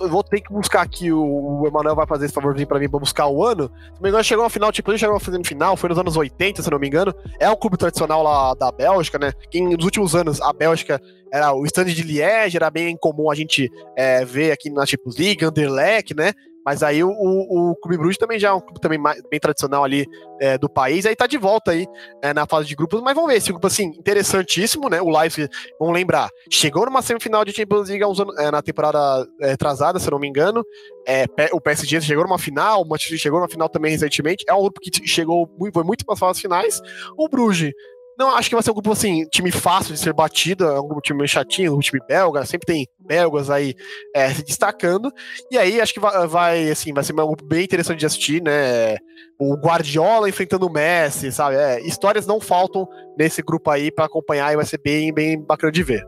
Eu 0.00 0.08
vou 0.08 0.24
ter 0.24 0.40
que 0.40 0.52
buscar 0.52 0.82
aqui, 0.82 1.12
o 1.12 1.64
Emanuel 1.66 1.94
vai 1.94 2.06
fazer 2.06 2.24
esse 2.24 2.34
favorzinho 2.34 2.66
pra 2.66 2.78
mim 2.78 2.88
pra 2.88 2.98
buscar 2.98 3.28
o 3.28 3.44
ano. 3.44 3.64
Se 3.64 3.94
não 3.94 4.02
me 4.02 4.08
engano, 4.08 4.24
chegou 4.24 4.42
uma 4.42 4.50
final, 4.50 4.72
tipo, 4.72 4.90
ele 4.90 4.98
chegou 4.98 5.16
a 5.16 5.20
fazer 5.20 5.40
final, 5.44 5.76
foi 5.76 5.88
nos 5.88 5.98
anos 5.98 6.16
80, 6.16 6.62
se 6.62 6.70
não 6.70 6.78
me 6.78 6.88
engano. 6.88 7.14
É 7.38 7.48
o 7.48 7.56
clube 7.56 7.76
tradicional 7.76 8.22
lá 8.22 8.54
da 8.54 8.72
Bélgica, 8.72 9.18
né? 9.18 9.32
Que 9.50 9.60
nos 9.60 9.84
últimos 9.84 10.16
anos 10.16 10.40
a 10.40 10.52
Bélgica 10.52 11.00
era 11.32 11.52
o 11.52 11.64
stand 11.64 11.86
de 11.86 12.02
Liège, 12.02 12.56
era 12.56 12.70
bem 12.70 12.96
comum 12.96 13.30
a 13.30 13.34
gente 13.34 13.70
é, 13.96 14.24
ver 14.24 14.50
aqui 14.50 14.68
na 14.70 14.84
Champions 14.84 15.16
League, 15.16 15.44
Anderlecht, 15.44 16.14
né? 16.14 16.32
Mas 16.68 16.82
aí 16.82 17.02
o, 17.02 17.08
o, 17.08 17.70
o 17.70 17.76
Clube 17.76 17.96
Bruges 17.96 18.18
também 18.18 18.38
já 18.38 18.48
é 18.48 18.52
um 18.52 18.60
clube 18.60 18.78
também 18.78 18.98
mais, 18.98 19.22
bem 19.30 19.40
tradicional 19.40 19.84
ali 19.84 20.06
é, 20.38 20.58
do 20.58 20.68
país, 20.68 21.06
aí 21.06 21.16
tá 21.16 21.26
de 21.26 21.38
volta 21.38 21.70
aí 21.70 21.86
é, 22.20 22.34
na 22.34 22.46
fase 22.46 22.68
de 22.68 22.76
grupos, 22.76 23.00
mas 23.00 23.14
vamos 23.14 23.30
ver, 23.30 23.38
esse 23.38 23.50
grupo 23.50 23.66
assim, 23.66 23.84
interessantíssimo, 23.98 24.90
né? 24.90 25.00
O 25.00 25.08
Leipzig, 25.08 25.48
vamos 25.80 25.94
lembrar, 25.94 26.28
chegou 26.52 26.84
numa 26.84 27.00
semifinal 27.00 27.42
de 27.42 27.52
Champions 27.52 27.88
League 27.88 28.04
anos, 28.04 28.18
é, 28.36 28.50
na 28.50 28.60
temporada 28.60 29.26
é, 29.40 29.52
atrasada, 29.52 29.98
se 29.98 30.06
eu 30.06 30.10
não 30.10 30.18
me 30.18 30.28
engano. 30.28 30.62
É, 31.06 31.24
o 31.54 31.58
PSG 31.58 32.02
chegou 32.02 32.24
numa 32.24 32.38
final, 32.38 32.82
o 32.82 32.86
Manchester 32.86 33.18
chegou 33.18 33.38
numa 33.38 33.48
final 33.48 33.70
também 33.70 33.92
recentemente. 33.92 34.44
É 34.46 34.52
um 34.52 34.60
grupo 34.60 34.78
que 34.78 34.90
chegou, 35.08 35.48
foi 35.72 35.82
muito 35.82 36.04
para 36.04 36.12
as 36.12 36.20
fases 36.20 36.42
finais. 36.42 36.82
O 37.16 37.30
Bruges 37.30 37.72
não, 38.18 38.34
acho 38.34 38.48
que 38.48 38.56
vai 38.56 38.62
ser 38.64 38.72
um 38.72 38.74
grupo, 38.74 38.90
assim, 38.90 39.24
time 39.26 39.52
fácil 39.52 39.94
de 39.94 40.00
ser 40.00 40.12
batido, 40.12 40.64
é 40.64 40.80
um 40.80 40.98
time 41.00 41.18
meio 41.18 41.28
chatinho, 41.28 41.76
um 41.76 41.78
time 41.78 42.00
belga, 42.08 42.44
sempre 42.44 42.66
tem 42.66 42.88
belgas 42.98 43.48
aí 43.48 43.76
é, 44.12 44.28
se 44.34 44.44
destacando, 44.44 45.12
e 45.52 45.56
aí 45.56 45.80
acho 45.80 45.94
que 45.94 46.00
vai, 46.00 46.26
vai, 46.26 46.68
assim, 46.68 46.92
vai 46.92 47.04
ser 47.04 47.12
um 47.12 47.26
grupo 47.26 47.46
bem 47.46 47.62
interessante 47.62 48.00
de 48.00 48.06
assistir, 48.06 48.42
né, 48.42 48.96
o 49.38 49.54
Guardiola 49.54 50.28
enfrentando 50.28 50.66
o 50.66 50.72
Messi, 50.72 51.30
sabe, 51.30 51.54
é, 51.54 51.80
histórias 51.86 52.26
não 52.26 52.40
faltam 52.40 52.88
nesse 53.16 53.40
grupo 53.40 53.70
aí 53.70 53.92
para 53.92 54.06
acompanhar 54.06 54.52
e 54.52 54.56
vai 54.56 54.64
ser 54.64 54.80
bem, 54.82 55.14
bem 55.14 55.40
bacana 55.40 55.70
de 55.70 55.84
ver. 55.84 56.04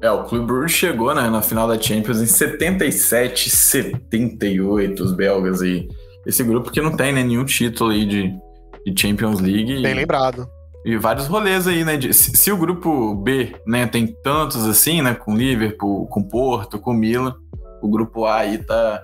É, 0.00 0.10
o 0.10 0.24
Clube 0.24 0.46
Brugge 0.46 0.74
chegou 0.74 1.14
né, 1.14 1.28
na 1.28 1.42
final 1.42 1.68
da 1.68 1.80
Champions 1.80 2.20
em 2.20 2.26
77, 2.26 3.50
78, 3.50 5.04
os 5.04 5.12
belgas 5.12 5.60
aí. 5.62 5.86
Esse 6.26 6.42
grupo 6.42 6.72
que 6.72 6.80
não 6.80 6.96
tem 6.96 7.12
né, 7.12 7.22
nenhum 7.22 7.44
título 7.44 7.90
aí 7.90 8.04
de, 8.04 8.34
de 8.84 9.00
Champions 9.00 9.38
League. 9.38 9.80
Bem 9.80 9.94
lembrado. 9.94 10.48
E 10.84 10.96
vários 10.96 11.26
rolês 11.26 11.66
aí, 11.66 11.84
né? 11.84 11.96
De, 11.96 12.12
se, 12.12 12.36
se, 12.36 12.50
o 12.50 12.56
grupo 12.56 13.14
B, 13.14 13.54
né, 13.66 13.86
tem 13.86 14.06
tantos 14.06 14.66
assim, 14.66 15.00
né? 15.00 15.14
Com 15.14 15.36
Liverpool, 15.36 16.06
com 16.06 16.22
Porto, 16.22 16.78
com 16.78 16.92
Milan, 16.92 17.34
o 17.80 17.88
grupo 17.88 18.24
A 18.24 18.38
aí 18.38 18.58
tá, 18.58 19.02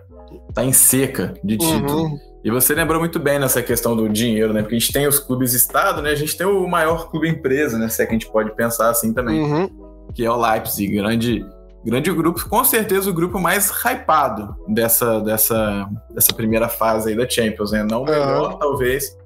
tá 0.53 0.65
em 0.65 0.73
seca 0.73 1.35
de 1.43 1.55
uhum. 1.55 1.59
título. 1.59 2.03
Uhum. 2.03 2.19
E 2.45 2.51
você 2.51 2.75
lembrou 2.75 3.01
muito 3.01 3.19
bem 3.19 3.39
nessa 3.39 3.63
questão 3.63 3.97
do 3.97 4.09
dinheiro, 4.09 4.53
né? 4.53 4.63
Porque 4.63 4.75
a 4.75 4.79
gente 4.79 4.93
tem 4.93 5.07
os 5.07 5.19
clubes 5.19 5.55
Estado, 5.55 6.03
né? 6.03 6.11
A 6.11 6.15
gente 6.15 6.37
tem 6.37 6.47
o 6.47 6.67
maior 6.67 7.11
clube 7.11 7.29
empresa, 7.29 7.79
né? 7.79 7.89
Se 7.89 8.03
é 8.03 8.07
que 8.07 8.13
a 8.13 8.19
gente 8.19 8.31
pode 8.31 8.55
pensar 8.55 8.91
assim 8.91 9.13
também. 9.13 9.41
Uhum. 9.41 9.69
Que 10.15 10.25
é 10.25 10.31
o 10.31 10.37
Leipzig, 10.37 10.97
grande, 10.97 11.45
grande 11.85 12.11
grupo, 12.13 12.49
com 12.49 12.65
certeza 12.65 13.11
o 13.11 13.13
grupo 13.13 13.39
mais 13.39 13.71
hypado 13.71 14.57
dessa, 14.69 15.21
dessa, 15.21 15.89
dessa 16.11 16.33
primeira 16.33 16.69
fase 16.69 17.11
aí 17.11 17.17
da 17.17 17.29
Champions, 17.29 17.73
né? 17.73 17.85
Não 17.85 18.03
o 18.03 18.05
melhor, 18.05 18.53
uhum. 18.53 18.59
talvez, 18.59 19.17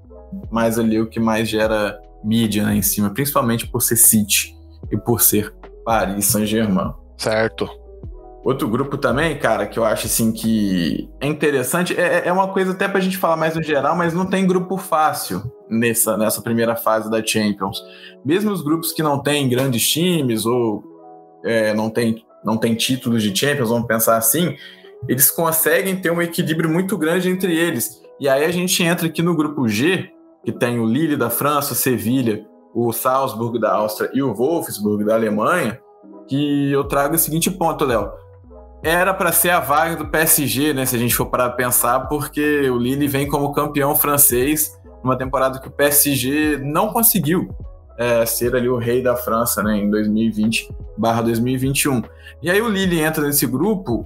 mas 0.50 0.78
ali 0.78 1.00
o 1.00 1.06
que 1.06 1.20
mais 1.20 1.48
gera 1.48 1.98
mídia 2.24 2.64
né, 2.64 2.76
em 2.76 2.82
cima, 2.82 3.10
principalmente 3.10 3.66
por 3.66 3.80
ser 3.80 3.96
City 3.96 4.54
e 4.90 4.96
por 4.96 5.20
ser 5.20 5.54
Paris 5.84 6.26
Saint-Germain. 6.26 6.92
Certo. 7.16 7.68
Outro 8.44 8.68
grupo 8.68 8.98
também, 8.98 9.38
cara, 9.38 9.66
que 9.66 9.78
eu 9.78 9.84
acho 9.84 10.06
assim 10.06 10.32
que 10.32 11.08
é 11.20 11.28
interessante, 11.28 11.98
é, 11.98 12.26
é 12.26 12.32
uma 12.32 12.48
coisa 12.48 12.72
até 12.72 12.88
pra 12.88 13.00
gente 13.00 13.16
falar 13.16 13.36
mais 13.36 13.54
no 13.54 13.62
geral, 13.62 13.96
mas 13.96 14.12
não 14.12 14.26
tem 14.26 14.44
grupo 14.44 14.76
fácil 14.76 15.42
nessa, 15.70 16.16
nessa 16.16 16.42
primeira 16.42 16.74
fase 16.74 17.08
da 17.08 17.24
Champions. 17.24 17.80
Mesmo 18.24 18.50
os 18.50 18.62
grupos 18.62 18.90
que 18.92 19.02
não 19.02 19.22
têm 19.22 19.48
grandes 19.48 19.88
times 19.88 20.44
ou 20.44 20.82
é, 21.44 21.72
não 21.72 21.88
tem, 21.88 22.24
não 22.44 22.56
tem 22.56 22.74
títulos 22.74 23.22
de 23.22 23.36
Champions, 23.36 23.68
vamos 23.68 23.86
pensar 23.86 24.16
assim, 24.16 24.56
eles 25.08 25.30
conseguem 25.30 25.94
ter 25.94 26.10
um 26.10 26.20
equilíbrio 26.20 26.68
muito 26.68 26.98
grande 26.98 27.28
entre 27.28 27.56
eles. 27.56 28.02
E 28.18 28.28
aí 28.28 28.44
a 28.44 28.50
gente 28.50 28.82
entra 28.82 29.06
aqui 29.06 29.22
no 29.22 29.36
grupo 29.36 29.68
G, 29.68 30.10
que 30.44 30.52
tem 30.52 30.78
o 30.78 30.86
Lille 30.86 31.16
da 31.16 31.30
França, 31.30 31.74
Sevilha, 31.74 32.46
o 32.74 32.92
Salzburg 32.92 33.58
da 33.60 33.72
Áustria 33.72 34.10
e 34.12 34.22
o 34.22 34.34
Wolfsburg 34.34 35.04
da 35.04 35.14
Alemanha, 35.14 35.80
que 36.26 36.72
eu 36.72 36.84
trago 36.84 37.14
o 37.14 37.18
seguinte 37.18 37.50
ponto, 37.50 37.84
Léo. 37.84 38.10
Era 38.82 39.12
para 39.14 39.30
ser 39.30 39.50
a 39.50 39.60
vaga 39.60 39.94
do 39.96 40.08
PSG, 40.08 40.74
né, 40.74 40.84
se 40.84 40.96
a 40.96 40.98
gente 40.98 41.14
for 41.14 41.26
parar 41.26 41.50
pensar, 41.50 42.08
porque 42.08 42.68
o 42.68 42.76
Lille 42.78 43.06
vem 43.06 43.28
como 43.28 43.52
campeão 43.52 43.94
francês 43.94 44.76
numa 45.04 45.16
temporada 45.16 45.60
que 45.60 45.68
o 45.68 45.70
PSG 45.70 46.58
não 46.58 46.92
conseguiu 46.92 47.54
é, 47.98 48.24
ser 48.26 48.56
ali 48.56 48.68
o 48.68 48.78
rei 48.78 49.00
da 49.02 49.16
França, 49.16 49.62
né, 49.62 49.76
em 49.76 49.88
2020/2021. 49.90 52.02
E 52.42 52.50
aí 52.50 52.60
o 52.60 52.68
Lille 52.68 53.00
entra 53.00 53.24
nesse 53.24 53.46
grupo, 53.46 54.04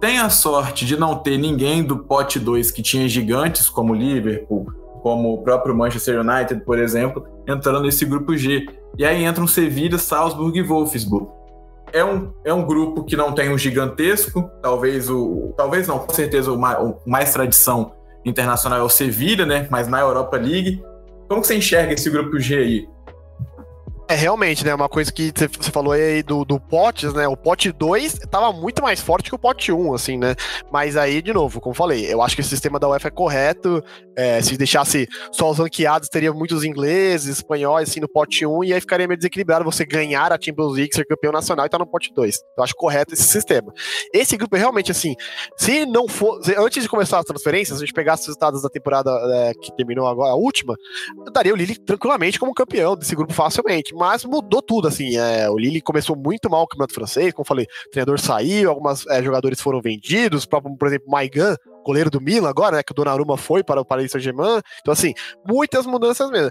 tem 0.00 0.18
a 0.18 0.28
sorte 0.28 0.84
de 0.84 0.96
não 0.96 1.14
ter 1.16 1.38
ninguém 1.38 1.84
do 1.84 1.98
pote 1.98 2.40
2 2.40 2.72
que 2.72 2.82
tinha 2.82 3.08
gigantes 3.08 3.68
como 3.68 3.94
Liverpool, 3.94 4.66
como 5.06 5.34
o 5.34 5.38
próprio 5.38 5.72
Manchester 5.72 6.20
United, 6.20 6.64
por 6.64 6.80
exemplo, 6.80 7.24
entrando 7.46 7.82
nesse 7.82 8.04
grupo 8.04 8.36
G. 8.36 8.66
E 8.98 9.04
aí 9.04 9.24
entram 9.24 9.46
Sevilha, 9.46 9.98
Salzburg 9.98 10.58
e 10.58 10.62
Wolfsburg. 10.64 11.28
É 11.92 12.04
um, 12.04 12.32
é 12.44 12.52
um 12.52 12.66
grupo 12.66 13.04
que 13.04 13.14
não 13.14 13.30
tem 13.30 13.48
um 13.48 13.56
gigantesco, 13.56 14.50
talvez 14.60 15.08
o. 15.08 15.54
Talvez 15.56 15.86
não, 15.86 16.00
com 16.00 16.12
certeza 16.12 16.50
o 16.50 16.58
mais, 16.58 16.80
o 16.80 16.98
mais 17.06 17.32
tradição 17.32 17.92
internacional 18.24 18.80
é 18.80 18.82
o 18.82 18.88
Sevilha, 18.88 19.46
né? 19.46 19.68
Mas 19.70 19.86
na 19.86 20.00
Europa 20.00 20.36
League. 20.38 20.82
Como 21.28 21.40
que 21.40 21.46
você 21.46 21.54
enxerga 21.54 21.92
esse 21.92 22.10
grupo 22.10 22.40
G 22.40 22.56
aí? 22.56 22.88
É, 24.08 24.14
realmente, 24.14 24.64
né? 24.64 24.72
Uma 24.72 24.88
coisa 24.88 25.12
que 25.12 25.32
você 25.32 25.70
falou 25.72 25.92
aí 25.92 26.22
do, 26.22 26.44
do 26.44 26.60
potes, 26.60 27.12
né? 27.12 27.26
O 27.26 27.36
pote 27.36 27.72
2 27.72 28.20
tava 28.30 28.52
muito 28.52 28.80
mais 28.80 29.00
forte 29.00 29.28
que 29.28 29.34
o 29.34 29.38
pote 29.38 29.72
1, 29.72 29.80
um, 29.80 29.94
assim, 29.94 30.16
né? 30.16 30.36
Mas 30.70 30.96
aí, 30.96 31.20
de 31.20 31.32
novo, 31.32 31.60
como 31.60 31.74
falei, 31.74 32.06
eu 32.12 32.22
acho 32.22 32.36
que 32.36 32.40
o 32.40 32.44
sistema 32.44 32.78
da 32.78 32.88
UEFA 32.88 33.08
é 33.08 33.10
correto. 33.10 33.82
É, 34.16 34.40
se 34.40 34.56
deixasse 34.56 35.08
só 35.32 35.50
os 35.50 35.58
ranqueados, 35.58 36.08
teria 36.08 36.32
muitos 36.32 36.62
ingleses, 36.62 37.38
espanhóis, 37.38 37.90
assim, 37.90 38.00
no 38.00 38.08
pote 38.08 38.46
1, 38.46 38.56
um, 38.56 38.64
e 38.64 38.72
aí 38.72 38.80
ficaria 38.80 39.08
meio 39.08 39.18
desequilibrado 39.18 39.64
você 39.64 39.84
ganhar 39.84 40.32
a 40.32 40.38
Champions 40.40 40.74
League, 40.74 40.94
ser 40.94 41.04
campeão 41.04 41.32
nacional 41.32 41.66
e 41.66 41.68
tá 41.68 41.76
no 41.76 41.86
pote 41.86 42.14
2. 42.14 42.38
Eu 42.56 42.64
acho 42.64 42.74
correto 42.76 43.12
esse 43.12 43.24
sistema. 43.24 43.72
Esse 44.14 44.36
grupo 44.36 44.54
é 44.54 44.60
realmente 44.60 44.92
assim, 44.92 45.16
se 45.56 45.84
não 45.84 46.06
for. 46.06 46.42
Se, 46.44 46.54
antes 46.56 46.84
de 46.84 46.88
começar 46.88 47.18
as 47.18 47.24
transferências, 47.24 47.78
a 47.78 47.80
gente 47.80 47.92
pegasse 47.92 48.22
os 48.22 48.28
resultados 48.28 48.62
da 48.62 48.68
temporada 48.68 49.10
é, 49.34 49.52
que 49.52 49.74
terminou 49.76 50.06
agora, 50.06 50.30
a 50.30 50.36
última, 50.36 50.76
eu 51.26 51.32
daria 51.32 51.52
o 51.52 51.56
Lille 51.56 51.76
tranquilamente 51.76 52.38
como 52.38 52.54
campeão 52.54 52.96
desse 52.96 53.14
grupo 53.16 53.34
facilmente 53.34 53.95
mas 53.96 54.24
mudou 54.24 54.60
tudo, 54.60 54.88
assim, 54.88 55.16
é, 55.16 55.48
o 55.48 55.56
Lille 55.56 55.80
começou 55.80 56.14
muito 56.14 56.50
mal 56.50 56.62
o 56.62 56.66
campeonato 56.66 56.94
francês, 56.94 57.32
como 57.32 57.46
falei, 57.46 57.66
o 57.86 57.90
treinador 57.90 58.20
saiu, 58.20 58.70
alguns 58.70 59.06
é, 59.06 59.22
jogadores 59.22 59.60
foram 59.60 59.80
vendidos, 59.80 60.44
por 60.44 60.86
exemplo, 60.86 61.10
Maigan 61.10 61.56
goleiro 61.86 62.10
do 62.10 62.20
Milan 62.20 62.48
agora, 62.48 62.76
né? 62.76 62.82
Que 62.82 62.92
o 62.92 62.94
Donnarumma 62.94 63.36
foi 63.36 63.62
para 63.62 63.80
o 63.80 63.84
Paris 63.84 64.10
Saint-Germain. 64.10 64.60
Então, 64.80 64.92
assim, 64.92 65.14
muitas 65.46 65.86
mudanças 65.86 66.28
mesmo. 66.30 66.50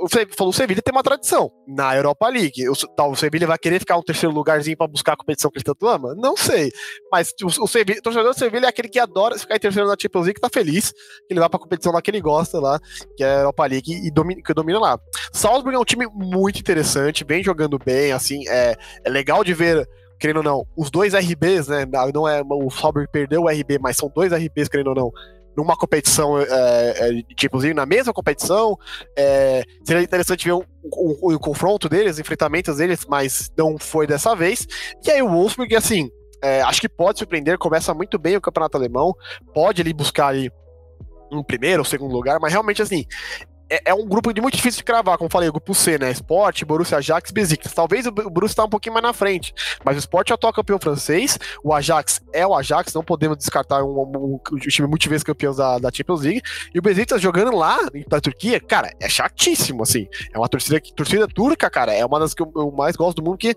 Você 0.00 0.26
falou, 0.36 0.50
o 0.50 0.52
Sevilla 0.52 0.82
tem 0.82 0.92
uma 0.92 1.02
tradição 1.02 1.50
na 1.66 1.94
Europa 1.94 2.28
League. 2.28 2.68
O, 2.68 2.74
tá, 2.74 3.06
o 3.06 3.14
Sevilla 3.14 3.46
vai 3.46 3.58
querer 3.58 3.78
ficar 3.78 3.96
um 3.96 4.02
terceiro 4.02 4.34
lugarzinho 4.34 4.76
para 4.76 4.88
buscar 4.88 5.12
a 5.12 5.16
competição 5.16 5.50
que 5.50 5.58
ele 5.58 5.64
tanto 5.64 5.86
ama? 5.86 6.14
Não 6.16 6.36
sei. 6.36 6.72
Mas 7.10 7.32
o, 7.42 7.46
o, 7.46 7.68
Sevilla, 7.68 8.00
o 8.00 8.02
torcedor 8.02 8.32
do 8.32 8.38
Sevilla 8.38 8.66
é 8.66 8.68
aquele 8.68 8.88
que 8.88 8.98
adora 8.98 9.38
ficar 9.38 9.56
em 9.56 9.60
terceiro 9.60 9.88
na 9.88 9.96
Champions 10.00 10.24
League, 10.24 10.34
que 10.34 10.40
tá 10.40 10.50
feliz, 10.52 10.92
que 10.92 11.32
ele 11.32 11.40
vai 11.40 11.48
pra 11.48 11.58
competição 11.58 11.92
lá 11.92 12.02
que 12.02 12.10
ele 12.10 12.20
gosta 12.20 12.58
lá, 12.58 12.80
que 13.16 13.22
é 13.22 13.36
a 13.36 13.38
Europa 13.40 13.66
League, 13.66 13.92
e 13.92 14.10
domina, 14.10 14.42
que 14.42 14.52
domina 14.52 14.78
lá. 14.78 14.98
Salzburg 15.32 15.76
é 15.76 15.78
um 15.78 15.84
time 15.84 16.06
muito 16.12 16.58
interessante, 16.58 17.24
vem 17.24 17.42
jogando 17.42 17.78
bem, 17.78 18.12
assim, 18.12 18.48
é, 18.48 18.74
é 19.04 19.10
legal 19.10 19.44
de 19.44 19.54
ver 19.54 19.88
querendo 20.22 20.36
ou 20.36 20.42
não, 20.44 20.64
os 20.76 20.88
dois 20.88 21.14
RBs, 21.14 21.66
né? 21.66 21.84
Não 22.14 22.28
é 22.28 22.40
o 22.48 22.70
Sauber 22.70 23.08
perdeu 23.10 23.42
o 23.42 23.48
RB, 23.48 23.80
mas 23.80 23.96
são 23.96 24.08
dois 24.14 24.32
RBs, 24.32 24.68
querendo 24.68 24.90
ou 24.90 24.94
não, 24.94 25.12
numa 25.56 25.76
competição 25.76 26.38
é, 26.38 27.22
tipo 27.34 27.58
na 27.74 27.84
mesma 27.84 28.12
competição. 28.12 28.78
É, 29.18 29.64
seria 29.82 30.00
interessante 30.00 30.44
ver 30.44 30.52
um, 30.52 31.38
confronto 31.40 31.88
deles, 31.88 32.20
enfrentamentos 32.20 32.76
deles, 32.76 33.04
mas 33.08 33.50
não 33.58 33.76
foi 33.76 34.06
dessa 34.06 34.36
vez. 34.36 34.64
E 35.04 35.10
aí 35.10 35.20
o 35.20 35.28
Wolfsburg, 35.28 35.74
assim, 35.74 36.08
é, 36.40 36.62
acho 36.62 36.80
que 36.80 36.88
pode 36.88 37.18
surpreender, 37.18 37.58
começa 37.58 37.92
muito 37.92 38.16
bem 38.16 38.36
o 38.36 38.40
campeonato 38.40 38.76
alemão, 38.76 39.12
pode 39.52 39.82
ali 39.82 39.92
buscar 39.92 40.28
ali 40.28 40.52
um 41.32 41.42
primeiro 41.42 41.80
ou 41.80 41.84
segundo 41.84 42.14
lugar, 42.14 42.38
mas 42.40 42.52
realmente 42.52 42.80
assim, 42.80 43.04
é, 43.72 43.80
é, 43.86 43.94
um 43.94 44.06
grupo 44.06 44.34
de 44.34 44.40
muito 44.42 44.54
difícil 44.54 44.78
de 44.78 44.84
cravar, 44.84 45.16
como 45.16 45.30
falei, 45.30 45.48
o 45.48 45.52
grupo 45.52 45.74
C, 45.74 45.96
né? 45.96 46.10
Sport, 46.10 46.62
Borussia 46.64 46.98
Ajax, 46.98 47.30
Besiktas. 47.30 47.72
Talvez 47.72 48.06
o, 48.06 48.12
Borussia 48.12 48.52
está 48.52 48.64
um 48.64 48.68
pouquinho 48.68 48.92
mais 48.92 49.02
na 49.02 49.14
frente, 49.14 49.54
mas 49.82 49.96
o 49.96 50.00
Sport 50.00 50.28
é 50.28 50.32
o 50.32 50.34
atual 50.34 50.52
campeão 50.52 50.78
francês, 50.78 51.38
o 51.64 51.72
Ajax 51.72 52.20
é 52.34 52.46
o 52.46 52.54
Ajax, 52.54 52.92
não 52.92 53.02
podemos 53.02 53.38
descartar 53.38 53.82
um, 53.82 53.88
um, 53.88 54.40
um 54.52 54.58
time 54.58 54.86
multivezes 54.86 55.22
campeão 55.22 55.54
da, 55.54 55.78
da, 55.78 55.90
Champions 55.90 56.20
League, 56.20 56.42
e 56.74 56.78
o 56.78 56.82
Besiktas 56.82 57.22
jogando 57.22 57.56
lá 57.56 57.78
na 58.10 58.20
Turquia, 58.20 58.60
cara, 58.60 58.92
é 59.00 59.08
chatíssimo, 59.08 59.82
assim. 59.82 60.06
É 60.34 60.38
uma 60.38 60.48
torcida 60.48 60.78
torcida 60.94 61.26
turca, 61.26 61.70
cara, 61.70 61.94
é 61.94 62.04
uma 62.04 62.20
das 62.20 62.34
que 62.34 62.42
eu, 62.42 62.74
mais 62.76 62.94
gosto 62.94 63.16
do 63.16 63.24
mundo 63.24 63.38
que 63.38 63.54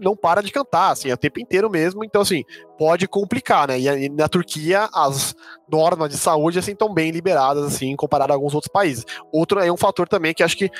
não 0.00 0.16
para 0.16 0.42
de 0.42 0.50
cantar, 0.50 0.92
assim, 0.92 1.10
é 1.10 1.14
o 1.14 1.18
tempo 1.18 1.38
inteiro 1.38 1.68
mesmo, 1.68 2.02
então 2.02 2.22
assim, 2.22 2.44
pode 2.78 3.06
complicar, 3.06 3.68
né? 3.68 3.78
E, 3.78 3.86
e 3.86 4.08
na 4.08 4.26
Turquia 4.26 4.88
as 4.94 5.34
normas 5.70 6.10
de 6.10 6.16
saúde 6.16 6.58
assim 6.58 6.72
estão 6.72 6.92
bem 6.92 7.10
liberadas 7.10 7.64
assim 7.64 7.94
comparado 7.94 8.32
a 8.32 8.36
alguns 8.36 8.54
outros 8.54 8.72
países. 8.72 9.04
Outro 9.32 9.49
é 9.58 9.72
um 9.72 9.76
fator 9.76 10.08
também 10.08 10.32
que 10.34 10.42
acho 10.42 10.56
que 10.56 10.70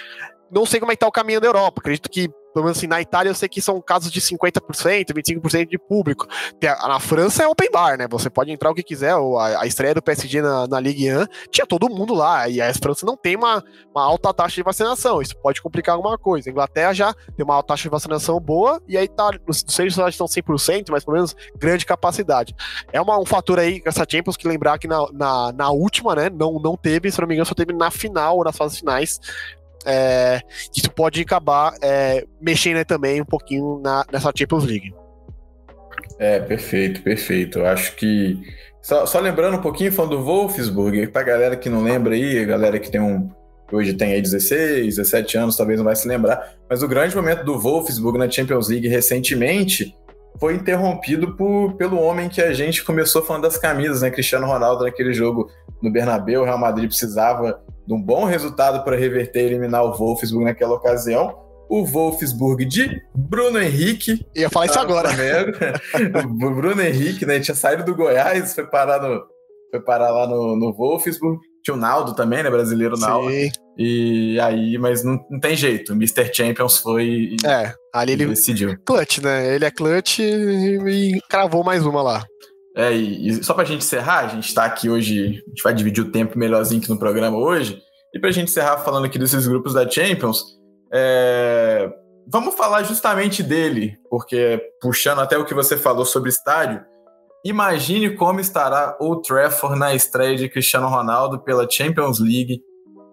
não 0.51 0.67
sei 0.67 0.81
como 0.81 0.93
é 0.93 0.97
que 0.97 1.01
tá 1.01 1.07
o 1.07 1.13
caminho 1.13 1.41
da 1.41 1.47
Europa. 1.47 1.81
Acredito 1.81 2.11
que 2.11 2.31
pelo 2.53 2.65
menos 2.65 2.79
assim, 2.79 2.87
na 2.87 3.01
Itália 3.01 3.31
eu 3.31 3.35
sei 3.35 3.49
que 3.49 3.61
são 3.61 3.81
casos 3.81 4.11
de 4.11 4.21
50%, 4.21 5.13
25% 5.13 5.69
de 5.69 5.79
público. 5.79 6.27
Na 6.63 7.01
França 7.01 7.43
é 7.43 7.49
open 7.49 7.71
bar, 7.71 7.99
né? 7.99 8.07
Você 8.11 8.29
pode 8.29 8.51
entrar 8.51 8.71
o 8.71 8.75
que 8.75 8.83
quiser. 8.83 9.13
A, 9.13 9.63
a 9.63 9.67
estreia 9.67 9.95
do 9.95 10.03
PSG 10.03 10.43
na, 10.43 10.67
na 10.67 10.81
Ligue 10.81 11.13
1 11.13 11.27
tinha 11.51 11.67
todo 11.67 11.89
mundo 11.89 12.15
lá. 12.15 12.49
E 12.49 12.61
a 12.61 12.73
França 12.75 13.07
não 13.07 13.17
tem 13.17 13.37
uma, 13.37 13.63
uma 13.95 14.05
alta 14.05 14.33
taxa 14.33 14.57
de 14.57 14.63
vacinação. 14.63 15.23
Isso 15.23 15.37
pode 15.39 15.63
complicar 15.63 15.95
alguma 15.95 16.19
coisa. 16.19 16.49
A 16.49 16.53
Inglaterra 16.53 16.93
já 16.93 17.15
tem 17.37 17.45
uma 17.45 17.55
alta 17.55 17.69
taxa 17.69 17.85
de 17.85 17.89
vacinação 17.89 18.41
boa. 18.41 18.81
E 18.89 18.97
aí 18.97 19.09
tá, 19.09 19.31
não 19.47 19.53
sei 19.53 19.91
se 19.91 20.01
elas 20.01 20.15
estão 20.15 20.27
100%, 20.27 20.87
mas 20.91 21.05
pelo 21.05 21.17
menos 21.17 21.35
grande 21.57 21.87
capacidade. 21.87 22.55
É 22.93 23.01
uma, 23.01 23.19
um 23.19 23.27
fator 23.27 23.59
aí, 23.59 23.81
essa 23.85 24.07
Champions, 24.09 24.37
que 24.37 24.49
lembrar 24.49 24.79
que 24.79 24.89
na, 24.89 25.07
na, 25.13 25.53
na 25.53 25.71
última, 25.71 26.15
né? 26.15 26.31
Não, 26.31 26.59
não 26.59 26.77
teve, 26.77 27.11
se 27.11 27.21
não 27.21 27.29
me 27.29 27.35
engano, 27.35 27.47
só 27.47 27.55
teve 27.55 27.73
na 27.73 27.91
final 27.91 28.39
ou 28.39 28.45
nas 28.45 28.57
fases 28.57 28.79
finais 28.79 29.21
é, 29.85 30.41
isso 30.77 30.91
pode 30.91 31.21
acabar 31.21 31.75
é, 31.83 32.25
mexendo 32.41 32.85
também 32.85 33.21
um 33.21 33.25
pouquinho 33.25 33.81
na, 33.83 34.05
nessa 34.13 34.33
Champions 34.37 34.65
League. 34.65 34.95
É, 36.19 36.39
perfeito, 36.39 37.03
perfeito. 37.03 37.65
Acho 37.65 37.97
que. 37.97 38.39
Só, 38.83 39.07
só, 39.07 39.21
lembrando 39.21 39.57
um 39.57 39.63
pouquinho, 39.63 39.93
falando 39.93 40.17
do 40.17 40.23
Wolfsburg, 40.23 41.07
pra 41.09 41.23
galera 41.23 41.57
que 41.57 41.69
não 41.69 41.83
lembra 41.83 42.15
aí, 42.15 42.39
a 42.39 42.45
galera 42.45 42.79
que 42.79 42.91
tem 42.91 43.01
um. 43.01 43.31
Hoje 43.73 43.95
tem 43.95 44.13
aí 44.13 44.21
16, 44.21 44.97
17 44.97 45.39
anos, 45.39 45.57
talvez 45.57 45.79
não 45.79 45.85
vai 45.85 45.95
se 45.95 46.09
lembrar, 46.09 46.55
mas 46.69 46.83
o 46.83 46.89
grande 46.89 47.15
momento 47.15 47.45
do 47.45 47.57
Wolfsburg 47.57 48.19
na 48.19 48.29
Champions 48.29 48.69
League 48.69 48.89
recentemente 48.89 49.95
foi 50.41 50.55
interrompido 50.55 51.37
por, 51.37 51.75
pelo 51.75 52.01
homem 52.01 52.29
que 52.29 52.41
a 52.41 52.53
gente 52.53 52.83
começou 52.83 53.23
falando 53.23 53.45
das 53.45 53.57
camisas, 53.57 54.03
né? 54.03 54.11
Cristiano 54.11 54.47
Ronaldo 54.47 54.85
naquele 54.85 55.13
jogo 55.13 55.51
no 55.81 55.91
Bernabéu, 55.91 56.43
o 56.43 56.45
Real 56.45 56.59
Madrid 56.59 56.89
precisava 56.89 57.63
de 57.91 57.95
um 57.95 58.01
bom 58.01 58.25
resultado 58.25 58.85
para 58.85 58.97
reverter 58.97 59.43
e 59.43 59.47
eliminar 59.47 59.85
o 59.85 59.93
Wolfsburg 59.93 60.45
naquela 60.45 60.75
ocasião. 60.75 61.37
O 61.69 61.85
Wolfsburg 61.85 62.65
de 62.65 63.03
Bruno 63.13 63.61
Henrique. 63.61 64.25
Ia 64.35 64.49
falar 64.49 64.67
isso 64.67 64.79
agora. 64.79 65.11
o 66.15 66.55
Bruno 66.55 66.81
Henrique, 66.81 67.27
né? 67.27 67.41
Tinha 67.41 67.55
saído 67.55 67.85
do 67.85 67.95
Goiás, 67.95 68.55
foi 68.55 68.65
parar, 68.67 69.03
no, 69.03 69.21
foi 69.73 69.81
parar 69.81 70.11
lá 70.11 70.27
no, 70.29 70.57
no 70.57 70.73
Wolfsburg. 70.73 71.41
Tinha 71.65 71.75
o 71.75 71.79
Naldo 71.79 72.15
também, 72.15 72.45
né? 72.45 72.51
Brasileiro 72.51 72.97
Naldo. 72.97 73.31
Sim. 73.31 73.51
E 73.77 74.39
aí, 74.41 74.79
mas 74.79 75.03
não, 75.03 75.19
não 75.29 75.41
tem 75.41 75.57
jeito. 75.57 75.93
O 75.93 75.97
Mr. 75.97 76.33
Champions 76.33 76.79
foi. 76.79 77.05
E, 77.05 77.37
é, 77.45 77.75
ali 77.93 78.13
ele 78.13 78.27
decidiu. 78.27 78.77
Clutch, 78.85 79.19
né? 79.19 79.55
Ele 79.55 79.65
é 79.65 79.71
clutch 79.71 80.21
e, 80.21 80.79
e 81.13 81.21
cravou 81.29 81.65
mais 81.65 81.85
uma 81.85 82.03
lá. 82.03 82.25
É, 82.77 82.93
e, 82.93 83.29
e 83.29 83.45
só 83.45 83.53
para 83.53 83.65
a 83.65 83.67
gente 83.67 83.85
encerrar, 83.85 84.21
a 84.21 84.29
gente 84.29 84.49
está 84.49 84.65
aqui 84.65 84.89
hoje, 84.89 85.43
a 85.47 85.51
gente 85.51 85.63
vai 85.63 85.75
dividir 85.75 86.05
o 86.05 86.11
tempo 86.11 86.39
melhorzinho 86.39 86.81
aqui 86.81 86.91
no 86.91 86.99
programa 86.99 87.37
hoje. 87.37 87.81
E 88.15 88.19
para 88.19 88.31
a 88.31 88.33
gente 88.33 88.51
encerrar 88.51 88.79
falando 88.79 89.07
aqui 89.07 89.19
desses 89.19 89.47
grupos 89.47 89.75
da 89.75 89.89
Champions, 89.89 90.45
é, 90.93 91.91
vamos 92.27 92.55
falar 92.55 92.83
justamente 92.83 93.43
dele, 93.43 93.97
porque 94.09 94.61
puxando 94.81 95.21
até 95.21 95.37
o 95.39 95.45
que 95.45 95.55
você 95.55 95.77
falou 95.77 96.05
sobre 96.05 96.31
estádio, 96.31 96.85
imagine 97.45 98.17
como 98.17 98.41
estará 98.41 98.97
o 99.01 99.17
Trafford 99.17 99.79
na 99.79 99.95
estreia 99.95 100.37
de 100.37 100.49
Cristiano 100.49 100.89
Ronaldo 100.89 101.41
pela 101.41 101.69
Champions 101.69 102.19
League 102.19 102.61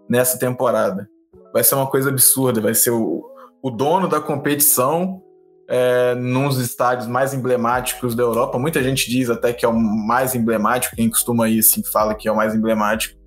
nessa 0.09 0.37
temporada. 0.39 1.07
Vai 1.53 1.63
ser 1.63 1.75
uma 1.75 1.87
coisa 1.87 2.09
absurda, 2.09 2.61
vai 2.61 2.73
ser 2.73 2.91
o, 2.91 3.23
o 3.61 3.69
dono 3.69 4.07
da 4.07 4.19
competição 4.19 5.21
é, 5.67 6.15
nos 6.15 6.57
estádios 6.57 7.07
mais 7.07 7.33
emblemáticos 7.33 8.15
da 8.15 8.23
Europa. 8.23 8.57
Muita 8.57 8.81
gente 8.81 9.09
diz 9.09 9.29
até 9.29 9.51
que 9.51 9.65
é 9.65 9.67
o 9.67 9.73
mais 9.73 10.33
emblemático, 10.33 10.95
quem 10.95 11.09
costuma 11.09 11.49
ir 11.49 11.59
assim 11.59 11.83
fala 11.83 12.15
que 12.15 12.27
é 12.27 12.31
o 12.31 12.35
mais 12.35 12.55
emblemático. 12.55 13.17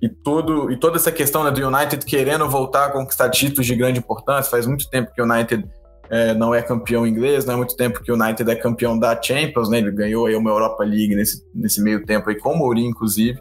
E, 0.00 0.08
todo, 0.08 0.70
e 0.70 0.76
toda 0.78 0.96
essa 0.96 1.10
questão 1.10 1.42
né, 1.42 1.50
do 1.50 1.66
United 1.66 2.06
querendo 2.06 2.48
voltar 2.48 2.86
a 2.86 2.90
conquistar 2.90 3.28
títulos 3.30 3.66
de 3.66 3.74
grande 3.74 3.98
importância, 3.98 4.48
faz 4.48 4.64
muito 4.64 4.88
tempo 4.88 5.12
que 5.12 5.20
o 5.20 5.24
United 5.24 5.68
é, 6.08 6.34
não 6.34 6.54
é 6.54 6.62
campeão 6.62 7.04
inglês, 7.04 7.44
não 7.44 7.54
é 7.54 7.56
muito 7.56 7.76
tempo 7.76 8.00
que 8.00 8.12
o 8.12 8.14
United 8.14 8.48
é 8.48 8.54
campeão 8.54 8.96
da 8.96 9.20
Champions, 9.20 9.68
né? 9.68 9.78
Ele 9.78 9.90
ganhou 9.90 10.26
aí 10.26 10.36
uma 10.36 10.50
Europa 10.50 10.84
League 10.84 11.16
nesse, 11.16 11.42
nesse 11.52 11.82
meio 11.82 12.06
tempo 12.06 12.30
aí, 12.30 12.36
com 12.36 12.52
o 12.52 12.56
Mourinho, 12.56 12.90
inclusive. 12.90 13.40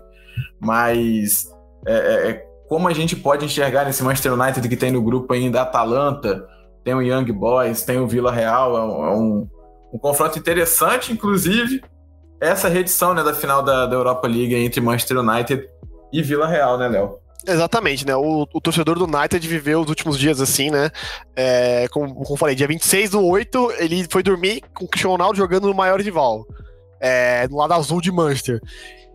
Mas 0.59 1.47
é, 1.85 1.93
é, 1.93 2.29
é 2.31 2.45
como 2.67 2.87
a 2.87 2.93
gente 2.93 3.15
pode 3.15 3.45
enxergar 3.45 3.85
nesse 3.85 4.03
Manchester 4.03 4.33
United 4.33 4.67
que 4.67 4.75
tem 4.75 4.91
no 4.91 5.01
grupo 5.01 5.33
ainda 5.33 5.61
Atalanta, 5.61 6.45
tem 6.87 6.93
o 6.93 7.01
Young 7.01 7.29
Boys, 7.33 7.83
tem 7.83 7.99
o 7.99 8.07
Vila 8.07 8.31
Real, 8.31 8.77
é 8.77 8.81
um, 8.81 9.05
é 9.05 9.17
um, 9.17 9.47
um 9.93 9.99
confronto 9.99 10.39
interessante, 10.39 11.11
inclusive, 11.11 11.81
essa 12.39 12.69
reedição 12.69 13.13
né, 13.13 13.21
da 13.21 13.33
final 13.33 13.61
da, 13.61 13.85
da 13.85 13.93
Europa 13.93 14.25
League 14.25 14.55
entre 14.55 14.79
Manchester 14.79 15.17
United 15.17 15.67
e 16.13 16.23
Vila 16.23 16.47
Real, 16.47 16.77
né, 16.77 16.87
Léo? 16.87 17.19
Exatamente, 17.45 18.07
né? 18.07 18.15
O, 18.15 18.47
o, 18.53 18.61
torcedor 18.61 18.97
do 18.97 19.03
United 19.03 19.45
viveu 19.45 19.81
os 19.81 19.89
últimos 19.89 20.17
dias 20.17 20.39
assim, 20.39 20.69
né? 20.69 20.89
É, 21.35 21.89
como, 21.89 22.15
como 22.15 22.37
falei, 22.37 22.55
dia 22.55 22.67
26 22.67 23.09
do 23.09 23.25
8, 23.25 23.73
ele 23.79 24.07
foi 24.09 24.23
dormir 24.23 24.61
com 24.73 24.85
o 24.85 24.87
Cristiano 24.87 25.11
Ronaldo 25.11 25.37
jogando 25.37 25.67
no 25.67 25.73
maior 25.73 25.99
rival, 25.99 26.45
é, 27.01 27.49
no 27.49 27.57
lado 27.57 27.73
azul 27.73 27.99
de 27.99 28.13
Manchester. 28.13 28.61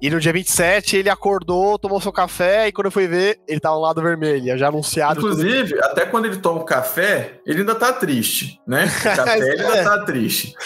E 0.03 0.11
no 0.11 0.19
dia 0.19 0.33
27 0.33 0.97
ele 0.97 1.09
acordou, 1.09 1.79
tomou 1.79 2.01
seu 2.01 2.11
café 2.11 2.67
e 2.67 2.73
quando 2.73 2.87
eu 2.87 2.91
fui 2.91 3.07
ver, 3.07 3.39
ele 3.47 3.61
tava 3.61 3.77
no 3.77 3.83
lado 3.83 4.03
vermelho, 4.03 4.59
já 4.59 4.67
anunciado. 4.67 5.21
Inclusive, 5.21 5.77
tudo. 5.77 5.85
até 5.85 6.05
quando 6.05 6.25
ele 6.25 6.39
toma 6.39 6.61
o 6.61 6.65
café, 6.65 7.41
ele 7.47 7.61
ainda 7.61 7.77
tá 7.77 7.93
triste, 7.93 8.61
né? 8.67 8.87
O 8.87 9.03
café 9.15 9.39
ele 9.39 9.63
ainda 9.63 9.85
tá 9.85 10.05
triste. 10.05 10.57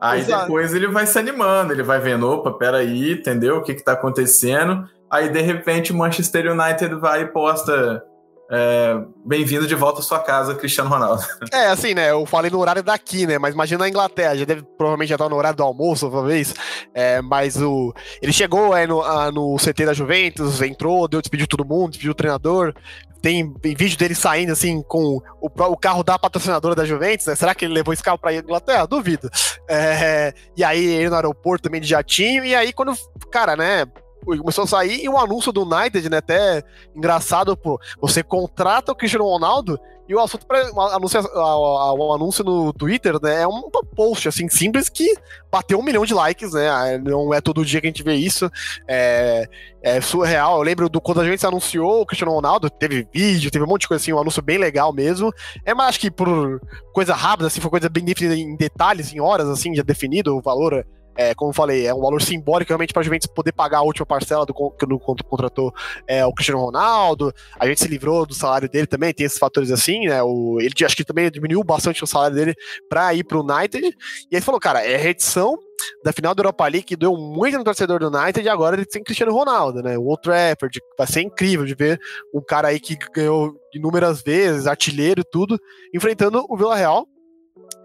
Aí 0.00 0.22
Exato. 0.22 0.42
depois 0.42 0.74
ele 0.74 0.88
vai 0.88 1.06
se 1.06 1.16
animando, 1.16 1.72
ele 1.72 1.84
vai 1.84 2.00
vendo, 2.00 2.28
opa, 2.28 2.50
peraí, 2.50 3.12
entendeu? 3.12 3.58
O 3.58 3.62
que 3.62 3.74
que 3.74 3.84
tá 3.84 3.92
acontecendo? 3.92 4.84
Aí 5.08 5.28
de 5.28 5.40
repente 5.40 5.92
o 5.92 5.96
Manchester 5.96 6.50
United 6.50 6.96
vai 6.96 7.22
e 7.22 7.26
posta 7.26 8.02
é, 8.50 9.00
Bem-vindo 9.24 9.66
de 9.66 9.74
volta 9.74 10.00
à 10.00 10.02
sua 10.02 10.18
casa, 10.18 10.54
Cristiano 10.54 10.90
Ronaldo. 10.90 11.22
É, 11.52 11.66
assim, 11.66 11.94
né? 11.94 12.10
Eu 12.10 12.26
falei 12.26 12.50
no 12.50 12.58
horário 12.58 12.82
daqui, 12.82 13.26
né? 13.26 13.38
Mas 13.38 13.54
imagina 13.54 13.84
a 13.84 13.88
Inglaterra, 13.88 14.36
já 14.36 14.44
deve 14.44 14.62
provavelmente 14.76 15.08
já 15.08 15.14
estar 15.14 15.28
no 15.28 15.36
horário 15.36 15.56
do 15.56 15.62
almoço, 15.62 16.10
talvez. 16.10 16.54
É, 16.94 17.20
mas 17.22 17.60
o. 17.60 17.94
Ele 18.20 18.32
chegou 18.32 18.76
é, 18.76 18.86
no, 18.86 19.02
a, 19.02 19.30
no 19.30 19.56
CT 19.56 19.86
da 19.86 19.92
Juventus, 19.92 20.60
entrou, 20.62 21.06
deu, 21.06 21.20
despediu 21.20 21.46
todo 21.46 21.64
mundo, 21.64 21.90
despediu 21.90 22.12
o 22.12 22.14
treinador. 22.14 22.74
Tem, 23.22 23.52
tem 23.54 23.74
vídeo 23.74 23.98
dele 23.98 24.14
saindo 24.14 24.52
assim 24.52 24.82
com 24.82 25.18
o, 25.40 25.48
o 25.48 25.76
carro 25.76 26.02
da 26.02 26.18
patrocinadora 26.18 26.74
da 26.74 26.84
Juventus, 26.84 27.26
né? 27.26 27.34
Será 27.34 27.54
que 27.54 27.64
ele 27.64 27.74
levou 27.74 27.92
esse 27.92 28.02
carro 28.02 28.18
pra 28.18 28.34
Inglaterra? 28.34 28.86
Duvido. 28.86 29.28
É, 29.68 30.32
e 30.56 30.64
aí 30.64 30.84
ele 30.84 31.10
no 31.10 31.16
aeroporto 31.16 31.64
também 31.64 31.80
de 31.80 31.86
jatinho, 31.86 32.44
e 32.44 32.54
aí 32.54 32.72
quando, 32.72 32.94
cara, 33.30 33.56
né? 33.56 33.86
Começou 34.24 34.64
a 34.64 34.66
sair 34.66 35.02
e 35.02 35.08
um 35.08 35.18
anúncio 35.18 35.52
do 35.52 35.62
United, 35.62 36.08
né? 36.08 36.18
Até 36.18 36.62
engraçado, 36.94 37.56
pô. 37.56 37.80
Você 38.00 38.22
contrata 38.22 38.92
o 38.92 38.94
Cristiano 38.94 39.24
Ronaldo 39.24 39.78
e 40.10 40.14
o 40.14 40.18
assunto 40.18 40.44
para 40.44 40.58
anúncio, 40.92 41.20
o 41.22 42.12
anúncio 42.12 42.42
no 42.42 42.72
Twitter, 42.72 43.14
né, 43.22 43.42
é 43.42 43.46
um 43.46 43.70
post 43.94 44.26
assim 44.26 44.48
simples 44.48 44.88
que 44.88 45.06
bateu 45.52 45.78
um 45.78 45.84
milhão 45.84 46.04
de 46.04 46.12
likes, 46.12 46.52
né? 46.52 46.98
Não 46.98 47.32
é 47.32 47.40
todo 47.40 47.64
dia 47.64 47.80
que 47.80 47.86
a 47.86 47.90
gente 47.90 48.02
vê 48.02 48.14
isso. 48.14 48.50
É, 48.88 49.48
é 49.80 50.00
surreal. 50.00 50.58
Eu 50.58 50.62
lembro 50.62 50.88
do 50.88 51.00
quando 51.00 51.20
a 51.20 51.24
gente 51.24 51.46
anunciou 51.46 52.00
o 52.00 52.06
Cristiano 52.06 52.32
Ronaldo, 52.32 52.68
teve 52.68 53.06
vídeo, 53.14 53.52
teve 53.52 53.64
um 53.64 53.68
monte 53.68 53.82
de 53.82 53.88
coisa 53.88 54.02
assim, 54.02 54.12
um 54.12 54.18
anúncio 54.18 54.42
bem 54.42 54.58
legal 54.58 54.92
mesmo. 54.92 55.32
É 55.64 55.74
mais 55.74 55.96
que 55.96 56.10
por 56.10 56.60
coisa 56.92 57.14
rápida, 57.14 57.46
assim, 57.46 57.60
foi 57.60 57.70
coisa 57.70 57.88
bem 57.88 58.04
definida 58.04 58.34
em 58.34 58.56
detalhes, 58.56 59.14
em 59.14 59.20
horas, 59.20 59.48
assim, 59.48 59.76
já 59.76 59.84
definido 59.84 60.36
o 60.36 60.42
valor 60.42 60.84
é, 61.16 61.34
como 61.34 61.50
eu 61.50 61.54
falei, 61.54 61.86
é 61.86 61.94
um 61.94 62.00
valor 62.00 62.22
simbólico 62.22 62.70
realmente 62.70 62.92
para 62.92 63.00
a 63.00 63.04
Juventus 63.04 63.26
poder 63.26 63.52
pagar 63.52 63.78
a 63.78 63.82
última 63.82 64.06
parcela 64.06 64.46
do 64.46 64.54
que 64.54 64.86
no 64.86 64.98
contratou 64.98 65.72
é, 66.06 66.24
o 66.24 66.32
Cristiano 66.32 66.60
Ronaldo. 66.60 67.32
A 67.58 67.66
gente 67.66 67.80
se 67.80 67.88
livrou 67.88 68.24
do 68.24 68.34
salário 68.34 68.68
dele 68.68 68.86
também, 68.86 69.12
tem 69.12 69.26
esses 69.26 69.38
fatores 69.38 69.70
assim, 69.70 70.06
né? 70.06 70.22
O, 70.22 70.58
ele 70.60 70.72
acho 70.84 70.96
que 70.96 71.04
também 71.04 71.30
diminuiu 71.30 71.62
bastante 71.62 72.02
o 72.02 72.06
salário 72.06 72.36
dele 72.36 72.54
para 72.88 73.12
ir 73.14 73.24
para 73.24 73.38
o 73.38 73.42
United. 73.42 73.94
E 74.30 74.36
aí 74.36 74.40
falou, 74.40 74.60
cara, 74.60 74.84
é 74.84 74.96
reedição 74.96 75.58
da 76.04 76.12
final 76.12 76.34
da 76.34 76.40
Europa 76.40 76.66
League 76.68 76.84
que 76.84 76.96
deu 76.96 77.16
muito 77.16 77.56
no 77.56 77.64
torcedor 77.64 78.00
do 78.00 78.08
United 78.08 78.44
e 78.44 78.48
agora 78.48 78.76
ele 78.76 78.84
tem 78.84 79.02
Cristiano 79.02 79.32
Ronaldo, 79.32 79.82
né? 79.82 79.98
O 79.98 80.04
Old 80.04 80.22
Trafford, 80.22 80.80
vai 80.96 81.06
ser 81.06 81.22
incrível 81.22 81.66
de 81.66 81.74
ver 81.74 82.00
um 82.34 82.40
cara 82.40 82.68
aí 82.68 82.78
que 82.78 82.96
ganhou 83.14 83.54
inúmeras 83.74 84.22
vezes, 84.22 84.66
artilheiro 84.66 85.20
e 85.20 85.24
tudo, 85.24 85.58
enfrentando 85.94 86.44
o 86.48 86.56
Vila 86.56 86.76
Real 86.76 87.06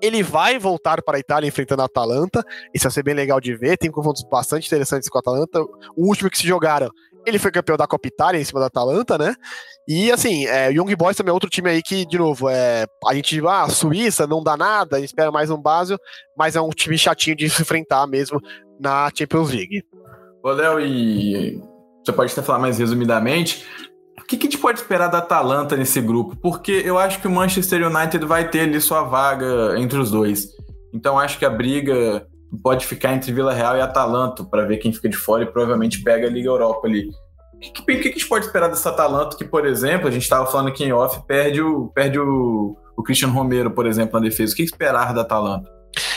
ele 0.01 0.21
vai 0.21 0.59
voltar 0.59 1.01
para 1.01 1.17
a 1.17 1.19
Itália 1.19 1.47
enfrentando 1.47 1.81
a 1.81 1.85
Atalanta. 1.85 2.43
Isso 2.73 2.83
vai 2.83 2.91
ser 2.91 3.03
bem 3.03 3.13
legal 3.13 3.39
de 3.39 3.55
ver. 3.55 3.77
Tem 3.77 3.91
confrontos 3.91 4.23
bastante 4.29 4.67
interessantes 4.67 5.09
com 5.09 5.17
a 5.17 5.21
Atalanta. 5.21 5.61
O 5.95 6.07
último 6.07 6.29
que 6.29 6.37
se 6.37 6.47
jogaram, 6.47 6.89
ele 7.25 7.39
foi 7.39 7.51
campeão 7.51 7.77
da 7.77 7.87
Copa 7.87 8.07
Itália 8.07 8.39
em 8.39 8.43
cima 8.43 8.59
da 8.59 8.67
Atalanta, 8.67 9.17
né? 9.17 9.35
E 9.87 10.11
assim, 10.11 10.45
é, 10.45 10.71
Young 10.71 10.95
Boys 10.95 11.17
também 11.17 11.31
é 11.31 11.33
outro 11.33 11.49
time 11.49 11.69
aí 11.69 11.81
que, 11.81 12.05
de 12.05 12.17
novo, 12.17 12.49
é, 12.49 12.85
a 13.07 13.13
gente, 13.13 13.39
ah, 13.47 13.67
Suíça 13.69 14.27
não 14.27 14.43
dá 14.43 14.55
nada, 14.55 14.95
a 14.95 14.99
gente 14.99 15.09
espera 15.09 15.31
mais 15.31 15.49
um 15.49 15.61
básico, 15.61 15.99
mas 16.37 16.55
é 16.55 16.61
um 16.61 16.69
time 16.69 16.97
chatinho 16.97 17.35
de 17.35 17.49
se 17.49 17.61
enfrentar 17.61 18.07
mesmo 18.07 18.39
na 18.79 19.09
Champions 19.15 19.51
League. 19.51 19.83
Ô, 20.43 20.51
Léo, 20.51 20.79
e 20.79 21.59
você 22.03 22.11
pode 22.11 22.31
até 22.31 22.41
falar 22.41 22.59
mais 22.59 22.77
resumidamente, 22.77 23.65
o 24.25 24.27
que, 24.27 24.37
que 24.37 24.47
a 24.47 24.49
gente 24.49 24.59
pode 24.59 24.79
esperar 24.79 25.07
da 25.07 25.19
Atalanta 25.19 25.77
nesse 25.77 26.01
grupo? 26.01 26.35
Porque 26.35 26.81
eu 26.83 26.97
acho 26.97 27.21
que 27.21 27.27
o 27.27 27.31
Manchester 27.31 27.87
United 27.87 28.25
vai 28.25 28.49
ter 28.49 28.61
ali 28.61 28.81
sua 28.81 29.03
vaga 29.03 29.79
entre 29.79 29.99
os 29.99 30.09
dois. 30.09 30.47
Então 30.91 31.19
acho 31.19 31.37
que 31.37 31.45
a 31.45 31.49
briga 31.49 32.25
pode 32.63 32.87
ficar 32.87 33.13
entre 33.13 33.31
Vila 33.31 33.53
Real 33.53 33.77
e 33.77 33.81
Atalanta 33.81 34.43
para 34.43 34.65
ver 34.65 34.77
quem 34.77 34.91
fica 34.91 35.07
de 35.07 35.15
fora 35.15 35.43
e 35.43 35.45
provavelmente 35.45 36.01
pega 36.01 36.25
a 36.25 36.29
Liga 36.29 36.49
Europa 36.49 36.87
ali. 36.87 37.07
O 37.53 37.59
que, 37.59 37.71
que, 37.83 37.97
que, 37.97 38.09
a 38.09 38.11
gente 38.13 38.27
pode 38.27 38.45
esperar 38.45 38.67
dessa 38.67 38.89
Atalanta 38.89 39.37
que, 39.37 39.45
por 39.45 39.63
exemplo, 39.63 40.07
a 40.07 40.11
gente 40.11 40.23
estava 40.23 40.47
falando 40.47 40.69
aqui 40.69 40.83
em 40.83 40.91
off, 40.91 41.21
perde 41.27 41.61
o, 41.61 41.89
perde 41.89 42.19
o, 42.19 42.75
o 42.97 43.03
Christian 43.03 43.29
Romero, 43.29 43.69
por 43.69 43.85
exemplo, 43.85 44.19
na 44.19 44.25
defesa. 44.25 44.53
O 44.53 44.55
que 44.55 44.63
esperar 44.63 45.13
da 45.13 45.21
Atalanta? 45.21 45.69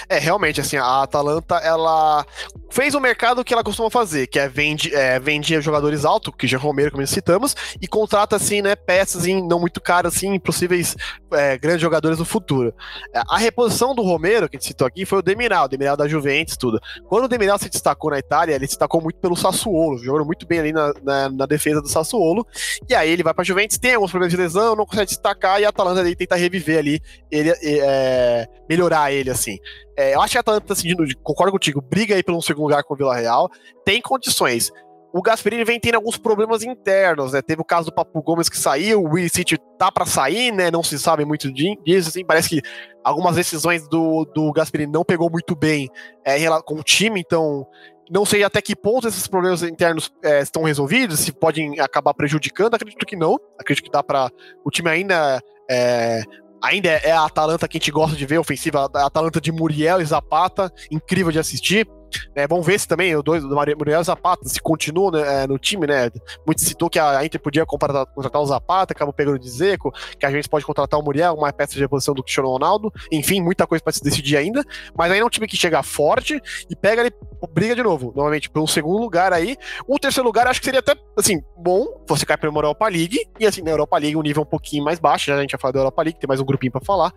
É, 0.09 0.19
realmente, 0.19 0.61
assim, 0.61 0.77
a 0.77 1.03
Atalanta, 1.03 1.57
ela 1.57 2.25
fez 2.71 2.95
o 2.95 3.01
mercado 3.01 3.45
que 3.45 3.53
ela 3.53 3.63
costuma 3.63 3.91
fazer, 3.91 4.27
que 4.27 4.39
é 4.39 4.49
vende, 4.49 4.95
é, 4.95 5.19
vende 5.19 5.61
jogadores 5.61 6.05
altos, 6.05 6.33
que 6.37 6.47
já 6.47 6.57
Romero, 6.57 6.91
como 6.91 7.07
citamos, 7.07 7.55
e 7.81 7.87
contrata, 7.87 8.37
assim, 8.37 8.63
né, 8.63 8.75
peças 8.75 9.27
em, 9.27 9.47
não 9.47 9.61
muito 9.61 9.81
caras, 9.81 10.17
assim, 10.17 10.39
possíveis 10.39 10.97
é, 11.33 11.59
grandes 11.59 11.83
jogadores 11.83 12.19
do 12.19 12.25
futuro. 12.25 12.75
É, 13.13 13.21
a 13.29 13.37
reposição 13.37 13.95
do 13.95 14.03
Romero, 14.03 14.49
que 14.49 14.57
a 14.57 14.59
gente 14.59 14.69
citou 14.69 14.87
aqui, 14.87 15.05
foi 15.05 15.19
o 15.19 15.23
Demiral, 15.23 15.67
o 15.67 15.69
Demiral 15.69 15.97
da 15.97 16.09
Juventus, 16.09 16.57
tudo. 16.57 16.81
Quando 17.07 17.25
o 17.25 17.29
Demiral 17.29 17.59
se 17.59 17.69
destacou 17.69 18.11
na 18.11 18.19
Itália, 18.19 18.55
ele 18.55 18.67
se 18.67 18.73
destacou 18.73 19.03
muito 19.03 19.19
pelo 19.19 19.37
Sassuolo, 19.37 19.99
jogou 19.99 20.25
muito 20.25 20.47
bem 20.47 20.61
ali 20.61 20.73
na, 20.73 20.93
na, 21.03 21.29
na, 21.31 21.47
defesa 21.47 21.83
do 21.83 21.89
Sassuolo, 21.89 22.47
e 22.89 22.95
aí 22.95 23.11
ele 23.11 23.23
vai 23.23 23.35
pra 23.35 23.45
Juventus, 23.45 23.77
tem 23.77 23.95
alguns 23.95 24.11
problemas 24.11 24.33
de 24.33 24.41
lesão, 24.41 24.75
não 24.75 24.87
consegue 24.87 25.09
destacar, 25.09 25.61
e 25.61 25.65
a 25.67 25.69
Atalanta 25.69 26.01
ali 26.01 26.17
tenta 26.17 26.37
reviver 26.37 26.79
ali, 26.79 27.01
ele, 27.31 27.53
é, 27.63 28.47
melhorar 28.69 29.13
ele, 29.13 29.31
assim. 29.31 29.59
É, 29.99 30.15
eu 30.15 30.23
acho 30.23 30.31
que 30.31 30.39
a 30.39 30.41
Atalanta, 30.43 30.73
assim, 30.73 30.95
concordo 31.25 31.51
contigo, 31.51 31.83
briga 31.83 32.15
aí 32.15 32.23
pelo 32.23 32.41
segundo 32.41 32.69
lugar 32.69 32.85
com 32.85 32.95
o 32.95 32.97
Vila 32.97 33.17
Real, 33.17 33.51
tem 33.85 34.01
condições. 34.01 34.71
O 35.13 35.21
Gasperini 35.21 35.65
vem 35.65 35.81
tendo 35.81 35.97
alguns 35.97 36.17
problemas 36.17 36.63
internos, 36.63 37.33
né? 37.33 37.43
Teve 37.43 37.63
o 37.63 37.65
caso 37.65 37.87
do 37.87 37.95
Papu 37.95 38.23
Gomes 38.23 38.49
que 38.49 38.57
saiu, 38.57 39.03
o 39.03 39.15
Will 39.15 39.29
City 39.29 39.59
tá 39.77 39.91
para 39.91 40.07
sair, 40.07 40.53
né? 40.53 40.71
Não 40.71 40.85
se 40.85 41.01
sabe 41.01 41.25
muito 41.25 41.53
disso, 41.53 42.11
assim. 42.11 42.25
Parece 42.25 42.49
que 42.49 42.63
algumas 43.03 43.35
decisões 43.35 43.89
do, 43.89 44.25
do 44.27 44.53
Gasperini 44.53 44.93
não 44.93 45.05
pegou 45.05 45.29
muito 45.29 45.57
bem 45.57 45.91
é, 46.25 46.39
com 46.61 46.75
o 46.75 46.83
time, 46.85 47.21
então 47.21 47.67
não 48.09 48.25
sei 48.25 48.45
até 48.45 48.63
que 48.63 48.77
ponto 48.77 49.09
esses 49.09 49.27
problemas 49.27 49.65
internos 49.65 50.13
é, 50.23 50.43
estão 50.43 50.63
resolvidos, 50.63 51.19
se 51.19 51.33
podem 51.33 51.81
acabar 51.81 52.15
prejudicando. 52.15 52.75
Acredito 52.75 53.05
que 53.05 53.17
não. 53.17 53.37
Acredito 53.59 53.85
que 53.85 53.91
dá 53.91 54.05
para 54.05 54.31
o 54.65 54.71
time 54.71 54.91
ainda 54.91 55.43
é, 55.69 56.23
ainda 56.63 56.89
é 56.89 57.13
a 57.13 57.25
Atalanta 57.25 57.69
que 57.69 57.77
a 57.77 57.81
gente 57.81 57.91
gosta 57.91 58.17
de 58.17 58.27
ver, 58.27 58.39
ofensiva, 58.39 58.91
a 58.95 59.07
Atalanta 59.07 59.41
de 59.41 59.53
Muriel 59.53 60.01
e 60.01 60.05
Zapata, 60.05 60.73
incrível 60.91 61.33
de 61.33 61.39
assistir. 61.39 61.87
É, 62.35 62.47
vamos 62.47 62.67
ver 62.67 62.79
se 62.79 62.87
também 62.87 63.15
o 63.17 63.23
dois 63.23 63.43
do 63.43 63.55
Muriel 63.55 64.03
Zapata 64.03 64.49
se 64.49 64.61
continua 64.61 65.11
né, 65.11 65.45
é, 65.45 65.47
no 65.47 65.59
time, 65.59 65.87
né? 65.87 66.11
Muito 66.47 66.61
citou 66.61 66.89
que 66.89 66.99
a 66.99 67.25
Inter 67.25 67.41
podia 67.41 67.65
contratar, 67.67 68.07
contratar 68.07 68.41
o 68.41 68.47
Zapata, 68.47 68.93
acabou 68.93 69.13
pegando 69.13 69.39
de 69.39 69.49
Zeco, 69.49 69.93
que 70.19 70.27
a 70.27 70.31
gente 70.31 70.49
pode 70.49 70.65
contratar 70.65 70.99
o 70.99 71.03
Muriel, 71.03 71.35
uma 71.35 71.53
peça 71.53 71.75
de 71.75 71.81
reposição 71.81 72.15
do 72.15 72.23
Cristiano 72.23 72.49
Ronaldo. 72.49 72.93
Enfim, 73.11 73.41
muita 73.41 73.67
coisa 73.67 73.83
para 73.83 73.93
se 73.93 74.03
decidir 74.03 74.37
ainda. 74.37 74.63
Mas 74.97 75.13
aí 75.13 75.19
é 75.19 75.25
um 75.25 75.29
time 75.29 75.47
que 75.47 75.57
chega 75.57 75.83
forte 75.83 76.41
e 76.69 76.77
pega 76.77 77.03
ele, 77.03 77.13
briga 77.53 77.75
de 77.75 77.83
novo, 77.83 78.13
novamente, 78.15 78.51
pelo 78.51 78.67
segundo 78.67 79.01
lugar 79.01 79.33
aí. 79.33 79.57
O 79.87 79.99
terceiro 79.99 80.27
lugar 80.27 80.47
acho 80.47 80.61
que 80.61 80.67
seria 80.67 80.81
até, 80.81 80.95
assim, 81.17 81.43
bom 81.57 82.05
você 82.09 82.25
cair 82.25 82.39
para 82.39 82.49
Europa 82.49 82.89
League. 82.89 83.19
E 83.39 83.47
assim, 83.47 83.63
na 83.63 83.71
Europa 83.71 83.99
League 83.99 84.17
o 84.17 84.21
um 84.21 84.23
nível 84.23 84.43
um 84.43 84.47
pouquinho 84.47 84.85
mais 84.85 84.99
baixo, 84.99 85.27
já 85.27 85.37
a 85.37 85.41
gente 85.41 85.53
já 85.53 85.59
falou 85.59 85.73
da 85.73 85.81
Europa 85.81 86.03
League, 86.03 86.19
tem 86.19 86.29
mais 86.29 86.41
um 86.41 86.45
grupinho 86.45 86.73
para 86.73 86.81
falar. 86.81 87.13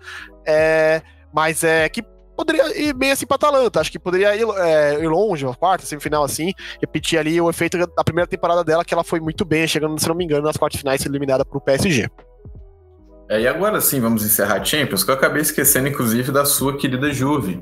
É, 0.46 1.02
mas 1.34 1.64
é 1.64 1.88
que 1.90 2.04
poderia 2.36 2.78
ir 2.80 2.94
bem 2.94 3.12
assim 3.12 3.26
pra 3.26 3.36
Atalanta. 3.36 3.80
Acho 3.80 3.92
que 3.92 4.00
poderia 4.00 4.36
ir, 4.36 4.46
é, 4.60 5.04
ir 5.04 5.08
longe, 5.08 5.46
uma 5.46 5.56
quarta, 5.56 5.86
semifinal 5.86 6.24
assim, 6.24 6.54
repetir 6.80 7.20
ali 7.20 7.40
o 7.40 7.50
efeito 7.50 7.78
da 7.78 8.04
primeira 8.04 8.28
temporada 8.28 8.64
dela, 8.64 8.86
que 8.86 8.94
ela 8.94 9.04
foi 9.04 9.20
muito 9.20 9.46
bem, 9.46 9.68
chegando, 9.68 10.00
se 10.00 10.08
não 10.08 10.16
me 10.16 10.26
engano, 10.26 10.44
nas 10.44 10.58
quartas 10.58 10.80
finais, 10.80 11.06
eliminada 11.06 11.46
pro 11.46 11.62
PSG. 11.62 12.10
É, 13.30 13.40
e 13.40 13.48
agora 13.48 13.80
sim, 13.80 14.02
vamos 14.02 14.26
encerrar 14.26 14.56
a 14.56 14.64
Champions, 14.64 15.06
que 15.06 15.10
eu 15.10 15.16
acabei 15.16 15.42
esquecendo, 15.42 15.88
inclusive, 15.88 16.34
da 16.34 16.44
sua 16.44 16.78
querida 16.78 17.14
Juve. 17.14 17.60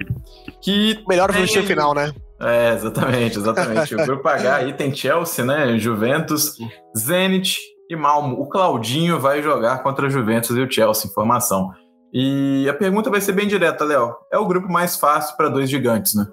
Que. 0.63 0.99
Melhor 1.07 1.31
tem... 1.31 1.41
no 1.41 1.47
final, 1.47 1.93
né? 1.93 2.11
É, 2.41 2.73
exatamente, 2.73 3.37
exatamente. 3.37 3.93
eu 3.93 4.05
vou 4.05 4.17
pagar 4.17 4.61
aí, 4.61 4.73
tem 4.73 4.95
Chelsea, 4.95 5.45
né? 5.45 5.77
Juventus, 5.77 6.57
Zenit 6.97 7.59
e 7.87 7.95
Malmo. 7.95 8.41
O 8.41 8.47
Claudinho 8.47 9.19
vai 9.19 9.43
jogar 9.43 9.83
contra 9.83 10.07
a 10.07 10.09
Juventus 10.09 10.57
e 10.57 10.61
o 10.61 10.71
Chelsea, 10.71 11.09
informação. 11.09 11.71
E 12.13 12.67
a 12.69 12.73
pergunta 12.73 13.09
vai 13.09 13.21
ser 13.21 13.33
bem 13.33 13.47
direta, 13.47 13.85
Léo. 13.85 14.15
É 14.31 14.37
o 14.37 14.47
grupo 14.47 14.71
mais 14.71 14.95
fácil 14.95 15.35
para 15.37 15.49
dois 15.49 15.69
gigantes, 15.69 16.15
né? 16.15 16.25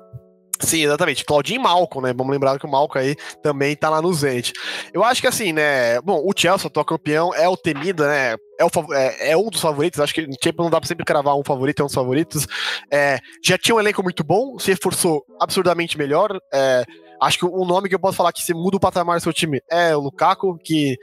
Sim, 0.60 0.84
exatamente. 0.84 1.24
Claudinho 1.24 1.60
e 1.60 1.62
Malcom, 1.62 2.00
né? 2.00 2.14
Vamos 2.16 2.32
lembrar 2.32 2.58
que 2.58 2.64
o 2.64 2.68
Malcom 2.68 2.98
aí 2.98 3.14
também 3.42 3.76
tá 3.76 3.90
lá 3.90 4.00
no 4.00 4.12
Zenit. 4.12 4.52
Eu 4.92 5.04
acho 5.04 5.20
que 5.20 5.26
assim, 5.26 5.52
né? 5.52 6.00
Bom, 6.00 6.22
o 6.24 6.32
Chelsea, 6.34 6.66
atual 6.66 6.84
campeão, 6.84 7.34
é 7.34 7.48
o 7.48 7.56
temido, 7.56 8.04
né? 8.04 8.36
É, 8.58 8.64
o, 8.64 8.94
é, 8.94 9.32
é 9.32 9.36
um 9.36 9.50
dos 9.50 9.60
favoritos. 9.60 10.00
Acho 10.00 10.14
que 10.14 10.26
no 10.26 10.34
Champions 10.42 10.64
não 10.64 10.70
dá 10.70 10.80
pra 10.80 10.88
sempre 10.88 11.04
cravar 11.04 11.36
um 11.36 11.44
favorito, 11.44 11.80
é 11.80 11.82
um 11.82 11.86
dos 11.86 11.94
favoritos. 11.94 12.46
É, 12.90 13.18
já 13.44 13.58
tinha 13.58 13.74
um 13.74 13.80
elenco 13.80 14.02
muito 14.02 14.24
bom, 14.24 14.58
se 14.58 14.70
reforçou 14.70 15.22
absurdamente 15.38 15.98
melhor. 15.98 16.38
É, 16.52 16.84
acho 17.20 17.38
que 17.38 17.44
o 17.44 17.64
nome 17.66 17.88
que 17.88 17.94
eu 17.94 18.00
posso 18.00 18.16
falar 18.16 18.32
que 18.32 18.42
se 18.42 18.54
muda 18.54 18.78
o 18.78 18.80
patamar 18.80 19.18
do 19.18 19.22
seu 19.22 19.32
time 19.32 19.60
é 19.70 19.94
o 19.94 20.00
Lukaku, 20.00 20.58
que 20.64 20.96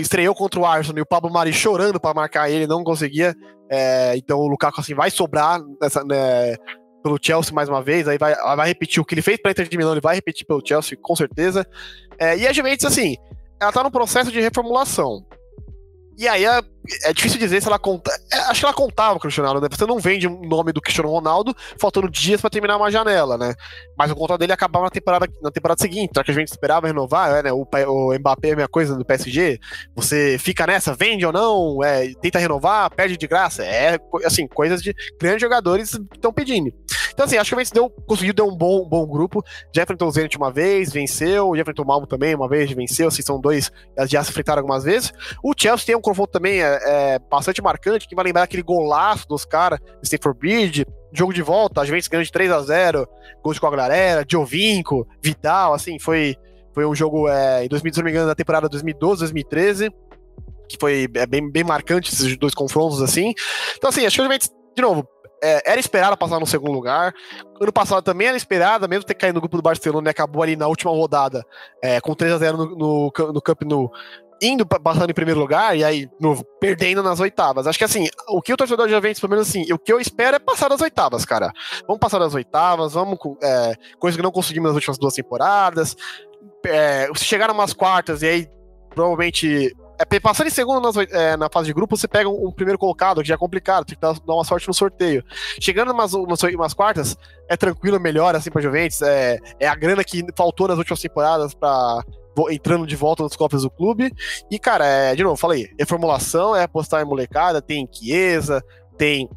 estreou 0.00 0.34
contra 0.34 0.60
o 0.60 0.66
Arsenal 0.66 0.98
e 0.98 1.02
o 1.02 1.06
Pablo 1.06 1.32
Mari 1.32 1.52
chorando 1.52 2.00
para 2.00 2.14
marcar 2.14 2.50
ele, 2.50 2.66
não 2.66 2.82
conseguia. 2.84 3.34
É, 3.68 4.16
então 4.16 4.38
o 4.38 4.48
Lukaku 4.48 4.80
assim 4.80 4.94
vai 4.94 5.10
sobrar 5.10 5.60
nessa, 5.80 6.02
né, 6.04 6.56
pelo 7.02 7.18
Chelsea 7.20 7.54
mais 7.54 7.68
uma 7.68 7.82
vez, 7.82 8.08
aí 8.08 8.18
vai, 8.18 8.34
vai 8.34 8.68
repetir 8.68 9.00
o 9.00 9.04
que 9.04 9.14
ele 9.14 9.22
fez 9.22 9.40
para 9.40 9.52
Inter 9.52 9.68
de 9.68 9.76
Milão, 9.76 9.92
ele 9.92 10.00
vai 10.00 10.16
repetir 10.16 10.46
pelo 10.46 10.62
Chelsea 10.64 10.98
com 11.00 11.14
certeza. 11.14 11.66
É, 12.18 12.36
e 12.36 12.46
a 12.46 12.52
Juventus 12.52 12.84
assim, 12.84 13.16
ela 13.60 13.72
tá 13.72 13.82
no 13.82 13.90
processo 13.90 14.30
de 14.30 14.40
reformulação. 14.40 15.24
E 16.18 16.28
aí 16.28 16.44
é, 16.44 16.60
é, 17.04 17.12
difícil 17.12 17.38
dizer 17.38 17.60
se 17.60 17.68
ela 17.68 17.78
conta. 17.78 18.10
É, 18.32 18.36
acho 18.50 18.60
que 18.60 18.66
ela 18.66 18.74
contava 18.74 19.12
com 19.12 19.18
o 19.18 19.20
Cristiano 19.20 19.48
Ronaldo, 19.48 19.68
né? 19.68 19.76
Você 19.76 19.86
não 19.86 19.98
vende 19.98 20.26
o 20.26 20.40
nome 20.42 20.72
do 20.72 20.80
Cristiano 20.80 21.10
Ronaldo 21.10 21.54
faltando 21.78 22.10
dias 22.10 22.40
para 22.40 22.50
terminar 22.50 22.76
uma 22.76 22.90
janela, 22.90 23.36
né? 23.36 23.54
Mas 23.96 24.10
o 24.10 24.16
contrato 24.16 24.40
dele 24.40 24.52
acabava 24.52 24.84
na 24.84 24.90
temporada, 24.90 25.28
na 25.42 25.50
temporada 25.50 25.80
seguinte, 25.80 26.12
já 26.14 26.24
que 26.24 26.30
a 26.30 26.34
gente 26.34 26.48
esperava 26.48 26.86
renovar, 26.86 27.36
é, 27.36 27.42
né? 27.42 27.52
O, 27.52 27.66
o 27.88 28.18
Mbappé 28.18 28.50
é 28.50 28.52
a 28.52 28.56
minha 28.56 28.68
coisa 28.68 28.96
do 28.96 29.04
PSG. 29.04 29.58
Você 29.94 30.36
fica 30.38 30.66
nessa, 30.66 30.94
vende 30.94 31.24
ou 31.26 31.32
não, 31.32 31.84
é, 31.84 32.12
tenta 32.20 32.38
renovar, 32.38 32.90
perde 32.94 33.16
de 33.16 33.26
graça. 33.26 33.64
É 33.64 33.98
assim, 34.24 34.46
coisas 34.46 34.82
de 34.82 34.94
grandes 35.20 35.42
jogadores 35.42 35.98
estão 36.14 36.32
pedindo. 36.32 36.72
Então, 37.12 37.26
assim, 37.26 37.36
acho 37.36 37.50
que 37.50 37.60
a 37.60 37.64
gente 37.64 37.74
deu, 37.74 37.90
conseguiu 38.06 38.32
dar 38.32 38.44
um 38.44 38.56
bom, 38.56 38.88
bom 38.88 39.06
grupo. 39.06 39.44
Já 39.74 39.82
enfrentou 39.82 40.08
o 40.08 40.10
Zenit 40.10 40.36
uma 40.36 40.50
vez, 40.50 40.92
venceu. 40.92 41.54
Já 41.54 41.62
enfrentou 41.62 41.84
o 41.84 41.88
Malmo 41.88 42.06
também 42.06 42.34
uma 42.34 42.48
vez, 42.48 42.70
venceu. 42.72 43.08
Assim, 43.08 43.22
são 43.22 43.40
dois, 43.40 43.70
já 44.08 44.22
se 44.24 44.30
enfrentaram 44.30 44.60
algumas 44.60 44.84
vezes. 44.84 45.12
O 45.42 45.52
Chelsea 45.56 45.86
tem 45.86 45.96
um 45.96 46.00
confronto 46.00 46.30
também 46.30 46.62
é, 46.62 46.69
é, 46.82 47.18
bastante 47.18 47.62
marcante, 47.62 48.08
que 48.08 48.14
vai 48.14 48.24
lembrar 48.24 48.44
aquele 48.44 48.62
golaço 48.62 49.26
dos 49.28 49.44
caras, 49.44 49.78
Stanford 50.02 50.38
Bridge, 50.38 50.86
jogo 51.12 51.32
de 51.32 51.42
volta, 51.42 51.80
a 51.80 51.84
Juventus 51.84 52.08
ganhou 52.08 52.24
de 52.24 52.30
3 52.30 52.52
a 52.52 52.60
0 52.62 53.08
gols 53.42 53.56
de 53.56 53.60
Quagliarella, 53.60 54.24
Giovinco, 54.28 55.06
Vidal, 55.22 55.74
assim, 55.74 55.98
foi 55.98 56.36
Foi 56.72 56.86
um 56.86 56.94
jogo 56.94 57.28
é, 57.28 57.64
em 57.64 57.68
2000, 57.68 57.92
se 57.92 57.98
não 57.98 58.04
me 58.04 58.10
engano, 58.10 58.28
da 58.28 58.34
temporada 58.34 58.68
2012, 58.68 59.20
2013, 59.20 59.90
que 60.68 60.76
foi 60.78 61.08
é, 61.14 61.26
bem, 61.26 61.50
bem 61.50 61.64
marcante 61.64 62.12
esses 62.12 62.36
dois 62.36 62.54
confrontos 62.54 63.02
assim. 63.02 63.34
Então, 63.76 63.90
assim, 63.90 64.06
acho 64.06 64.16
que 64.16 64.22
o 64.22 64.24
Juventus, 64.24 64.50
de 64.76 64.82
novo, 64.82 65.06
é, 65.42 65.72
era 65.72 65.80
esperado 65.80 66.16
passar 66.16 66.38
no 66.38 66.46
segundo 66.46 66.72
lugar. 66.72 67.12
Ano 67.60 67.72
passado 67.72 68.02
também 68.02 68.28
era 68.28 68.36
esperado, 68.36 68.88
mesmo 68.88 69.04
ter 69.04 69.14
caído 69.14 69.34
no 69.34 69.40
grupo 69.40 69.56
do 69.56 69.62
Barcelona, 69.62 70.04
né, 70.04 70.10
acabou 70.10 70.42
ali 70.42 70.54
na 70.54 70.68
última 70.68 70.92
rodada 70.92 71.44
é, 71.82 72.00
com 72.00 72.14
3 72.14 72.34
a 72.34 72.38
0 72.38 72.56
no, 72.56 72.76
no, 72.76 73.12
no 73.32 73.42
Camp 73.42 73.62
Nou 73.62 73.90
indo 74.40 74.66
passando 74.66 75.10
em 75.10 75.14
primeiro 75.14 75.38
lugar 75.40 75.76
e 75.76 75.84
aí, 75.84 76.08
novo, 76.18 76.44
perdendo 76.60 77.02
nas 77.02 77.20
oitavas. 77.20 77.66
Acho 77.66 77.78
que 77.78 77.84
assim, 77.84 78.08
o 78.28 78.40
que 78.40 78.52
o 78.52 78.56
torcedor 78.56 78.86
de 78.86 78.94
Juventus, 78.94 79.20
pelo 79.20 79.30
menos 79.30 79.48
assim, 79.48 79.72
o 79.72 79.78
que 79.78 79.92
eu 79.92 80.00
espero 80.00 80.36
é 80.36 80.38
passar 80.38 80.68
das 80.68 80.80
oitavas, 80.80 81.24
cara. 81.24 81.52
Vamos 81.86 82.00
passar 82.00 82.18
das 82.18 82.34
oitavas, 82.34 82.92
vamos 82.94 83.18
é, 83.42 83.74
coisa 83.98 84.16
que 84.16 84.22
não 84.22 84.32
conseguimos 84.32 84.68
nas 84.68 84.76
últimas 84.76 84.98
duas 84.98 85.14
temporadas. 85.14 85.96
É, 86.64 87.08
se 87.14 87.24
chegar 87.24 87.50
umas 87.50 87.72
quartas 87.72 88.22
e 88.22 88.26
aí 88.26 88.48
provavelmente 88.90 89.74
é, 89.98 90.20
passando 90.20 90.46
em 90.46 90.50
segundo 90.50 90.80
nas, 90.80 90.96
é, 90.96 91.36
na 91.36 91.50
fase 91.50 91.66
de 91.66 91.74
grupo, 91.74 91.94
você 91.94 92.08
pega 92.08 92.28
um, 92.28 92.48
um, 92.48 92.52
primeiro 92.52 92.78
colocado, 92.78 93.20
que 93.20 93.28
já 93.28 93.34
é 93.34 93.38
complicado, 93.38 93.84
tem 93.84 93.94
que 93.94 94.00
dar, 94.00 94.14
dar 94.14 94.34
uma 94.34 94.44
sorte 94.44 94.66
no 94.66 94.72
sorteio. 94.72 95.22
Chegando 95.60 95.92
umas, 95.92 96.14
umas, 96.14 96.42
umas 96.42 96.72
quartas, 96.72 97.16
é 97.48 97.56
tranquilo, 97.56 98.00
melhor 98.00 98.34
assim 98.34 98.50
pra 98.50 98.62
Juventus. 98.62 99.02
É, 99.02 99.38
é 99.58 99.68
a 99.68 99.74
grana 99.74 100.02
que 100.02 100.24
faltou 100.34 100.68
nas 100.68 100.78
últimas 100.78 101.00
temporadas 101.00 101.52
para 101.52 102.02
entrando 102.50 102.86
de 102.86 102.96
volta 102.96 103.22
nos 103.22 103.36
cofres 103.36 103.62
do 103.62 103.70
clube. 103.70 104.12
E, 104.50 104.58
cara, 104.58 104.86
é, 104.86 105.14
de 105.14 105.22
novo, 105.22 105.36
falei, 105.36 105.68
reformulação, 105.78 106.54
é 106.54 106.62
apostar 106.62 107.02
em 107.02 107.06
molecada, 107.06 107.60
tem 107.60 107.88
Chiesa, 107.90 108.62
tem. 108.96 109.28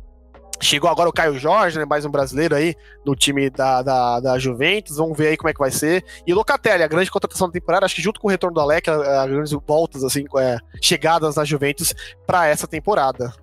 Chegou 0.62 0.90
agora 0.90 1.10
o 1.10 1.14
Caio 1.14 1.38
Jorge, 1.38 1.78
né, 1.78 1.84
mais 1.84 2.06
um 2.06 2.12
brasileiro 2.12 2.56
aí 2.56 2.74
no 3.06 3.16
time 3.16 3.50
da, 3.50 3.82
da, 3.82 4.20
da 4.22 4.40
Juventus. 4.40 4.96
Vamos 4.96 5.18
ver 5.18 5.30
aí 5.30 5.38
como 5.38 5.50
é 5.50 5.54
que 5.54 5.60
vai 5.60 5.72
ser. 5.72 6.06
E 6.26 6.34
Locatelli, 6.34 6.84
a 6.84 6.88
grande 6.88 7.12
contratação 7.12 7.48
da 7.48 7.54
temporada, 7.54 7.86
acho 7.86 7.96
que 7.96 8.02
junto 8.02 8.20
com 8.20 8.28
o 8.28 8.32
retorno 8.32 8.54
do 8.54 8.62
Alec, 8.62 8.90
as 8.90 9.30
grandes 9.30 9.52
voltas, 9.68 10.06
assim, 10.06 10.24
é, 10.38 10.58
chegadas 10.82 11.36
na 11.36 11.44
Juventus 11.44 11.94
para 12.26 12.48
essa 12.48 12.66
temporada. 12.66 13.34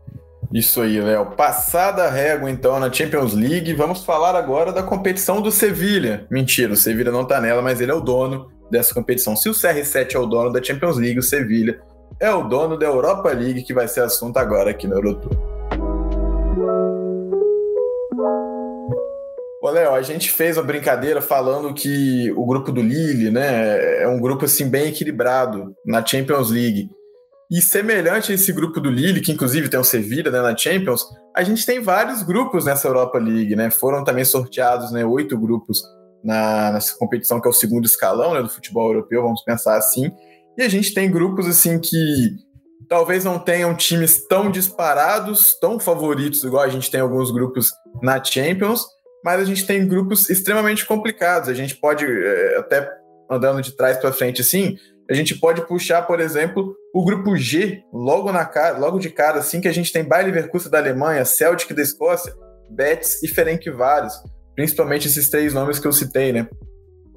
Isso 0.52 0.80
aí, 0.80 0.98
Léo. 0.98 1.32
Passada 1.32 2.04
a 2.04 2.10
régua, 2.10 2.50
então, 2.50 2.80
na 2.80 2.90
Champions 2.90 3.34
League, 3.34 3.74
vamos 3.74 4.02
falar 4.02 4.34
agora 4.34 4.72
da 4.72 4.82
competição 4.82 5.42
do 5.42 5.52
Sevilha. 5.52 6.26
Mentira, 6.30 6.72
o 6.72 6.76
Sevilha 6.76 7.12
não 7.12 7.26
tá 7.26 7.38
nela, 7.40 7.60
mas 7.60 7.82
ele 7.82 7.92
é 7.92 7.94
o 7.94 8.00
dono 8.00 8.50
dessa 8.70 8.94
competição. 8.94 9.36
Se 9.36 9.48
o 9.48 9.52
CR7 9.52 10.14
é 10.14 10.18
o 10.18 10.26
dono 10.26 10.52
da 10.52 10.62
Champions 10.62 10.96
League, 10.96 11.18
o 11.18 11.22
Sevilha 11.22 11.80
é 12.20 12.30
o 12.30 12.42
dono 12.42 12.78
da 12.78 12.86
Europa 12.86 13.30
League, 13.30 13.62
que 13.62 13.74
vai 13.74 13.88
ser 13.88 14.02
assunto 14.02 14.36
agora 14.36 14.70
aqui 14.70 14.86
no 14.86 14.94
Eurotour. 14.94 15.32
Ô, 19.62 19.68
Léo, 19.68 19.94
a 19.94 20.02
gente 20.02 20.32
fez 20.32 20.56
uma 20.56 20.62
brincadeira 20.62 21.20
falando 21.20 21.74
que 21.74 22.32
o 22.36 22.46
grupo 22.46 22.72
do 22.72 22.80
Lille, 22.80 23.30
né, 23.30 24.02
é 24.02 24.08
um 24.08 24.18
grupo 24.18 24.46
assim 24.46 24.68
bem 24.68 24.88
equilibrado 24.88 25.74
na 25.84 26.04
Champions 26.04 26.50
League. 26.50 26.88
E 27.50 27.60
semelhante 27.60 28.32
a 28.32 28.34
esse 28.34 28.52
grupo 28.52 28.80
do 28.80 28.90
Lille, 28.90 29.20
que 29.20 29.32
inclusive 29.32 29.68
tem 29.68 29.78
o 29.78 29.84
Sevilha 29.84 30.30
né, 30.30 30.40
na 30.40 30.56
Champions, 30.56 31.04
a 31.36 31.42
gente 31.42 31.66
tem 31.66 31.80
vários 31.80 32.22
grupos 32.22 32.64
nessa 32.64 32.88
Europa 32.88 33.18
League, 33.18 33.56
né? 33.56 33.70
Foram 33.70 34.04
também 34.04 34.24
sorteados, 34.24 34.92
né, 34.92 35.04
oito 35.04 35.36
grupos 35.38 35.82
na, 36.22 36.72
nessa 36.72 36.96
competição 36.96 37.40
que 37.40 37.48
é 37.48 37.50
o 37.50 37.54
segundo 37.54 37.86
escalão 37.86 38.34
né, 38.34 38.42
do 38.42 38.48
futebol 38.48 38.88
europeu, 38.88 39.22
vamos 39.22 39.42
pensar 39.42 39.76
assim. 39.76 40.10
E 40.56 40.62
a 40.62 40.68
gente 40.68 40.92
tem 40.92 41.10
grupos 41.10 41.46
assim 41.46 41.78
que 41.78 42.36
talvez 42.88 43.24
não 43.24 43.38
tenham 43.38 43.74
times 43.74 44.26
tão 44.26 44.50
disparados, 44.50 45.58
tão 45.60 45.78
favoritos, 45.78 46.42
igual 46.42 46.62
a 46.62 46.68
gente 46.68 46.90
tem 46.90 47.00
alguns 47.00 47.30
grupos 47.30 47.72
na 48.02 48.22
Champions, 48.22 48.84
mas 49.24 49.40
a 49.40 49.44
gente 49.44 49.66
tem 49.66 49.86
grupos 49.86 50.28
extremamente 50.28 50.84
complicados. 50.84 51.48
A 51.48 51.54
gente 51.54 51.76
pode, 51.76 52.04
é, 52.04 52.58
até 52.58 52.90
andando 53.30 53.62
de 53.62 53.76
trás 53.76 53.96
para 53.98 54.12
frente 54.12 54.40
assim, 54.40 54.76
a 55.08 55.14
gente 55.14 55.38
pode 55.38 55.66
puxar, 55.66 56.02
por 56.02 56.20
exemplo, 56.20 56.74
o 56.94 57.04
grupo 57.04 57.36
G, 57.36 57.82
logo 57.92 58.30
na 58.32 58.44
cara, 58.44 58.78
logo 58.78 58.98
de 58.98 59.10
cara, 59.10 59.38
assim, 59.38 59.60
que 59.60 59.68
a 59.68 59.72
gente 59.72 59.92
tem 59.92 60.04
Bayer 60.04 60.26
Leverkusen 60.26 60.70
da 60.70 60.78
Alemanha, 60.78 61.24
Celtic 61.24 61.72
da 61.72 61.82
Escócia, 61.82 62.32
Betis 62.70 63.22
e 63.22 63.28
Ferencváros 63.28 64.14
principalmente 64.60 65.08
esses 65.08 65.30
três 65.30 65.54
nomes 65.54 65.78
que 65.78 65.88
eu 65.88 65.92
citei, 65.92 66.34
né? 66.34 66.46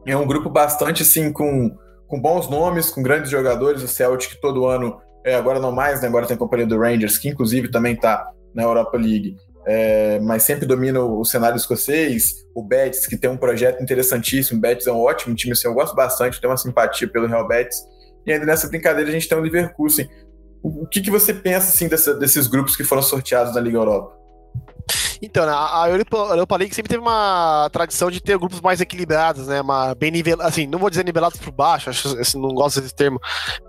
É 0.06 0.16
um 0.16 0.26
grupo 0.26 0.50
bastante, 0.50 1.02
assim, 1.02 1.30
com, 1.30 1.76
com 2.08 2.22
bons 2.22 2.50
nomes, 2.50 2.90
com 2.90 3.04
grandes 3.04 3.30
jogadores, 3.30 3.84
o 3.84 3.88
Celtic 3.88 4.40
todo 4.40 4.66
ano, 4.66 4.98
é, 5.26 5.36
agora 5.36 5.60
não 5.60 5.70
mais, 5.70 6.02
né? 6.02 6.08
Agora 6.08 6.26
tem 6.26 6.36
a 6.36 6.40
companhia 6.40 6.66
do 6.66 6.80
Rangers, 6.80 7.18
que 7.18 7.28
inclusive 7.28 7.70
também 7.70 7.96
está 7.96 8.26
na 8.56 8.64
Europa 8.64 8.98
League, 8.98 9.36
é, 9.68 10.22
mas 10.22 10.44
sempre 10.44 10.66
domina 10.66 11.02
o 11.02 11.26
cenário 11.26 11.58
escocês, 11.58 12.46
o 12.56 12.64
Betis, 12.64 13.06
que 13.08 13.18
tem 13.18 13.30
um 13.30 13.36
projeto 13.36 13.84
interessantíssimo, 13.84 14.58
o 14.58 14.62
Betis 14.62 14.88
é 14.88 14.92
um 14.94 15.02
ótimo 15.02 15.36
time, 15.36 15.52
assim, 15.52 15.68
eu 15.68 15.74
gosto 15.74 15.94
bastante, 15.94 16.40
tenho 16.40 16.52
uma 16.52 16.58
simpatia 16.58 17.10
pelo 17.10 17.28
Real 17.28 17.46
Betis, 17.46 17.78
e 18.26 18.32
ainda 18.32 18.46
nessa 18.46 18.70
brincadeira 18.70 19.10
a 19.10 19.14
gente 19.14 19.28
tem 19.28 19.38
o 19.38 19.42
Leverkusen. 19.42 20.10
O, 20.62 20.88
que, 20.88 21.02
que 21.02 21.12
você 21.12 21.34
pensa, 21.34 21.68
assim, 21.68 21.90
dessa, 21.90 22.14
desses 22.14 22.48
grupos 22.48 22.78
que 22.78 22.86
foram 22.86 23.02
sorteados 23.02 23.54
na 23.54 23.60
Liga 23.60 23.78
Europa? 23.78 24.23
Então, 25.26 25.46
né, 25.46 25.54
a 25.54 25.86
Europa, 25.88 26.18
a 26.18 26.30
Europa 26.32 26.58
League 26.58 26.76
sempre 26.76 26.90
teve 26.90 27.02
uma 27.02 27.70
tradição 27.72 28.12
de 28.12 28.22
ter 28.22 28.38
grupos 28.38 28.60
mais 28.60 28.82
equilibrados, 28.82 29.48
né? 29.48 29.62
Uma, 29.62 29.96
bem 29.96 30.12
nivelados, 30.12 30.46
assim, 30.46 30.68
não 30.68 30.78
vou 30.78 30.90
dizer 30.90 31.06
nivelados 31.06 31.40
por 31.40 31.50
baixo, 31.50 31.90
acho, 31.90 32.20
assim, 32.20 32.38
não 32.38 32.50
gosto 32.50 32.82
desse 32.82 32.94
termo, 32.94 33.22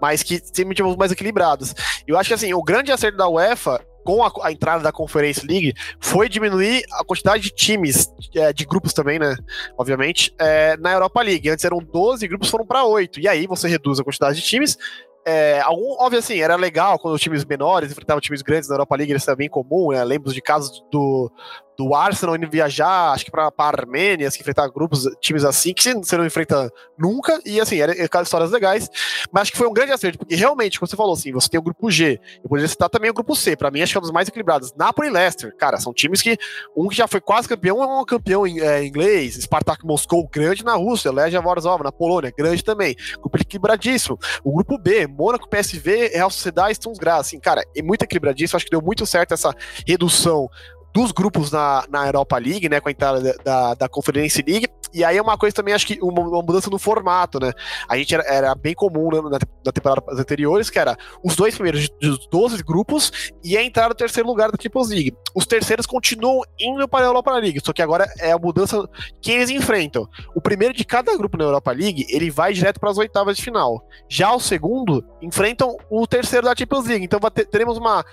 mas 0.02 0.24
que 0.24 0.40
sempre 0.52 0.74
tivemos 0.74 0.96
mais 0.96 1.12
equilibrados. 1.12 1.72
Eu 2.08 2.18
acho 2.18 2.26
que 2.26 2.34
assim, 2.34 2.52
o 2.52 2.60
grande 2.60 2.90
acerto 2.90 3.16
da 3.16 3.28
UEFA 3.28 3.80
com 4.02 4.24
a, 4.24 4.32
a, 4.42 4.50
entrada 4.50 4.82
da 4.82 4.90
Conference 4.90 5.46
League 5.46 5.74
foi 6.00 6.28
diminuir 6.28 6.82
a 6.92 7.04
quantidade 7.04 7.44
de 7.44 7.50
times, 7.50 8.12
é, 8.34 8.52
de 8.52 8.64
grupos 8.64 8.92
também, 8.92 9.20
né? 9.20 9.36
Obviamente, 9.78 10.34
é, 10.40 10.76
na 10.78 10.92
Europa 10.92 11.22
League. 11.22 11.48
Antes 11.48 11.64
eram 11.64 11.78
12 11.78 12.26
grupos, 12.26 12.50
foram 12.50 12.66
para 12.66 12.84
8. 12.84 13.20
E 13.20 13.28
aí 13.28 13.46
você 13.46 13.68
reduz 13.68 14.00
a 14.00 14.04
quantidade 14.04 14.36
de 14.36 14.42
times 14.42 14.76
é, 15.26 15.60
algum, 15.60 15.92
óbvio 15.98 16.18
assim, 16.18 16.38
era 16.38 16.54
legal 16.54 16.98
quando 16.98 17.14
os 17.14 17.20
times 17.20 17.44
menores 17.44 17.90
enfrentavam 17.90 18.20
times 18.20 18.42
grandes 18.42 18.68
na 18.68 18.74
Europa 18.74 18.96
League, 18.96 19.12
isso 19.12 19.30
era 19.30 19.36
bem 19.36 19.48
comum, 19.48 19.90
né? 19.90 20.04
Lembro 20.04 20.32
de 20.32 20.42
casos 20.42 20.84
do, 20.90 21.32
do 21.76 21.94
Arsenal 21.94 22.36
indo 22.36 22.48
viajar, 22.48 23.12
acho 23.12 23.24
que 23.24 23.30
para 23.30 23.52
a 23.56 23.66
Armênia, 23.66 24.28
assim, 24.28 24.40
enfrentar 24.40 24.68
grupos, 24.68 25.08
times 25.20 25.44
assim, 25.44 25.72
que 25.72 25.92
você 25.94 26.16
não 26.16 26.24
enfrenta 26.24 26.70
nunca, 26.98 27.40
e 27.44 27.60
assim, 27.60 27.78
eram 27.80 27.94
era 27.94 28.22
histórias 28.22 28.50
legais, 28.50 28.88
mas 29.32 29.42
acho 29.42 29.52
que 29.52 29.58
foi 29.58 29.66
um 29.66 29.72
grande 29.72 29.92
acerto, 29.92 30.18
porque 30.18 30.34
realmente, 30.34 30.78
como 30.78 30.88
você 30.88 30.96
falou 30.96 31.14
assim, 31.14 31.32
você 31.32 31.48
tem 31.48 31.58
o 31.58 31.62
grupo 31.62 31.90
G, 31.90 32.20
eu 32.42 32.48
poderia 32.48 32.68
citar 32.68 32.88
também 32.88 33.10
o 33.10 33.14
grupo 33.14 33.34
C, 33.34 33.56
para 33.56 33.70
mim 33.70 33.82
acho 33.82 33.92
que 33.92 33.98
é 33.98 34.00
um 34.00 34.02
dos 34.02 34.10
mais 34.10 34.28
equilibrados, 34.28 34.72
Napoli 34.76 35.08
e 35.08 35.10
Leicester, 35.10 35.54
cara, 35.56 35.78
são 35.78 35.92
times 35.92 36.22
que, 36.22 36.36
um 36.76 36.88
que 36.88 36.96
já 36.96 37.08
foi 37.08 37.20
quase 37.20 37.48
campeão, 37.48 37.82
é 37.82 37.86
um 37.86 38.04
campeão 38.04 38.46
em, 38.46 38.60
é, 38.60 38.84
inglês, 38.84 39.34
Spartak 39.34 39.84
Moscou, 39.84 40.28
grande 40.28 40.64
na 40.64 40.74
Rússia, 40.74 41.10
Legia 41.10 41.40
Warsaw, 41.40 41.82
na 41.82 41.92
Polônia, 41.92 42.32
grande 42.36 42.62
também, 42.62 42.94
grupo 43.20 43.36
equilibradíssimo, 43.38 44.18
o 44.42 44.52
grupo 44.52 44.78
B, 44.78 45.06
Mônaco, 45.06 45.48
PSV, 45.48 46.08
Real 46.14 46.30
Sociedade, 46.30 46.78
Graz, 46.98 47.20
assim, 47.20 47.40
cara, 47.40 47.62
é 47.76 47.82
muito 47.82 48.02
equilibradíssimo, 48.02 48.56
acho 48.56 48.64
que 48.64 48.70
deu 48.70 48.82
muito 48.82 49.06
certo 49.06 49.32
essa 49.32 49.54
redução 49.86 50.48
dos 50.94 51.10
grupos 51.10 51.50
na, 51.50 51.84
na 51.90 52.06
Europa 52.06 52.38
League, 52.38 52.68
né, 52.68 52.78
com 52.78 52.88
a 52.88 52.92
entrada 52.92 53.36
da, 53.44 53.74
da 53.74 53.88
Conference 53.88 54.40
League, 54.46 54.68
e 54.92 55.02
aí 55.02 55.16
é 55.16 55.22
uma 55.22 55.36
coisa 55.36 55.52
também, 55.52 55.74
acho 55.74 55.88
que 55.88 55.98
uma, 56.00 56.20
uma 56.20 56.40
mudança 56.40 56.70
no 56.70 56.78
formato, 56.78 57.40
né, 57.40 57.52
a 57.88 57.96
gente 57.96 58.14
era, 58.14 58.22
era 58.22 58.54
bem 58.54 58.74
comum 58.74 59.10
né, 59.10 59.20
na, 59.22 59.38
na 59.66 59.72
temporada 59.72 60.04
anteriores, 60.12 60.70
que 60.70 60.78
era 60.78 60.96
os 61.24 61.34
dois 61.34 61.56
primeiros 61.56 61.88
dos 62.00 62.28
12 62.28 62.62
grupos 62.62 63.32
e 63.42 63.56
a 63.56 63.62
entrada 63.62 63.88
no 63.88 63.94
terceiro 63.96 64.28
lugar 64.28 64.52
da 64.52 64.62
Champions 64.62 64.88
League. 64.88 65.12
Os 65.34 65.46
terceiros 65.46 65.84
continuam 65.84 66.42
indo 66.60 66.86
para 66.86 67.04
a 67.04 67.08
Europa 67.08 67.32
League, 67.32 67.60
só 67.64 67.72
que 67.72 67.82
agora 67.82 68.06
é 68.20 68.30
a 68.30 68.38
mudança 68.38 68.88
que 69.20 69.32
eles 69.32 69.50
enfrentam. 69.50 70.08
O 70.32 70.40
primeiro 70.40 70.72
de 70.72 70.84
cada 70.84 71.16
grupo 71.16 71.36
na 71.36 71.42
Europa 71.42 71.72
League, 71.72 72.06
ele 72.08 72.30
vai 72.30 72.52
direto 72.52 72.78
para 72.78 72.90
as 72.90 72.98
oitavas 72.98 73.36
de 73.36 73.42
final. 73.42 73.84
Já 74.08 74.32
o 74.32 74.38
segundo, 74.38 75.04
enfrentam 75.20 75.76
o 75.90 76.06
terceiro 76.06 76.46
da 76.46 76.54
Champions 76.56 76.86
League, 76.86 77.04
então 77.04 77.18
ter, 77.18 77.46
teremos 77.46 77.76
uma 77.76 78.04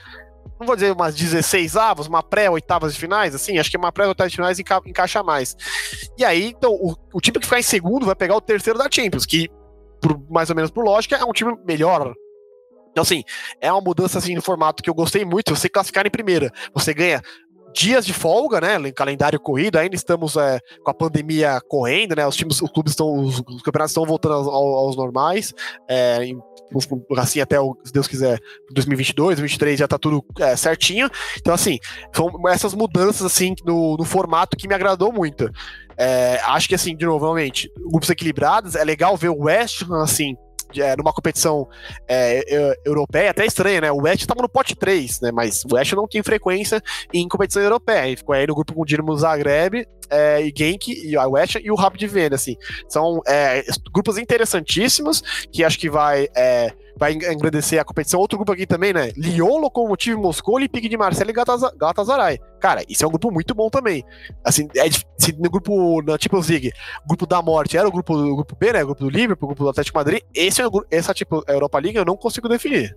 não 0.60 0.68
vou 0.68 0.76
dizer 0.76 0.92
umas 0.92 1.16
16 1.16 1.76
avos, 1.76 2.08
uma 2.08 2.22
pré-oitavas 2.22 2.94
de 2.94 3.00
finais, 3.00 3.34
assim, 3.34 3.58
acho 3.58 3.72
que 3.72 3.78
uma 3.78 3.92
pré-oitavas 3.92 4.32
de 4.32 4.36
finais 4.36 4.60
enca 4.60 4.82
encaixa 4.86 5.24
mais. 5.24 5.56
E 6.18 6.24
aí, 6.24 6.50
então, 6.50 6.72
o, 6.74 6.96
o, 7.14 7.20
time 7.20 7.40
que 7.40 7.46
ficar 7.46 7.60
em 7.60 7.64
segundo 7.64 8.06
vai 8.06 8.16
pegar 8.16 8.36
o 8.36 8.42
terceiro 8.42 8.78
da 8.78 8.88
Champions, 8.90 9.26
que, 9.26 9.50
por, 10.00 10.22
mais 10.30 10.50
ou 10.50 10.56
menos 10.56 10.70
por 10.70 10.84
lógica, 10.86 11.16
é 11.16 11.26
um 11.26 11.34
time 11.34 11.58
melhor. 11.66 12.14
Então, 12.92 13.02
assim, 13.02 13.24
é 13.60 13.72
uma 13.72 13.82
mudança 13.82 14.20
assim 14.20 14.36
no 14.36 14.42
formato 14.42 14.84
que 14.84 14.90
eu 14.90 14.94
gostei 14.94 15.26
muito. 15.26 15.56
Você 15.56 15.70
classificar 15.70 16.06
em 16.06 16.12
primeira, 16.12 16.52
você 16.74 16.94
ganha 16.94 17.22
dias 17.74 18.06
de 18.06 18.14
folga, 18.14 18.62
né? 18.62 18.92
Calendário 18.92 19.40
corrido, 19.40 19.78
ainda 19.78 19.96
estamos 19.96 20.36
é, 20.36 20.60
com 20.84 20.92
a 20.92 20.94
pandemia 20.94 21.60
correndo, 21.68 22.16
né? 22.16 22.26
Os 22.26 22.36
times, 22.36 22.62
os 22.62 22.72
clubes 22.72 22.94
estão, 22.94 23.14
os, 23.14 23.40
os 23.40 23.62
campeonatos 23.62 23.92
estão 23.92 24.06
voltando 24.06 24.36
aos, 24.36 24.48
aos 24.48 24.96
normais, 24.96 25.54
é, 25.88 26.24
em 26.26 26.40
assim 27.18 27.42
até, 27.42 27.60
o, 27.60 27.78
se 27.84 27.92
Deus 27.92 28.08
quiser, 28.08 28.40
2022, 28.72 29.36
2023 29.38 29.80
já 29.80 29.88
tá 29.88 29.98
tudo 29.98 30.24
é, 30.40 30.56
certinho. 30.56 31.10
Então, 31.38 31.54
assim, 31.54 31.78
são 32.16 32.32
essas 32.48 32.74
mudanças, 32.74 33.26
assim, 33.26 33.54
no, 33.66 33.98
no 33.98 34.06
formato 34.06 34.56
que 34.56 34.70
me 34.70 34.74
agradou 34.74 35.12
muito. 35.12 35.50
Acho 36.46 36.68
que, 36.68 36.74
assim, 36.74 36.96
de 36.96 37.06
novo, 37.06 37.26
realmente, 37.26 37.70
grupos 37.78 38.10
equilibrados, 38.10 38.76
é 38.76 38.84
legal 38.84 39.16
ver 39.16 39.30
o 39.30 39.44
West 39.44 39.84
assim, 40.02 40.36
é, 40.80 40.96
numa 40.96 41.14
competição 41.14 41.68
é, 42.08 42.78
europeia, 42.86 43.32
até 43.32 43.46
estranha, 43.46 43.82
né? 43.82 43.92
O 43.92 44.04
West 44.04 44.22
estava 44.22 44.42
no 44.42 44.50
pote 44.50 44.76
3, 44.76 45.22
né? 45.22 45.32
Mas 45.32 45.64
o 45.66 45.76
West 45.76 45.94
não 45.94 46.08
tem 46.08 46.22
frequência 46.24 46.82
em 47.14 47.28
competição 47.28 47.62
europeia. 47.62 48.08
Ele 48.08 48.18
ficou 48.18 48.36
aí 48.36 48.46
no 48.46 48.56
grupo 48.56 48.74
com 48.74 48.82
o 48.82 48.86
Dinamo 48.86 49.16
Zagreb 49.18 49.86
é, 50.10 50.42
e 50.42 50.54
Genk 50.56 50.92
e 50.92 51.16
a 51.18 51.26
West 51.28 51.56
e 51.56 51.72
o 51.72 51.76
Rapid 51.76 52.10
Viena, 52.10 52.36
assim. 52.36 52.56
São 52.88 53.22
é, 53.28 53.64
grupos 53.94 54.18
interessantíssimos 54.18 55.22
que 55.52 55.64
acho 55.64 55.80
que 55.80 55.90
vai 55.90 56.28
é, 56.36 56.74
vai 56.98 57.14
engrandecer 57.14 57.80
a 57.80 57.84
competição. 57.84 58.20
Outro 58.20 58.38
grupo 58.38 58.52
aqui 58.52 58.66
também, 58.66 58.94
né? 58.94 59.12
Lyon, 59.16 59.60
Lokomotiv 59.60 60.18
Moscou, 60.18 60.56
Olympique 60.56 60.90
de 60.90 60.98
Marseille 60.98 61.32
e 61.32 61.78
Galatasaray. 61.78 62.40
Cara, 62.60 62.84
isso 62.88 63.04
é 63.04 63.08
um 63.08 63.12
grupo 63.12 63.32
muito 63.32 63.54
bom 63.54 63.70
também. 63.70 64.04
Assim, 64.44 64.68
é, 64.76 64.90
se 65.18 65.34
no 65.34 65.50
grupo 65.50 66.02
na 66.02 66.18
Champions 66.20 66.48
League, 66.48 66.72
grupo 67.08 67.26
da 67.26 67.42
morte 67.42 67.78
era 67.78 67.88
o 67.88 67.92
grupo, 67.92 68.14
o 68.14 68.36
grupo 68.36 68.56
B, 68.56 68.74
né? 68.74 68.84
O 68.84 68.88
grupo 68.88 69.04
do 69.04 69.10
Liverpool, 69.10 69.46
o 69.46 69.50
grupo 69.50 69.64
do 69.64 69.70
Atlético 69.70 69.98
Madrid. 69.98 70.22
Esse 70.34 70.62
é 70.62 70.68
o, 70.68 70.86
essa 70.90 71.14
tipo 71.14 71.44
Europa 71.48 71.80
League 71.80 71.98
eu 71.98 72.06
não 72.06 72.18
consigo 72.18 72.48
definir. 72.48 72.94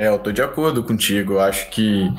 É, 0.00 0.08
eu 0.08 0.18
tô 0.18 0.32
de 0.32 0.40
acordo 0.40 0.82
contigo. 0.82 1.34
Eu 1.34 1.40
acho 1.40 1.68
que. 1.70 2.10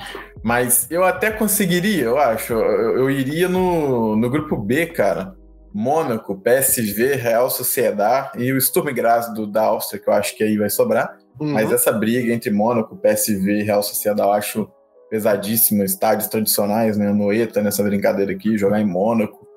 Mas 0.43 0.89
eu 0.91 1.03
até 1.03 1.31
conseguiria, 1.31 2.05
eu 2.05 2.17
acho. 2.19 2.53
Eu, 2.53 2.97
eu 2.97 3.09
iria 3.09 3.49
no, 3.49 4.15
no 4.15 4.29
grupo 4.29 4.55
B, 4.55 4.85
cara. 4.85 5.35
Mônaco, 5.73 6.35
PSV, 6.35 7.15
Real 7.15 7.49
Sociedad 7.49 8.31
e 8.37 8.51
o 8.51 8.59
Sturm 8.59 8.93
Graz 8.93 9.33
do, 9.33 9.47
da 9.47 9.63
Áustria, 9.63 10.01
que 10.01 10.09
eu 10.09 10.13
acho 10.13 10.35
que 10.35 10.43
aí 10.43 10.57
vai 10.57 10.69
sobrar. 10.69 11.17
Uhum. 11.39 11.53
Mas 11.53 11.71
essa 11.71 11.91
briga 11.91 12.33
entre 12.33 12.51
Mônaco, 12.51 12.95
PSV 12.97 13.59
e 13.59 13.63
Real 13.63 13.81
Sociedad 13.81 14.25
eu 14.25 14.33
acho 14.33 14.69
pesadíssima. 15.09 15.83
Estádios 15.83 16.27
tradicionais, 16.27 16.97
né? 16.97 17.11
Noeta 17.11 17.61
nessa 17.61 17.83
brincadeira 17.83 18.31
aqui, 18.31 18.57
jogar 18.57 18.79
em 18.79 18.85
Mônaco. 18.85 19.47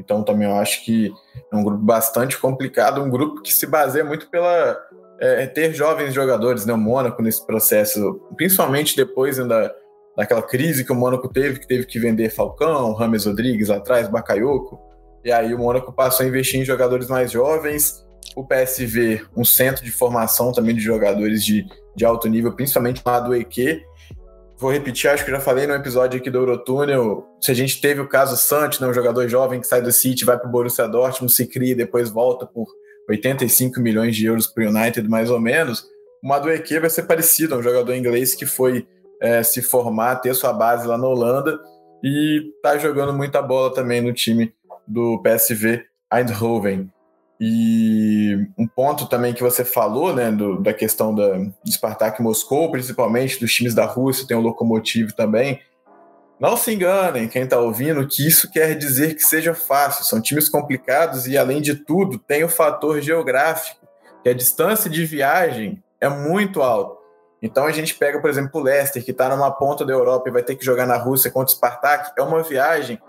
Então 0.00 0.22
também 0.22 0.48
eu 0.48 0.56
acho 0.56 0.84
que 0.84 1.12
é 1.52 1.56
um 1.56 1.62
grupo 1.62 1.82
bastante 1.82 2.38
complicado, 2.38 3.02
um 3.02 3.10
grupo 3.10 3.42
que 3.42 3.52
se 3.52 3.66
baseia 3.66 4.04
muito 4.04 4.28
pela 4.30 4.78
é, 5.20 5.46
ter 5.46 5.72
jovens 5.74 6.14
jogadores, 6.14 6.64
né? 6.64 6.72
O 6.72 6.78
Mônaco 6.78 7.22
nesse 7.22 7.46
processo, 7.46 8.20
principalmente 8.36 8.96
depois 8.96 9.38
ainda 9.38 9.72
daquela 10.16 10.42
crise 10.42 10.84
que 10.84 10.92
o 10.92 10.96
Mônaco 10.96 11.28
teve, 11.28 11.60
que 11.60 11.66
teve 11.66 11.86
que 11.86 11.98
vender 11.98 12.30
Falcão, 12.30 12.92
Rames 12.92 13.26
Rodrigues 13.26 13.70
atrás, 13.70 14.08
Bakayoko. 14.08 14.78
E 15.24 15.30
aí 15.30 15.54
o 15.54 15.58
Mônaco 15.58 15.92
passou 15.92 16.24
a 16.24 16.28
investir 16.28 16.60
em 16.60 16.64
jogadores 16.64 17.08
mais 17.08 17.30
jovens. 17.30 18.04
O 18.34 18.44
PSV, 18.44 19.22
um 19.36 19.44
centro 19.44 19.84
de 19.84 19.90
formação 19.90 20.52
também 20.52 20.74
de 20.74 20.80
jogadores 20.80 21.44
de, 21.44 21.66
de 21.94 22.04
alto 22.04 22.28
nível, 22.28 22.52
principalmente 22.52 23.02
lá 23.04 23.20
do 23.20 23.34
EQ. 23.34 23.82
Vou 24.58 24.70
repetir, 24.70 25.10
acho 25.10 25.24
que 25.24 25.30
já 25.30 25.40
falei 25.40 25.66
no 25.66 25.74
episódio 25.74 26.18
aqui 26.18 26.30
do 26.30 26.38
Eurotúnel. 26.38 27.26
Se 27.40 27.50
a 27.50 27.54
gente 27.54 27.80
teve 27.80 28.00
o 28.00 28.08
caso 28.08 28.36
Santos, 28.36 28.78
né, 28.80 28.86
um 28.86 28.94
jogador 28.94 29.28
jovem 29.28 29.60
que 29.60 29.66
sai 29.66 29.82
do 29.82 29.92
City, 29.92 30.24
vai 30.24 30.38
para 30.38 30.48
o 30.48 30.50
Borussia 30.50 30.86
Dortmund, 30.86 31.32
se 31.32 31.46
cria 31.46 31.72
e 31.72 31.74
depois 31.74 32.08
volta 32.08 32.46
por 32.46 32.66
85 33.08 33.80
milhões 33.80 34.16
de 34.16 34.26
euros 34.26 34.46
para 34.46 34.64
o 34.64 34.68
United, 34.68 35.08
mais 35.08 35.30
ou 35.30 35.40
menos. 35.40 35.84
O 36.22 36.28
Madueke 36.28 36.78
vai 36.78 36.88
ser 36.88 37.02
parecido, 37.02 37.54
é 37.54 37.58
um 37.58 37.62
jogador 37.62 37.92
inglês 37.94 38.34
que 38.34 38.46
foi 38.46 38.86
é, 39.20 39.42
se 39.42 39.60
formar, 39.60 40.16
ter 40.16 40.34
sua 40.34 40.52
base 40.52 40.86
lá 40.86 40.96
na 40.96 41.08
Holanda 41.08 41.58
e 42.02 42.52
tá 42.62 42.78
jogando 42.78 43.12
muita 43.12 43.42
bola 43.42 43.72
também 43.74 44.00
no 44.00 44.12
time 44.12 44.52
do 44.86 45.20
PSV 45.22 45.84
Eindhoven. 46.12 46.90
E 47.40 48.46
um 48.56 48.68
ponto 48.68 49.06
também 49.06 49.34
que 49.34 49.42
você 49.42 49.64
falou, 49.64 50.14
né, 50.14 50.30
do, 50.30 50.60
da 50.60 50.72
questão 50.72 51.12
da, 51.12 51.38
Spartak 51.68 52.22
Moscou, 52.22 52.70
principalmente 52.70 53.40
dos 53.40 53.52
times 53.52 53.74
da 53.74 53.84
Rússia, 53.84 54.26
tem 54.26 54.36
o 54.36 54.40
Lokomotiv 54.40 55.10
também. 55.12 55.60
Não 56.38 56.56
se 56.56 56.72
enganem, 56.72 57.28
quem 57.28 57.42
está 57.42 57.58
ouvindo, 57.58 58.06
que 58.06 58.26
isso 58.26 58.50
quer 58.50 58.76
dizer 58.76 59.14
que 59.14 59.22
seja 59.22 59.54
fácil. 59.54 60.04
São 60.04 60.20
times 60.20 60.48
complicados 60.48 61.26
e, 61.26 61.36
além 61.36 61.60
de 61.60 61.74
tudo, 61.74 62.18
tem 62.18 62.44
o 62.44 62.48
fator 62.48 63.00
geográfico, 63.00 63.86
que 64.22 64.28
a 64.28 64.34
distância 64.34 64.88
de 64.88 65.04
viagem 65.04 65.82
é 66.00 66.08
muito 66.08 66.62
alta. 66.62 67.02
Então 67.42 67.66
a 67.66 67.72
gente 67.72 67.96
pega, 67.96 68.20
por 68.20 68.30
exemplo, 68.30 68.60
o 68.60 68.62
Leicester, 68.62 69.04
que 69.04 69.10
está 69.10 69.28
numa 69.28 69.50
ponta 69.50 69.84
da 69.84 69.92
Europa 69.92 70.28
e 70.28 70.32
vai 70.32 70.44
ter 70.44 70.54
que 70.54 70.64
jogar 70.64 70.86
na 70.86 70.96
Rússia 70.96 71.28
contra 71.28 71.52
o 71.52 71.56
Spartak, 71.56 72.12
é 72.16 72.22
uma 72.22 72.40
viagem 72.42 73.00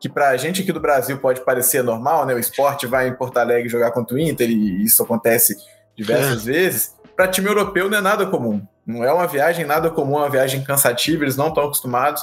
que 0.00 0.08
para 0.08 0.30
a 0.30 0.36
gente 0.36 0.62
aqui 0.62 0.72
do 0.72 0.80
Brasil 0.80 1.18
pode 1.18 1.44
parecer 1.44 1.84
normal, 1.84 2.24
né? 2.24 2.34
O 2.34 2.38
esporte 2.38 2.86
vai 2.86 3.08
em 3.08 3.14
Porto 3.14 3.36
Alegre 3.36 3.68
jogar 3.68 3.90
contra 3.90 4.16
o 4.16 4.18
Inter 4.18 4.48
e 4.48 4.82
isso 4.82 5.02
acontece 5.02 5.56
diversas 5.94 6.48
é. 6.48 6.52
vezes. 6.52 6.96
Para 7.14 7.28
time 7.28 7.48
europeu 7.48 7.90
não 7.90 7.98
é 7.98 8.00
nada 8.00 8.26
comum. 8.26 8.66
Não 8.86 9.04
é 9.04 9.12
uma 9.12 9.26
viagem 9.26 9.66
nada 9.66 9.90
comum, 9.90 10.16
é 10.16 10.22
uma 10.22 10.30
viagem 10.30 10.64
cansativa, 10.64 11.22
eles 11.22 11.36
não 11.36 11.48
estão 11.48 11.64
acostumados. 11.64 12.22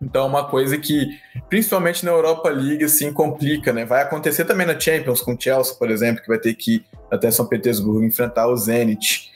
Então 0.00 0.22
é 0.24 0.26
uma 0.26 0.48
coisa 0.48 0.78
que, 0.78 1.18
principalmente 1.48 2.04
na 2.04 2.12
Europa 2.12 2.48
League, 2.48 2.84
assim, 2.84 3.12
complica, 3.12 3.72
né? 3.72 3.84
Vai 3.84 4.02
acontecer 4.02 4.44
também 4.44 4.66
na 4.66 4.78
Champions 4.78 5.20
com 5.20 5.34
o 5.34 5.40
Chelsea, 5.40 5.74
por 5.74 5.90
exemplo, 5.90 6.22
que 6.22 6.28
vai 6.28 6.38
ter 6.38 6.54
que 6.54 6.76
ir 6.76 6.84
até 7.10 7.30
São 7.30 7.46
Petersburgo 7.46 8.04
enfrentar 8.04 8.46
o 8.46 8.56
Zenit. 8.56 9.30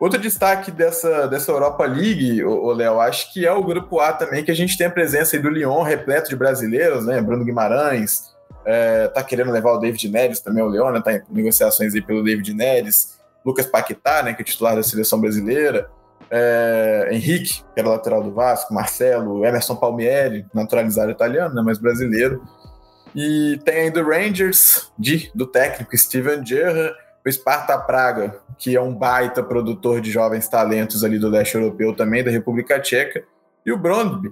Outro 0.00 0.20
destaque 0.20 0.70
dessa, 0.70 1.26
dessa 1.26 1.50
Europa 1.50 1.84
League, 1.84 2.44
o 2.44 2.70
Léo, 2.72 3.00
acho 3.00 3.32
que 3.32 3.44
é 3.44 3.52
o 3.52 3.64
grupo 3.64 3.98
A 3.98 4.12
também, 4.12 4.44
que 4.44 4.50
a 4.50 4.54
gente 4.54 4.78
tem 4.78 4.86
a 4.86 4.90
presença 4.90 5.34
aí 5.34 5.42
do 5.42 5.50
Lyon, 5.50 5.82
repleto 5.82 6.30
de 6.30 6.36
brasileiros, 6.36 7.04
né? 7.04 7.20
Bruno 7.20 7.44
Guimarães, 7.44 8.32
é, 8.64 9.08
tá 9.08 9.24
querendo 9.24 9.50
levar 9.50 9.72
o 9.72 9.78
David 9.78 10.08
Neres 10.08 10.38
também, 10.38 10.62
o 10.62 10.68
Leão, 10.68 10.92
né? 10.92 11.00
Tá 11.00 11.14
em 11.14 11.22
negociações 11.28 11.94
aí 11.94 12.00
pelo 12.00 12.22
David 12.22 12.54
Neres, 12.54 13.18
Lucas 13.44 13.66
Paquetá, 13.66 14.22
né? 14.22 14.34
Que 14.34 14.42
é 14.42 14.44
titular 14.44 14.76
da 14.76 14.84
seleção 14.84 15.20
brasileira, 15.20 15.90
é, 16.30 17.08
Henrique, 17.10 17.64
que 17.74 17.80
era 17.80 17.88
lateral 17.88 18.22
do 18.22 18.32
Vasco, 18.32 18.72
Marcelo, 18.72 19.44
Emerson 19.44 19.74
Palmieri, 19.74 20.46
naturalizado 20.54 21.10
italiano, 21.10 21.56
né? 21.56 21.62
Mas 21.64 21.78
brasileiro. 21.78 22.40
E 23.16 23.58
tem 23.64 23.78
ainda 23.78 24.00
o 24.00 24.08
Rangers, 24.08 24.92
de, 24.96 25.28
do 25.34 25.44
técnico 25.44 25.96
Steven 25.96 26.46
Gerrard, 26.46 26.94
o 27.28 27.32
Sparta 27.32 27.78
Praga, 27.78 28.40
que 28.58 28.74
é 28.74 28.80
um 28.80 28.94
baita 28.94 29.42
produtor 29.42 30.00
de 30.00 30.10
jovens 30.10 30.48
talentos 30.48 31.04
ali 31.04 31.18
do 31.18 31.28
leste 31.28 31.54
europeu 31.54 31.94
também, 31.94 32.24
da 32.24 32.30
República 32.30 32.80
Tcheca, 32.80 33.24
e 33.64 33.72
o 33.72 33.78
Brondby, 33.78 34.30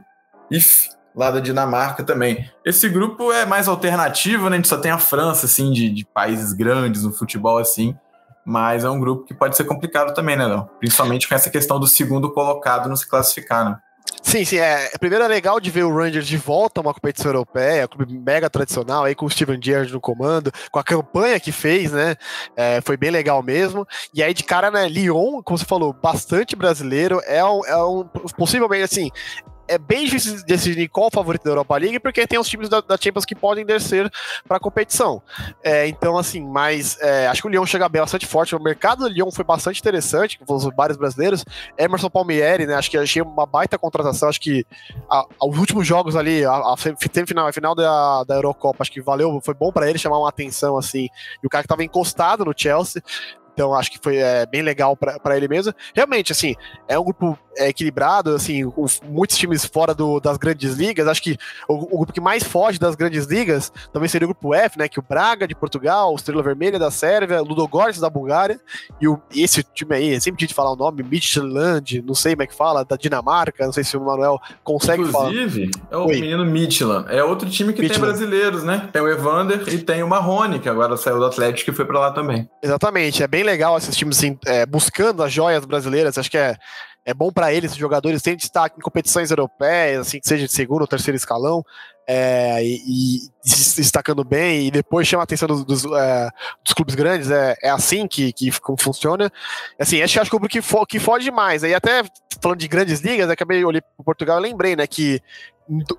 IF, 0.50 0.88
lá 1.14 1.30
da 1.30 1.40
Dinamarca 1.40 2.02
também. 2.02 2.50
Esse 2.64 2.88
grupo 2.88 3.32
é 3.32 3.46
mais 3.46 3.68
alternativo, 3.68 4.50
né? 4.50 4.56
A 4.56 4.58
gente 4.58 4.68
só 4.68 4.78
tem 4.78 4.90
a 4.90 4.98
França, 4.98 5.46
assim, 5.46 5.72
de, 5.72 5.90
de 5.90 6.04
países 6.04 6.52
grandes 6.52 7.02
no 7.04 7.12
futebol, 7.12 7.58
assim, 7.58 7.96
mas 8.44 8.84
é 8.84 8.90
um 8.90 9.00
grupo 9.00 9.24
que 9.24 9.34
pode 9.34 9.56
ser 9.56 9.64
complicado 9.64 10.14
também, 10.14 10.36
né, 10.36 10.46
não? 10.46 10.68
Principalmente 10.78 11.28
com 11.28 11.34
essa 11.34 11.50
questão 11.50 11.80
do 11.80 11.86
segundo 11.86 12.32
colocado 12.32 12.88
não 12.88 12.96
se 12.96 13.08
classificar, 13.08 13.64
né? 13.64 13.78
Sim, 14.22 14.44
sim. 14.44 14.58
É, 14.58 14.90
primeiro 14.98 15.24
é 15.24 15.28
legal 15.28 15.60
de 15.60 15.70
ver 15.70 15.84
o 15.84 15.94
Rangers 15.94 16.26
de 16.26 16.36
volta 16.36 16.80
a 16.80 16.82
uma 16.82 16.92
competição 16.94 17.30
europeia, 17.30 17.86
clube 17.86 18.12
mega 18.18 18.50
tradicional, 18.50 19.04
aí 19.04 19.14
com 19.14 19.26
o 19.26 19.30
Steven 19.30 19.60
Gerrard 19.62 19.92
no 19.92 20.00
comando, 20.00 20.52
com 20.70 20.78
a 20.78 20.84
campanha 20.84 21.38
que 21.38 21.52
fez, 21.52 21.92
né? 21.92 22.16
É, 22.56 22.80
foi 22.80 22.96
bem 22.96 23.10
legal 23.10 23.42
mesmo. 23.42 23.86
E 24.12 24.22
aí, 24.22 24.34
de 24.34 24.42
cara, 24.44 24.70
né, 24.70 24.88
Lyon, 24.88 25.42
como 25.42 25.58
você 25.58 25.64
falou, 25.64 25.92
bastante 25.92 26.56
brasileiro, 26.56 27.20
é 27.24 27.44
um, 27.44 27.64
é 27.64 27.84
um 27.84 28.04
possivelmente 28.36 28.82
assim, 28.82 29.10
é 29.68 29.78
bem 29.78 30.04
difícil 30.04 30.44
decidir 30.44 30.88
qual 30.88 31.08
o 31.08 31.10
favorito 31.10 31.44
da 31.44 31.50
Europa 31.50 31.76
League, 31.76 32.00
porque 32.00 32.26
tem 32.26 32.38
os 32.38 32.48
times 32.48 32.68
da, 32.68 32.80
da 32.80 32.96
Champions 32.96 33.24
que 33.24 33.34
podem 33.34 33.64
descer 33.64 34.10
para 34.46 34.56
a 34.56 34.60
competição. 34.60 35.22
É, 35.62 35.86
então, 35.86 36.16
assim, 36.18 36.40
mas 36.40 36.98
é, 37.00 37.26
acho 37.26 37.42
que 37.42 37.48
o 37.48 37.50
Lyon 37.50 37.66
chega 37.66 37.88
bem 37.88 38.00
bastante 38.00 38.26
forte. 38.26 38.54
O 38.54 38.62
mercado 38.62 39.00
do 39.00 39.08
Lyon 39.08 39.30
foi 39.30 39.44
bastante 39.44 39.80
interessante, 39.80 40.38
com 40.38 40.54
os 40.54 40.64
bares 40.70 40.96
brasileiros. 40.96 41.44
Emerson 41.76 42.10
Palmieri, 42.10 42.66
né? 42.66 42.74
Acho 42.74 42.90
que 42.90 42.98
achei 42.98 43.22
uma 43.22 43.46
baita 43.46 43.78
contratação. 43.78 44.28
Acho 44.28 44.40
que 44.40 44.64
a, 45.10 45.24
os 45.42 45.58
últimos 45.58 45.86
jogos 45.86 46.16
ali, 46.16 46.44
a, 46.44 46.52
a 46.52 46.74
semifinal, 46.76 47.46
a 47.46 47.52
final 47.52 47.74
da, 47.74 48.24
da 48.24 48.34
Eurocopa, 48.34 48.82
acho 48.82 48.92
que 48.92 49.00
valeu, 49.00 49.40
foi 49.42 49.54
bom 49.54 49.72
para 49.72 49.88
ele 49.88 49.98
chamar 49.98 50.18
uma 50.18 50.28
atenção 50.28 50.76
assim. 50.76 51.08
E 51.42 51.46
o 51.46 51.50
cara 51.50 51.62
que 51.62 51.66
estava 51.66 51.84
encostado 51.84 52.44
no 52.44 52.54
Chelsea. 52.56 53.02
Então 53.56 53.74
acho 53.74 53.90
que 53.90 53.98
foi 53.98 54.18
é, 54.18 54.44
bem 54.44 54.60
legal 54.60 54.94
para 54.94 55.34
ele 55.34 55.48
mesmo. 55.48 55.72
Realmente, 55.94 56.30
assim, 56.30 56.54
é 56.86 56.98
um 56.98 57.04
grupo 57.04 57.38
é, 57.56 57.68
equilibrado, 57.70 58.34
assim, 58.34 58.68
com 58.70 58.84
muitos 59.04 59.38
times 59.38 59.64
fora 59.64 59.94
do, 59.94 60.20
das 60.20 60.36
grandes 60.36 60.74
ligas. 60.74 61.08
Acho 61.08 61.22
que 61.22 61.38
o, 61.66 61.74
o, 61.74 61.98
grupo 61.98 62.12
que 62.12 62.20
mais 62.20 62.42
foge 62.44 62.78
das 62.78 62.94
grandes 62.94 63.24
ligas 63.24 63.72
também 63.92 64.08
seria 64.10 64.26
o 64.26 64.28
grupo 64.28 64.54
F, 64.54 64.78
né? 64.78 64.88
Que 64.88 64.98
o 64.98 65.02
Braga 65.02 65.48
de 65.48 65.54
Portugal, 65.54 66.12
o 66.12 66.16
Estrela 66.16 66.42
Vermelha 66.42 66.78
da 66.78 66.90
Sérvia, 66.90 67.40
Ludogorets 67.40 67.98
da 67.98 68.10
Bulgária 68.10 68.60
e 69.00 69.08
o, 69.08 69.18
esse 69.34 69.62
time 69.62 69.94
aí, 69.94 70.20
sempre 70.20 70.38
tinha 70.38 70.48
de 70.48 70.54
falar 70.54 70.72
o 70.72 70.76
nome, 70.76 71.02
Midtjylland, 71.02 72.02
não 72.02 72.14
sei 72.14 72.34
como 72.34 72.42
é 72.42 72.46
que 72.46 72.54
fala, 72.54 72.84
da 72.84 72.96
Dinamarca, 72.96 73.64
não 73.64 73.72
sei 73.72 73.84
se 73.84 73.96
o 73.96 74.04
Manuel 74.04 74.38
consegue 74.62 75.02
Inclusive, 75.02 75.12
falar. 75.12 75.30
Inclusive, 75.32 75.70
é 75.90 75.96
o 75.96 76.06
Oi. 76.06 76.20
menino 76.20 76.44
Midtjylland. 76.44 77.06
É 77.08 77.24
outro 77.24 77.48
time 77.48 77.72
que 77.72 77.80
Midtjylland. 77.80 78.18
tem 78.18 78.26
brasileiros, 78.26 78.64
né? 78.64 78.90
Tem 78.92 79.00
o 79.00 79.08
Evander 79.08 79.66
e 79.68 79.78
tem 79.78 80.02
o 80.02 80.08
Marrone, 80.08 80.58
que 80.58 80.68
agora 80.68 80.94
saiu 80.98 81.18
do 81.18 81.24
Atlético 81.24 81.70
e 81.70 81.74
foi 81.74 81.86
para 81.86 81.98
lá 81.98 82.10
também. 82.10 82.48
Exatamente, 82.62 83.22
é 83.22 83.26
bem 83.26 83.45
legal 83.46 83.78
esses 83.78 83.96
times 83.96 84.18
assim, 84.18 84.38
é, 84.46 84.66
buscando 84.66 85.22
as 85.22 85.32
joias 85.32 85.64
brasileiras. 85.64 86.18
Acho 86.18 86.30
que 86.30 86.38
é, 86.38 86.56
é 87.06 87.14
bom 87.14 87.30
para 87.30 87.52
eles, 87.52 87.70
os 87.72 87.78
jogadores 87.78 88.20
têm 88.20 88.36
destaque 88.36 88.76
em 88.78 88.82
competições 88.82 89.30
europeias, 89.30 90.08
assim, 90.08 90.18
que 90.18 90.26
seja 90.26 90.46
de 90.46 90.52
segundo 90.52 90.80
ou 90.80 90.88
terceiro 90.88 91.16
escalão, 91.16 91.64
é, 92.08 92.64
e, 92.64 93.30
e, 93.44 93.48
se 93.48 93.80
destacando 93.80 94.24
bem, 94.24 94.66
e 94.66 94.70
depois 94.70 95.06
chama 95.06 95.22
a 95.22 95.24
atenção 95.24 95.46
dos, 95.46 95.64
dos, 95.64 95.84
é, 95.84 96.28
dos 96.64 96.74
clubes 96.74 96.96
grandes, 96.96 97.30
é, 97.30 97.56
é 97.62 97.70
assim 97.70 98.08
que, 98.08 98.32
que 98.32 98.50
funciona. 98.78 99.30
Assim, 99.78 100.02
acho, 100.02 100.20
acho 100.20 100.30
que 100.30 100.36
o 100.36 100.40
que, 100.40 100.60
fo, 100.60 100.84
que 100.84 100.98
foge 100.98 101.24
demais. 101.24 101.62
Aí 101.62 101.74
até 101.74 102.02
falando 102.40 102.58
de 102.58 102.68
grandes 102.68 103.00
ligas, 103.00 103.30
acabei 103.30 103.64
olhei 103.64 103.80
para 103.80 104.04
Portugal 104.04 104.38
e 104.38 104.42
lembrei, 104.42 104.76
né, 104.76 104.86
que 104.86 105.20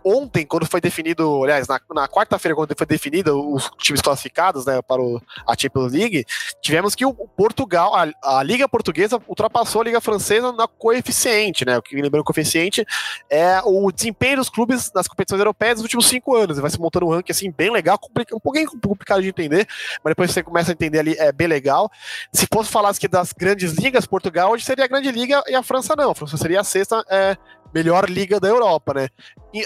ontem, 0.04 0.46
quando 0.46 0.66
foi 0.66 0.80
definido, 0.80 1.44
aliás, 1.44 1.68
na, 1.68 1.80
na 1.94 2.08
quarta-feira, 2.08 2.56
quando 2.56 2.74
foi 2.78 2.88
definido 2.88 3.54
os 3.54 3.70
times 3.78 4.02
classificados 4.02 4.66
né, 4.66 4.82
para 4.82 5.02
o, 5.02 5.22
a 5.48 5.58
Champions 5.58 5.92
League, 5.92 6.26
tivemos 6.62 6.96
que 6.96 7.06
o 7.06 7.14
Portugal, 7.14 7.94
a, 7.96 8.08
a, 8.24 8.44
Liga 8.44 8.68
Portuguesa 8.68 9.22
ultrapassou 9.28 9.82
a 9.82 9.86
Liga 9.86 10.02
Francesa 10.02 10.52
na 10.52 10.68
coeficiente, 10.68 11.66
né? 11.66 11.78
O 11.78 11.82
que 11.82 11.96
lembrando, 11.96 12.24
coeficiente 12.24 12.86
é 13.30 13.62
o 13.64 13.92
desempenho 13.92 14.38
dos 14.38 14.50
clubes 14.50 14.92
nas 14.94 15.08
competições 15.08 15.40
europeias 15.40 15.76
nos 15.76 15.84
últimos 15.84 16.08
cinco 16.08 16.36
anos. 16.36 16.60
Vai 16.60 16.70
se 16.70 16.80
montando 16.80 17.08
um 17.08 17.10
ranking 17.10 17.32
assim, 17.32 17.52
bem 17.52 17.72
legal, 17.72 18.00
um 18.34 18.40
pouquinho 18.40 18.70
complicado 18.82 19.22
de 19.22 19.30
entender, 19.30 19.68
mas 20.04 20.12
depois 20.12 20.32
você 20.32 20.42
começa 20.42 20.72
a 20.72 20.74
entender 20.74 21.00
ali, 21.00 21.16
é 21.18 21.32
bem 21.32 21.48
legal. 21.48 21.92
Se 22.32 22.48
fosse 22.52 22.72
falar 22.72 22.94
que 22.96 23.08
das 23.08 23.34
grandes 23.34 23.74
ligas, 23.74 24.06
Portugal 24.06 24.52
hoje 24.52 24.64
seria 24.64 24.86
a 24.86 24.88
grande 24.88 25.12
liga 25.12 25.44
e 25.48 25.56
a 25.56 25.62
França 25.62 25.96
não. 25.96 26.12
A 26.12 26.16
França 26.16 26.38
seria 26.38 26.62
a 26.62 26.64
sexta 26.64 27.04
é, 27.10 27.38
melhor 27.74 28.10
liga 28.10 28.40
da 28.40 28.48
Europa, 28.48 28.94
né? 28.94 29.10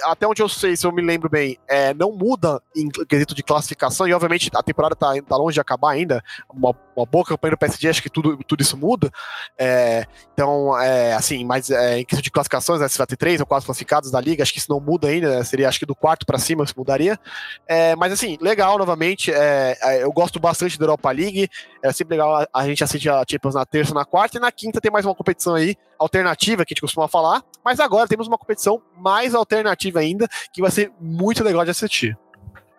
Até 0.04 0.28
onde 0.28 0.42
eu 0.42 0.50
sei, 0.50 0.76
se 0.76 0.86
eu 0.86 0.92
me 0.92 1.02
lembro 1.02 1.30
bem, 1.30 1.58
é, 1.68 1.94
não 1.94 2.12
muda 2.12 2.62
em 2.76 2.90
quesito 2.90 3.36
de 3.36 3.44
classificação, 3.44 4.08
e 4.08 4.14
obviamente 4.14 4.50
a 4.54 4.64
temporada 4.64 4.96
tá, 4.96 5.14
tá 5.28 5.38
longe 5.38 5.56
de 5.56 5.62
acabar 5.62 5.92
ainda. 5.92 6.24
Uma, 6.52 6.76
uma 6.96 7.06
boa 7.06 7.26
campanha 7.26 7.52
do 7.52 7.58
PSG, 7.58 7.90
acho 7.90 8.02
que 8.02 8.10
tudo, 8.10 8.38
tudo 8.48 8.62
isso 8.62 8.78
muda. 8.78 9.12
É, 9.58 10.06
então, 10.34 10.80
é, 10.80 11.14
assim, 11.14 11.44
mas 11.44 11.70
é, 11.70 12.00
em 12.00 12.06
quesito 12.06 12.24
de 12.24 12.32
classificações, 12.32 12.80
né, 12.80 12.88
se 12.88 12.98
vai 12.98 13.08
ter 13.08 13.18
três 13.18 13.40
ou 13.40 13.46
quatro 13.46 13.66
classificados 13.66 14.12
da 14.12 14.20
liga, 14.22 14.44
acho 14.44 14.54
que 14.54 14.60
isso 14.60 14.72
não 14.72 14.80
muda 14.80 15.08
ainda, 15.08 15.38
né, 15.38 15.44
seria 15.44 15.68
acho 15.68 15.80
que 15.80 15.86
do 15.86 15.96
quarto 15.96 16.26
para 16.26 16.38
cima 16.38 16.66
se 16.66 16.78
mudaria. 16.78 17.20
É, 17.68 17.96
mas 17.96 18.12
assim, 18.14 18.38
legal 18.42 18.78
novamente. 18.78 19.32
É, 19.32 19.78
eu 20.02 20.12
gosto 20.12 20.40
bastante 20.40 20.78
da 20.78 20.86
Europa 20.86 21.12
League. 21.12 21.50
É 21.84 21.92
sempre 21.92 22.16
legal 22.16 22.48
a, 22.54 22.68
gente 22.68 22.84
assistir 22.84 23.10
a 23.10 23.24
Champions 23.30 23.56
na 23.56 23.66
terça, 23.66 23.94
na 23.94 24.06
quarta, 24.06 24.38
e 24.38 24.40
na 24.40 24.52
quinta 24.52 24.80
tem 24.80 24.92
mais 24.92 25.06
uma 25.06 25.16
competição 25.16 25.56
aí 25.56 25.76
alternativa 25.98 26.64
que 26.66 26.74
a 26.74 26.76
gente 26.76 26.82
costuma 26.82 27.08
falar. 27.08 27.44
Mas 27.64 27.80
agora 27.80 28.08
temos 28.08 28.28
uma 28.28 28.38
competição 28.38 28.82
mais 28.98 29.34
alternativa 29.34 30.00
ainda, 30.00 30.28
que 30.54 30.62
vai 30.62 30.72
ser 30.72 30.92
muito 31.00 31.44
legal 31.44 31.64
de 31.64 31.72
assistir. 31.72 32.18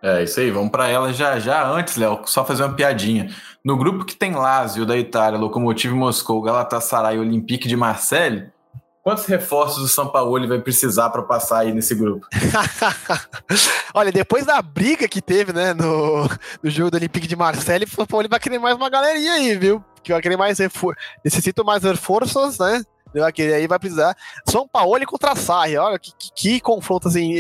É, 0.03 0.24
isso 0.24 0.40
aí, 0.40 0.50
vamos 0.50 0.70
para 0.70 0.88
ela 0.88 1.12
já 1.12 1.38
já. 1.38 1.64
Antes, 1.68 1.96
Léo, 1.96 2.22
só 2.26 2.44
fazer 2.44 2.64
uma 2.64 2.74
piadinha. 2.74 3.32
No 3.64 3.76
grupo 3.76 4.05
que 4.05 4.16
tem 4.16 4.34
Lazio 4.34 4.84
da 4.84 4.96
Itália, 4.96 5.38
Lokomotiv 5.38 5.92
Moscou, 5.92 6.42
Galatasaray 6.42 7.16
e 7.16 7.20
Olympique 7.20 7.68
de 7.68 7.76
Marseille, 7.76 8.50
quantos 9.03 9.26
reforços 9.26 9.82
o 9.82 9.88
São 9.88 10.09
Paulo 10.09 10.46
vai 10.46 10.61
precisar 10.61 11.11
para 11.11 11.22
passar 11.22 11.61
aí 11.61 11.72
nesse 11.72 11.94
grupo? 11.94 12.26
Olha, 13.92 14.12
depois 14.12 14.46
da 14.46 14.62
briga 14.62 15.09
que 15.09 15.20
teve, 15.20 15.53
né, 15.53 15.74
no, 15.74 16.28
no 16.62 16.70
jogo 16.70 16.90
do 16.90 16.96
Olympique 16.96 17.26
de 17.26 17.36
Marseille, 17.36 17.84
o 17.84 17.90
São 17.90 18.07
Paulo 18.07 18.28
vai 18.28 18.40
querer 18.40 18.59
mais 18.59 18.76
uma 18.76 18.88
galerinha 18.88 19.32
aí, 19.32 19.57
viu? 19.57 19.84
Que 20.03 20.12
vai 20.12 20.22
querer 20.22 20.36
mais 20.36 20.59
reforços. 20.59 21.03
Necessito 21.24 21.64
mais 21.64 21.82
reforços, 21.82 22.59
né? 22.59 22.82
Que 23.34 23.42
aí 23.42 23.66
vai 23.66 23.78
precisar. 23.78 24.16
São 24.48 24.66
Paulo 24.66 25.05
contra 25.07 25.32
a 25.32 25.36
Sarri. 25.36 25.76
Olha 25.76 25.98
que, 25.98 26.12
que, 26.18 26.30
que, 26.34 26.61
confronto 26.61 27.09
assim, 27.09 27.34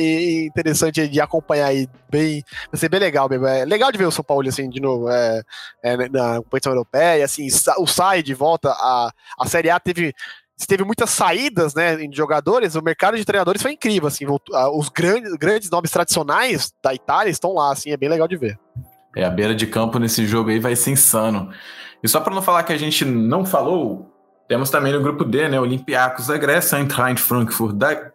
interessante 0.44 1.08
de 1.08 1.20
acompanhar 1.20 1.68
aí. 1.68 1.88
Bem, 2.10 2.44
vai 2.70 2.78
ser 2.78 2.90
bem 2.90 3.00
legal 3.00 3.26
mesmo. 3.28 3.46
É 3.46 3.64
legal 3.64 3.90
de 3.90 3.96
ver 3.96 4.04
o 4.04 4.10
São 4.10 4.22
Paulo 4.22 4.46
assim, 4.46 4.68
de 4.68 4.80
novo 4.80 5.08
é, 5.08 5.42
é, 5.82 6.08
na 6.10 6.36
competição 6.36 6.72
europeia. 6.72 7.24
Assim, 7.24 7.48
o 7.78 7.86
Sarri 7.86 8.22
de 8.22 8.34
volta. 8.34 8.70
A, 8.70 9.10
a 9.40 9.46
Série 9.46 9.70
A 9.70 9.80
teve 9.80 10.14
teve 10.66 10.84
muitas 10.84 11.10
saídas 11.10 11.74
né, 11.74 11.96
de 11.96 12.16
jogadores, 12.16 12.74
o 12.74 12.82
mercado 12.82 13.16
de 13.16 13.24
treinadores 13.24 13.62
foi 13.62 13.72
incrível. 13.72 14.08
Assim, 14.08 14.26
os 14.74 14.88
grandes, 14.88 15.32
grandes 15.34 15.70
nomes 15.70 15.90
tradicionais 15.90 16.72
da 16.82 16.94
Itália 16.94 17.30
estão 17.30 17.54
lá, 17.54 17.72
assim, 17.72 17.90
é 17.90 17.96
bem 17.96 18.08
legal 18.08 18.28
de 18.28 18.36
ver. 18.36 18.58
É, 19.16 19.24
a 19.24 19.30
beira 19.30 19.54
de 19.54 19.66
campo 19.66 19.98
nesse 19.98 20.26
jogo 20.26 20.50
aí 20.50 20.58
vai 20.58 20.74
ser 20.76 20.90
insano. 20.90 21.50
E 22.02 22.08
só 22.08 22.20
para 22.20 22.34
não 22.34 22.42
falar 22.42 22.62
que 22.62 22.72
a 22.72 22.78
gente 22.78 23.04
não 23.04 23.44
falou, 23.44 24.10
temos 24.48 24.70
também 24.70 24.92
no 24.92 25.00
grupo 25.00 25.24
D, 25.24 25.48
né, 25.48 25.60
Olympiacos 25.60 26.26
da 26.26 26.36
Grécia, 26.36 26.78
Eintracht 26.78 27.20
Frankfurt 27.20 27.76
da 27.76 28.10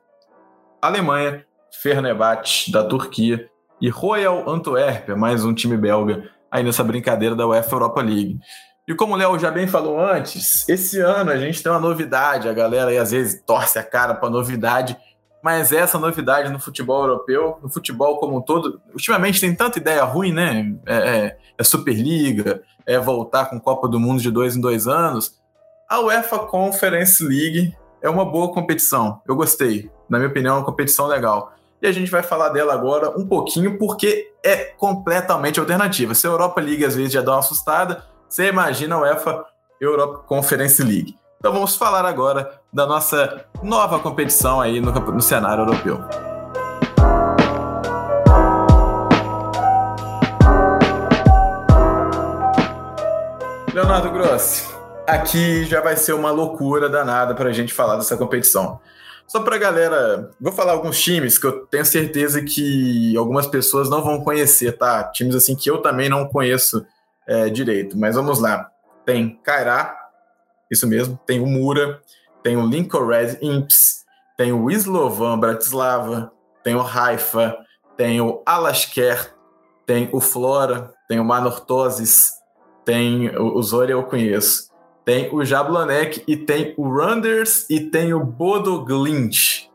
Alemanha, 0.81 1.45
Fenerbahçe 1.81 2.71
da 2.71 2.83
Turquia 2.83 3.47
e 3.79 3.89
Royal 3.89 4.49
Antwerp, 4.49 5.09
mais 5.09 5.45
um 5.45 5.53
time 5.53 5.77
belga 5.77 6.29
aí 6.51 6.63
nessa 6.63 6.83
brincadeira 6.83 7.35
da 7.35 7.47
UEFA 7.47 7.75
Europa 7.75 8.01
League. 8.01 8.39
E 8.87 8.95
como 8.95 9.13
o 9.13 9.17
Léo 9.17 9.37
já 9.37 9.51
bem 9.51 9.67
falou 9.67 9.99
antes, 9.99 10.67
esse 10.69 11.01
ano 11.01 11.29
a 11.29 11.37
gente 11.37 11.61
tem 11.61 11.69
uma 11.69 11.79
novidade, 11.79 12.47
a 12.47 12.53
galera 12.53 12.89
aí 12.89 12.97
às 12.97 13.11
vezes 13.11 13.43
torce 13.45 13.77
a 13.77 13.83
cara 13.83 14.15
para 14.15 14.29
novidade, 14.29 14.95
mas 15.43 15.73
essa 15.73 15.99
novidade 15.99 16.49
no 16.49 16.57
futebol 16.57 17.01
europeu, 17.01 17.59
no 17.61 17.69
futebol 17.69 18.17
como 18.17 18.37
um 18.37 18.41
todo, 18.41 18.81
ultimamente 18.93 19.41
tem 19.41 19.53
tanta 19.53 19.77
ideia 19.77 20.03
ruim, 20.05 20.31
né? 20.31 20.73
É, 20.85 20.95
é, 20.95 21.37
é 21.57 21.63
Superliga, 21.65 22.63
é 22.85 22.97
voltar 22.97 23.47
com 23.47 23.59
Copa 23.59 23.89
do 23.89 23.99
Mundo 23.99 24.21
de 24.21 24.31
dois 24.31 24.55
em 24.55 24.61
dois 24.61 24.87
anos. 24.87 25.35
A 25.89 25.99
UEFA 25.99 26.39
Conference 26.39 27.21
League 27.21 27.75
é 28.01 28.09
uma 28.09 28.23
boa 28.23 28.53
competição. 28.53 29.21
Eu 29.27 29.35
gostei. 29.35 29.91
Na 30.09 30.17
minha 30.17 30.29
opinião, 30.29 30.55
é 30.55 30.59
uma 30.59 30.65
competição 30.65 31.07
legal. 31.07 31.53
E 31.81 31.87
a 31.87 31.91
gente 31.91 32.09
vai 32.09 32.23
falar 32.23 32.49
dela 32.49 32.73
agora 32.73 33.09
um 33.17 33.27
pouquinho, 33.27 33.77
porque 33.77 34.31
é 34.43 34.55
completamente 34.77 35.59
alternativa. 35.59 36.13
Se 36.13 36.25
a 36.25 36.29
Europa 36.29 36.61
League 36.61 36.85
às 36.85 36.95
vezes 36.95 37.11
já 37.11 37.21
dá 37.21 37.33
uma 37.33 37.39
assustada, 37.39 38.03
você 38.29 38.47
imagina 38.47 38.95
a 38.95 38.99
UEFA 38.99 39.45
Europa 39.79 40.19
Conference 40.27 40.83
League. 40.83 41.15
Então 41.39 41.53
vamos 41.53 41.75
falar 41.75 42.05
agora 42.05 42.59
da 42.73 42.85
nossa 42.85 43.45
nova 43.63 43.99
competição 43.99 44.59
aí 44.59 44.81
no, 44.81 44.91
no 44.91 45.21
cenário 45.21 45.63
europeu. 45.63 46.03
Leonardo 53.73 54.09
Grossi, 54.11 54.67
aqui 55.07 55.63
já 55.65 55.79
vai 55.79 55.95
ser 55.95 56.13
uma 56.13 56.31
loucura 56.31 56.89
danada 56.89 57.35
para 57.35 57.49
a 57.49 57.53
gente 57.53 57.73
falar 57.73 57.95
dessa 57.95 58.17
competição. 58.17 58.79
Só 59.27 59.41
para 59.41 59.55
a 59.55 59.59
galera, 59.59 60.31
vou 60.41 60.51
falar 60.51 60.71
alguns 60.71 60.99
times 60.99 61.37
que 61.37 61.45
eu 61.45 61.65
tenho 61.67 61.85
certeza 61.85 62.41
que 62.41 63.15
algumas 63.15 63.45
pessoas 63.45 63.89
não 63.89 64.01
vão 64.03 64.21
conhecer, 64.21 64.77
tá? 64.77 65.03
Times 65.11 65.35
assim 65.35 65.55
que 65.55 65.69
eu 65.69 65.81
também 65.81 66.09
não 66.09 66.27
conheço 66.27 66.85
é, 67.27 67.49
direito. 67.49 67.97
Mas 67.97 68.15
vamos 68.15 68.39
lá. 68.39 68.71
Tem 69.05 69.39
Kairá, 69.43 69.95
isso 70.71 70.87
mesmo. 70.87 71.19
Tem 71.25 71.39
o 71.39 71.45
Mura, 71.45 72.01
tem 72.43 72.57
o 72.57 72.65
Lincoln 72.65 73.05
Red 73.05 73.37
Imps, 73.41 74.05
tem 74.37 74.51
o 74.51 74.69
Slovan 74.71 75.39
Bratislava, 75.39 76.31
tem 76.63 76.75
o 76.75 76.81
Haifa, 76.81 77.57
tem 77.95 78.21
o 78.21 78.41
Alasker, 78.45 79.33
tem 79.85 80.09
o 80.11 80.19
Flora, 80.19 80.93
tem 81.07 81.19
o 81.19 81.25
Manortoses, 81.25 82.33
tem 82.85 83.29
o, 83.29 83.57
o 83.57 83.63
Zoria 83.63 83.93
eu 83.93 84.03
conheço 84.03 84.67
tem 85.07 85.33
o 85.33 85.45
Jablonek 85.45 86.21
e 86.27 86.35
tem 86.35 86.73
o 86.75 86.93
Randers 86.93 87.65
e 87.69 87.79
tem 87.79 88.13
o 88.13 88.19
Bodo 88.19 88.83
Glint. 88.83 89.66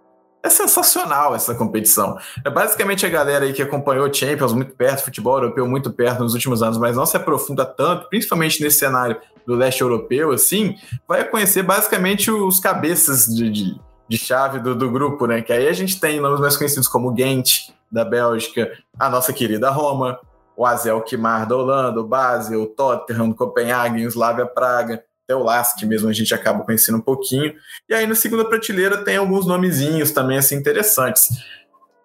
É 0.42 0.50
sensacional 0.50 1.34
essa 1.34 1.54
competição. 1.54 2.18
É 2.44 2.50
basicamente 2.50 3.06
a 3.06 3.08
galera 3.08 3.44
aí 3.44 3.52
que 3.52 3.62
acompanhou 3.62 4.08
o 4.08 4.12
Champions 4.12 4.52
muito 4.52 4.74
perto, 4.74 5.04
futebol 5.04 5.36
europeu 5.36 5.66
muito 5.68 5.92
perto 5.92 6.20
nos 6.20 6.34
últimos 6.34 6.62
anos, 6.62 6.78
mas 6.78 6.96
não 6.96 7.06
se 7.06 7.16
aprofunda 7.16 7.64
tanto, 7.64 8.08
principalmente 8.08 8.60
nesse 8.60 8.78
cenário 8.78 9.16
do 9.46 9.54
leste 9.54 9.80
europeu, 9.80 10.32
assim, 10.32 10.76
vai 11.06 11.24
conhecer 11.24 11.62
basicamente 11.62 12.30
os 12.30 12.58
cabeças 12.58 13.26
de, 13.26 13.50
de, 13.50 13.80
de 14.08 14.18
chave 14.18 14.58
do, 14.58 14.74
do, 14.74 14.90
grupo, 14.90 15.26
né? 15.26 15.42
Que 15.42 15.52
aí 15.52 15.68
a 15.68 15.72
gente 15.72 16.00
tem 16.00 16.20
nomes 16.20 16.40
mais 16.40 16.56
conhecidos 16.56 16.88
como 16.88 17.16
Gent, 17.16 17.70
da 17.90 18.04
Bélgica, 18.04 18.72
a 18.98 19.10
nossa 19.10 19.32
querida 19.32 19.70
Roma, 19.70 20.18
o 20.56 20.64
Azel 20.64 21.00
Kimar 21.02 21.46
da 21.46 21.56
Holanda, 21.56 22.00
o 22.00 22.06
Basel, 22.06 22.62
o 22.62 22.66
Tottenham, 22.66 23.32
Copenhague, 23.32 24.06
o 24.06 24.08
Slavia 24.08 24.46
Praga, 24.46 25.04
até 25.24 25.34
o 25.34 25.42
Lask 25.42 25.82
mesmo 25.84 26.08
a 26.08 26.12
gente 26.12 26.34
acaba 26.34 26.64
conhecendo 26.64 26.98
um 26.98 27.02
pouquinho. 27.02 27.54
E 27.88 27.94
aí 27.94 28.06
na 28.06 28.14
segunda 28.14 28.44
prateleira 28.44 29.04
tem 29.04 29.16
alguns 29.16 29.46
nomezinhos 29.46 30.10
também 30.10 30.38
assim 30.38 30.56
interessantes. 30.56 31.28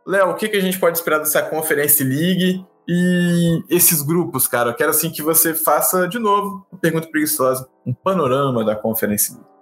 Léo, 0.05 0.29
o 0.29 0.35
que, 0.35 0.47
que 0.47 0.57
a 0.57 0.61
gente 0.61 0.79
pode 0.79 0.97
esperar 0.97 1.19
dessa 1.19 1.41
Conference 1.41 2.01
League 2.03 2.65
e 2.87 3.63
esses 3.69 4.01
grupos, 4.01 4.47
cara? 4.47 4.69
Eu 4.69 4.75
quero 4.75 4.91
assim 4.91 5.09
que 5.09 5.21
você 5.21 5.53
faça 5.53 6.07
de 6.07 6.17
novo, 6.17 6.65
pergunta 6.81 7.09
preguiçosa, 7.09 7.67
um 7.85 7.93
panorama 7.93 8.63
da 8.63 8.75
Conference 8.75 9.33
League. 9.33 9.56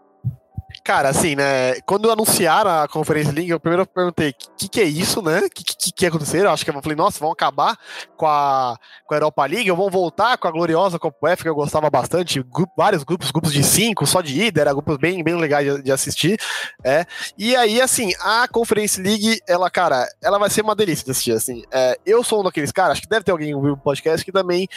Cara, 0.86 1.10
assim, 1.10 1.36
né? 1.36 1.82
Quando 1.82 2.12
anunciaram 2.12 2.70
a 2.70 2.88
Conference 2.88 3.32
League, 3.32 3.50
eu 3.50 3.60
primeiro 3.60 3.88
perguntei 3.88 4.30
o 4.30 4.34
que, 4.56 4.70
que 4.70 4.80
é 4.80 4.84
isso, 4.84 5.20
né? 5.20 5.40
O 5.40 5.50
que, 5.50 5.64
que, 5.64 5.92
que 5.92 6.06
aconteceu? 6.06 6.44
Eu 6.44 6.52
acho 6.52 6.64
que 6.64 6.70
eu 6.70 6.80
falei, 6.80 6.96
nossa, 6.96 7.20
vão 7.20 7.32
acabar 7.32 7.76
com 8.16 8.28
a, 8.28 8.78
com 9.04 9.16
a 9.16 9.18
Europa 9.18 9.48
League, 9.48 9.72
vão 9.72 9.90
voltar 9.90 10.38
com 10.38 10.48
a 10.48 10.52
gloriosa 10.52 11.00
Copa 11.00 11.32
F, 11.32 11.42
que 11.42 11.50
eu 11.50 11.56
gostava 11.56 11.90
bastante. 11.90 12.40
Grupo, 12.44 12.72
vários 12.78 13.04
grupos, 13.04 13.32
grupos 13.32 13.52
de 13.52 13.64
cinco, 13.64 14.06
só 14.06 14.22
de 14.22 14.40
ida, 14.40 14.62
era 14.62 14.74
grupos 14.74 14.98
bem, 14.98 15.24
bem 15.24 15.36
legais 15.36 15.66
de, 15.66 15.82
de, 15.82 15.92
assistir. 15.92 16.40
É. 16.84 17.04
E 17.36 17.56
aí, 17.56 17.82
assim, 17.82 18.12
a 18.20 18.48
Conference 18.48 19.02
League, 19.02 19.40
ela, 19.48 19.72
cara, 19.72 20.08
ela 20.24 20.38
vai 20.38 20.52
ser 20.52 20.62
uma 20.62 20.76
delícia 20.76 21.04
de 21.04 21.10
assistir. 21.10 21.32
Assim. 21.32 21.64
É, 21.72 21.98
eu 22.06 22.24
sou 22.24 22.42
um 22.42 22.44
daqueles 22.44 22.72
caras, 22.72 22.92
acho 22.92 23.02
que 23.02 23.10
deve 23.10 23.26
ter 23.26 23.32
alguém 23.32 23.56
ouvindo 23.56 23.74
o 23.74 23.78
podcast 23.78 24.24
que 24.24 24.32
também, 24.32 24.68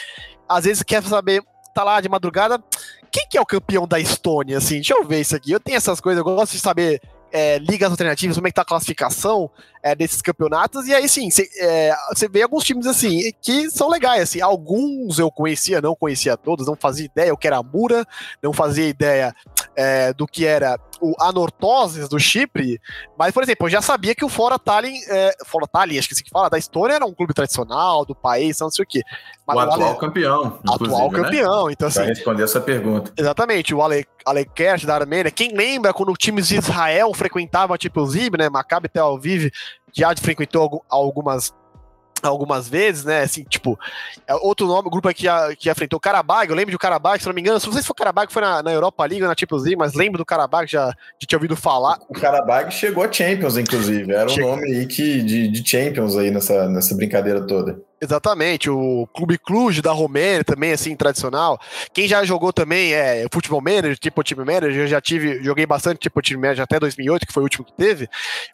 às 0.47 0.65
vezes, 0.65 0.81
quer 0.81 1.03
saber 1.03 1.43
tá 1.73 1.83
lá 1.83 2.01
de 2.01 2.09
madrugada. 2.09 2.61
Quem 3.11 3.27
que 3.27 3.37
é 3.37 3.41
o 3.41 3.45
campeão 3.45 3.87
da 3.87 3.99
Estônia, 3.99 4.57
assim? 4.57 4.75
Deixa 4.75 4.93
eu 4.93 5.05
ver 5.05 5.21
isso 5.21 5.35
aqui. 5.35 5.51
Eu 5.51 5.59
tenho 5.59 5.77
essas 5.77 5.99
coisas, 5.99 6.19
eu 6.19 6.23
gosto 6.23 6.51
de 6.53 6.59
saber 6.59 7.01
é, 7.31 7.57
ligas 7.59 7.91
alternativas, 7.91 8.35
como 8.35 8.47
é 8.47 8.51
que 8.51 8.55
tá 8.55 8.61
a 8.61 8.65
classificação 8.65 9.49
é, 9.81 9.95
desses 9.95 10.21
campeonatos, 10.21 10.87
e 10.87 10.93
aí 10.93 11.07
sim, 11.07 11.29
você 11.29 11.49
é, 11.59 11.93
vê 12.29 12.41
alguns 12.41 12.63
times 12.63 12.85
assim, 12.85 13.31
que 13.41 13.69
são 13.69 13.89
legais, 13.89 14.23
assim, 14.23 14.41
alguns 14.41 15.19
eu 15.19 15.31
conhecia, 15.31 15.81
não 15.81 15.95
conhecia 15.95 16.35
todos, 16.35 16.67
não 16.67 16.75
fazia 16.75 17.05
ideia, 17.05 17.29
eu 17.29 17.37
que 17.37 17.47
era 17.47 17.61
Mura, 17.61 18.05
não 18.41 18.51
fazia 18.53 18.87
ideia 18.87 19.33
é, 19.75 20.13
do 20.13 20.27
que 20.27 20.45
era 20.45 20.79
o 21.01 21.15
Anortoses 21.19 22.09
do 22.09 22.19
Chipre, 22.19 22.79
mas, 23.17 23.33
por 23.33 23.41
exemplo, 23.43 23.67
eu 23.67 23.71
já 23.71 23.81
sabia 23.81 24.13
que 24.13 24.25
o 24.25 24.29
Fora 24.29 24.59
Tallinn, 24.59 24.99
é, 25.09 25.31
Fora 25.45 25.65
Tallinn, 25.65 25.97
acho 25.97 26.07
que 26.07 26.13
assim 26.13 26.23
que 26.23 26.29
fala, 26.29 26.49
da 26.49 26.57
Estônia 26.57 26.95
era 26.95 27.05
um 27.05 27.13
clube 27.13 27.33
tradicional 27.33 28.05
do 28.05 28.13
país, 28.13 28.59
não 28.59 28.69
sei 28.69 28.83
o 28.83 28.87
quê. 28.87 29.01
Mas 29.47 29.55
o 29.55 29.59
atual 29.59 29.89
Ale... 29.89 29.99
campeão. 29.99 30.59
Atual 30.67 31.11
né? 31.11 31.21
campeão, 31.21 31.69
então 31.71 31.87
assim. 31.87 31.99
Vai 31.99 32.07
responder 32.09 32.43
essa 32.43 32.59
pergunta. 32.59 33.13
Exatamente, 33.17 33.73
o 33.73 33.81
Ale, 33.81 34.05
Alekert 34.25 34.85
da 34.85 34.95
Armênia. 34.95 35.31
Quem 35.31 35.55
lembra 35.55 35.93
quando 35.93 36.13
times 36.13 36.49
de 36.49 36.57
Israel 36.57 37.13
frequentavam 37.13 37.75
a 37.75 37.77
Champions 37.81 38.13
League, 38.13 38.37
né? 38.37 38.49
Maccabi 38.49 38.89
Tel 38.89 39.15
Aviv 39.15 39.49
já 39.93 40.15
frequentou 40.15 40.83
algumas 40.89 41.53
algumas 42.27 42.67
vezes, 42.67 43.05
né? 43.05 43.21
Assim, 43.21 43.43
tipo, 43.43 43.79
é 44.27 44.35
outro 44.35 44.67
nome, 44.67 44.89
grupo 44.89 45.07
aqui 45.07 45.19
que, 45.19 45.55
que 45.55 45.69
enfrentou 45.69 45.97
o 45.97 46.01
Karabag, 46.01 46.49
eu 46.49 46.55
lembro 46.55 46.71
do 46.71 46.79
Karabag, 46.79 47.21
se 47.21 47.27
não 47.27 47.33
me 47.33 47.41
engano, 47.41 47.55
não 47.55 47.59
sei 47.59 47.81
se 47.81 47.87
foi 47.87 47.93
o 47.93 47.95
Karabag 47.95 48.31
foi 48.31 48.41
na, 48.41 48.63
na 48.63 48.71
Europa 48.71 49.05
League 49.05 49.21
ou 49.21 49.29
na 49.29 49.35
Champions 49.37 49.63
League, 49.63 49.77
mas 49.77 49.93
lembro 49.93 50.17
do 50.17 50.25
Karabag, 50.25 50.69
já, 50.69 50.87
já 50.87 51.27
tinha 51.27 51.37
ouvido 51.37 51.55
falar. 51.55 51.99
O 52.07 52.13
Karabag 52.13 52.71
chegou 52.71 53.03
a 53.03 53.11
Champions, 53.11 53.57
inclusive, 53.57 54.13
era 54.13 54.31
um 54.31 54.37
nome 54.37 54.63
aí 54.65 54.85
que, 54.85 55.21
de, 55.21 55.47
de 55.47 55.69
Champions 55.69 56.15
aí 56.15 56.31
nessa, 56.31 56.67
nessa 56.69 56.95
brincadeira 56.95 57.45
toda. 57.45 57.81
Exatamente, 58.01 58.69
o 58.69 59.07
Clube 59.13 59.37
Cluj 59.37 59.81
da 59.81 59.91
Romênia 59.91 60.43
também, 60.43 60.71
assim, 60.71 60.95
tradicional. 60.95 61.59
Quem 61.93 62.07
já 62.07 62.23
jogou 62.23 62.53
também 62.53 62.93
é 62.93 63.25
Futebol 63.31 63.61
Manager, 63.61 63.97
tipo 63.99 64.23
Time 64.23 64.45
Manager, 64.45 64.83
eu 64.83 64.87
já 64.87 65.01
tive, 65.01 65.43
joguei 65.43 65.65
bastante 65.65 65.99
tipo 65.99 66.21
Time 66.21 66.41
Manager 66.41 66.63
até 66.63 66.79
2008, 66.79 67.27
que 67.27 67.33
foi 67.33 67.43
o 67.43 67.45
último 67.45 67.65
que 67.65 67.73
teve. 67.73 68.07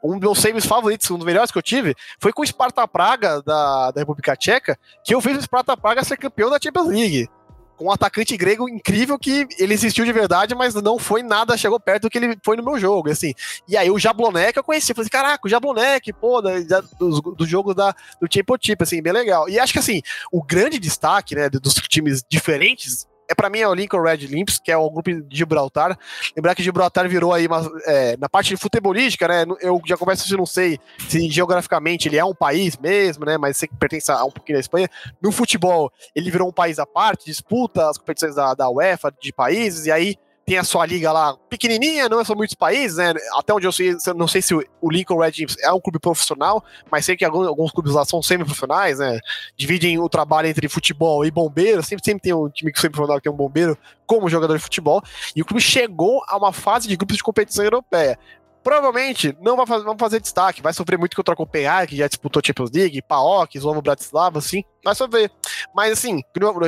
Um 0.03 0.13
dos 0.13 0.19
meus 0.19 0.39
saves 0.39 0.65
favoritos, 0.65 1.11
um 1.11 1.17
dos 1.17 1.25
melhores 1.25 1.51
que 1.51 1.57
eu 1.59 1.61
tive, 1.61 1.93
foi 2.19 2.33
com 2.33 2.41
o 2.41 2.47
Sparta 2.47 2.87
Praga 2.87 3.41
da, 3.43 3.91
da 3.91 4.01
República 4.01 4.35
Tcheca, 4.35 4.79
que 5.03 5.13
eu 5.13 5.21
fiz 5.21 5.37
o 5.37 5.41
Sparta 5.41 5.77
Praga 5.77 6.03
ser 6.03 6.17
campeão 6.17 6.49
da 6.49 6.57
Champions 6.61 6.87
League 6.87 7.29
com 7.77 7.85
um 7.85 7.91
atacante 7.91 8.35
grego 8.37 8.69
incrível 8.69 9.17
que 9.19 9.47
ele 9.57 9.73
existiu 9.73 10.05
de 10.05 10.11
verdade, 10.13 10.55
mas 10.55 10.73
não 10.75 10.97
foi 10.97 11.21
nada, 11.21 11.57
chegou 11.57 11.79
perto 11.79 12.03
do 12.03 12.09
que 12.09 12.17
ele 12.17 12.37
foi 12.43 12.55
no 12.55 12.63
meu 12.63 12.79
jogo, 12.79 13.09
assim. 13.09 13.33
E 13.67 13.75
aí 13.75 13.89
o 13.91 13.99
Jablonek 13.99 14.57
eu 14.57 14.63
conheci, 14.63 14.93
falei 14.93 15.03
assim, 15.03 15.09
caraca, 15.09 15.45
o 15.45 15.49
Jablonek, 15.49 16.13
pô, 16.13 16.41
da, 16.41 16.59
da, 16.61 16.81
dos, 16.99 17.47
jogos 17.47 17.75
da, 17.75 17.93
do 18.19 18.27
Championship, 18.31 18.81
assim, 18.81 19.01
bem 19.01 19.13
legal. 19.13 19.49
E 19.49 19.59
acho 19.59 19.73
que, 19.73 19.79
assim, 19.79 20.01
o 20.31 20.43
grande 20.43 20.79
destaque, 20.79 21.35
né, 21.35 21.49
dos 21.49 21.73
times 21.75 22.23
diferentes 22.27 23.07
é 23.29 23.35
para 23.35 23.49
mim 23.49 23.59
é 23.59 23.67
o 23.67 23.73
Lincoln 23.73 24.01
Red 24.01 24.17
Limps, 24.17 24.59
que 24.59 24.71
é 24.71 24.77
o 24.77 24.89
grupo 24.89 25.11
de 25.11 25.37
Gibraltar. 25.37 25.97
Lembrar 26.35 26.55
que 26.55 26.63
Gibraltar 26.63 27.07
virou 27.09 27.33
aí 27.33 27.47
uma, 27.47 27.69
é, 27.85 28.17
na 28.17 28.29
parte 28.29 28.55
futebolística, 28.55 29.27
né? 29.27 29.45
Eu 29.61 29.81
já 29.85 29.97
começo 29.97 30.33
a 30.33 30.37
não 30.37 30.45
sei 30.45 30.79
se 31.07 31.29
geograficamente 31.29 32.07
ele 32.07 32.17
é 32.17 32.25
um 32.25 32.33
país 32.33 32.77
mesmo, 32.77 33.25
né? 33.25 33.37
Mas 33.37 33.57
sei 33.57 33.67
que 33.67 33.75
pertence 33.75 34.11
a 34.11 34.23
um 34.23 34.31
pouquinho 34.31 34.57
da 34.57 34.61
Espanha. 34.61 34.89
No 35.21 35.31
futebol, 35.31 35.91
ele 36.15 36.29
virou 36.29 36.47
um 36.49 36.53
país 36.53 36.79
à 36.79 36.85
parte, 36.85 37.25
disputa 37.25 37.89
as 37.89 37.97
competições 37.97 38.35
da, 38.35 38.53
da 38.53 38.69
UEFA 38.69 39.13
de 39.21 39.31
países, 39.33 39.85
e 39.85 39.91
aí 39.91 40.15
tem 40.45 40.57
a 40.57 40.63
sua 40.63 40.85
liga 40.85 41.11
lá 41.11 41.35
pequenininha, 41.49 42.07
não 42.07 42.23
são 42.23 42.35
muitos 42.35 42.55
países, 42.55 42.97
né? 42.97 43.13
Até 43.35 43.51
onde 43.51 43.65
eu 43.65 43.71
sei, 43.71 43.95
não 44.15 44.27
sei 44.27 44.41
se 44.41 44.53
o 44.53 44.91
Lincoln 44.91 45.17
Red 45.17 45.45
é 45.61 45.71
um 45.71 45.81
clube 45.81 45.97
profissional, 45.97 46.63
mas 46.91 47.03
sei 47.03 47.17
que 47.17 47.25
alguns, 47.25 47.47
alguns 47.47 47.71
clubes 47.71 47.93
lá 47.93 48.05
são 48.05 48.21
semi-profissionais, 48.21 48.99
né? 48.99 49.19
Dividem 49.57 49.97
o 49.97 50.07
trabalho 50.07 50.47
entre 50.47 50.69
futebol 50.69 51.25
e 51.25 51.31
bombeiro, 51.31 51.81
sempre, 51.81 52.05
sempre 52.05 52.21
tem 52.21 52.33
um 52.33 52.47
time 52.47 52.71
semi-profissional 52.75 53.17
que 53.17 53.23
tem 53.23 53.31
um 53.31 53.35
bombeiro 53.35 53.75
como 54.05 54.29
jogador 54.29 54.55
de 54.55 54.63
futebol, 54.63 55.01
e 55.35 55.41
o 55.41 55.45
clube 55.45 55.59
chegou 55.61 56.21
a 56.27 56.37
uma 56.37 56.53
fase 56.53 56.87
de 56.87 56.95
grupos 56.95 57.17
de 57.17 57.23
competição 57.23 57.63
europeia 57.63 58.19
provavelmente 58.65 59.37
não 59.39 59.55
vai 59.55 59.67
fazer, 59.67 59.85
fazer 59.95 60.19
destaque, 60.19 60.59
vai 60.59 60.73
sofrer 60.73 60.97
muito 60.97 61.15
contra 61.15 61.35
a 61.35 61.37
Copenhague, 61.37 61.91
que 61.91 61.97
já 61.97 62.07
disputou 62.07 62.41
Champions 62.43 62.71
League, 62.71 62.99
PAOK, 63.03 63.55
Slovo 63.59 63.79
Bratislava, 63.79 64.39
assim, 64.39 64.63
vai 64.83 64.95
sofrer. 64.95 65.31
Mas 65.73 65.93
assim, 65.93 66.23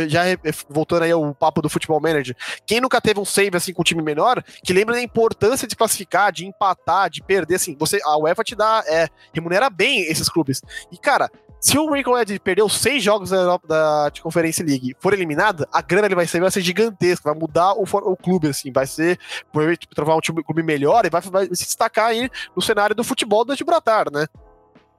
já 0.07 0.21
voltando 0.69 1.01
aí 1.01 1.11
ao 1.11 1.33
papo 1.33 1.59
do 1.59 1.67
Futebol 1.67 1.99
Manager, 1.99 2.35
quem 2.67 2.79
nunca 2.79 3.01
teve 3.01 3.19
um 3.19 3.25
save 3.25 3.57
assim 3.57 3.73
com 3.73 3.81
um 3.81 3.83
time 3.83 4.03
menor, 4.03 4.43
que 4.63 4.73
lembra 4.73 4.93
da 4.93 5.01
importância 5.01 5.67
de 5.67 5.75
classificar, 5.75 6.31
de 6.31 6.45
empatar, 6.45 7.09
de 7.09 7.23
perder, 7.23 7.55
assim, 7.55 7.75
você, 7.75 7.99
a 8.05 8.15
UEFA 8.15 8.43
te 8.43 8.55
dá, 8.55 8.83
é, 8.85 9.07
remunera 9.33 9.67
bem 9.67 10.01
esses 10.01 10.29
clubes. 10.29 10.61
E 10.91 10.99
cara, 10.99 11.31
se 11.59 11.77
o 11.77 11.91
Rico 11.91 12.17
Ed 12.17 12.39
perdeu 12.39 12.69
seis 12.69 13.03
jogos 13.03 13.31
da, 13.31 13.57
da 13.67 14.11
Conferência 14.21 14.63
League 14.63 14.95
for 14.99 15.13
eliminado, 15.13 15.67
a 15.71 15.81
grana 15.81 16.07
ele 16.07 16.15
vai 16.15 16.27
ser, 16.27 16.39
vai 16.39 16.51
ser 16.51 16.61
gigantesca, 16.61 17.31
vai 17.31 17.39
mudar 17.39 17.73
o, 17.73 17.83
o 17.83 18.15
clube, 18.15 18.49
assim, 18.49 18.71
vai 18.71 18.85
ser, 18.85 19.19
provavelmente, 19.51 19.87
trovar 19.93 20.15
um 20.15 20.21
time, 20.21 20.43
clube 20.43 20.63
melhor 20.63 21.05
e 21.05 21.09
vai, 21.09 21.21
vai, 21.21 21.45
se 21.47 21.65
destacar 21.65 22.07
aí 22.07 22.29
no 22.55 22.61
cenário 22.61 22.95
do 22.95 23.03
futebol 23.03 23.43
do 23.43 23.55
Gibraltar, 23.55 24.11
né? 24.11 24.27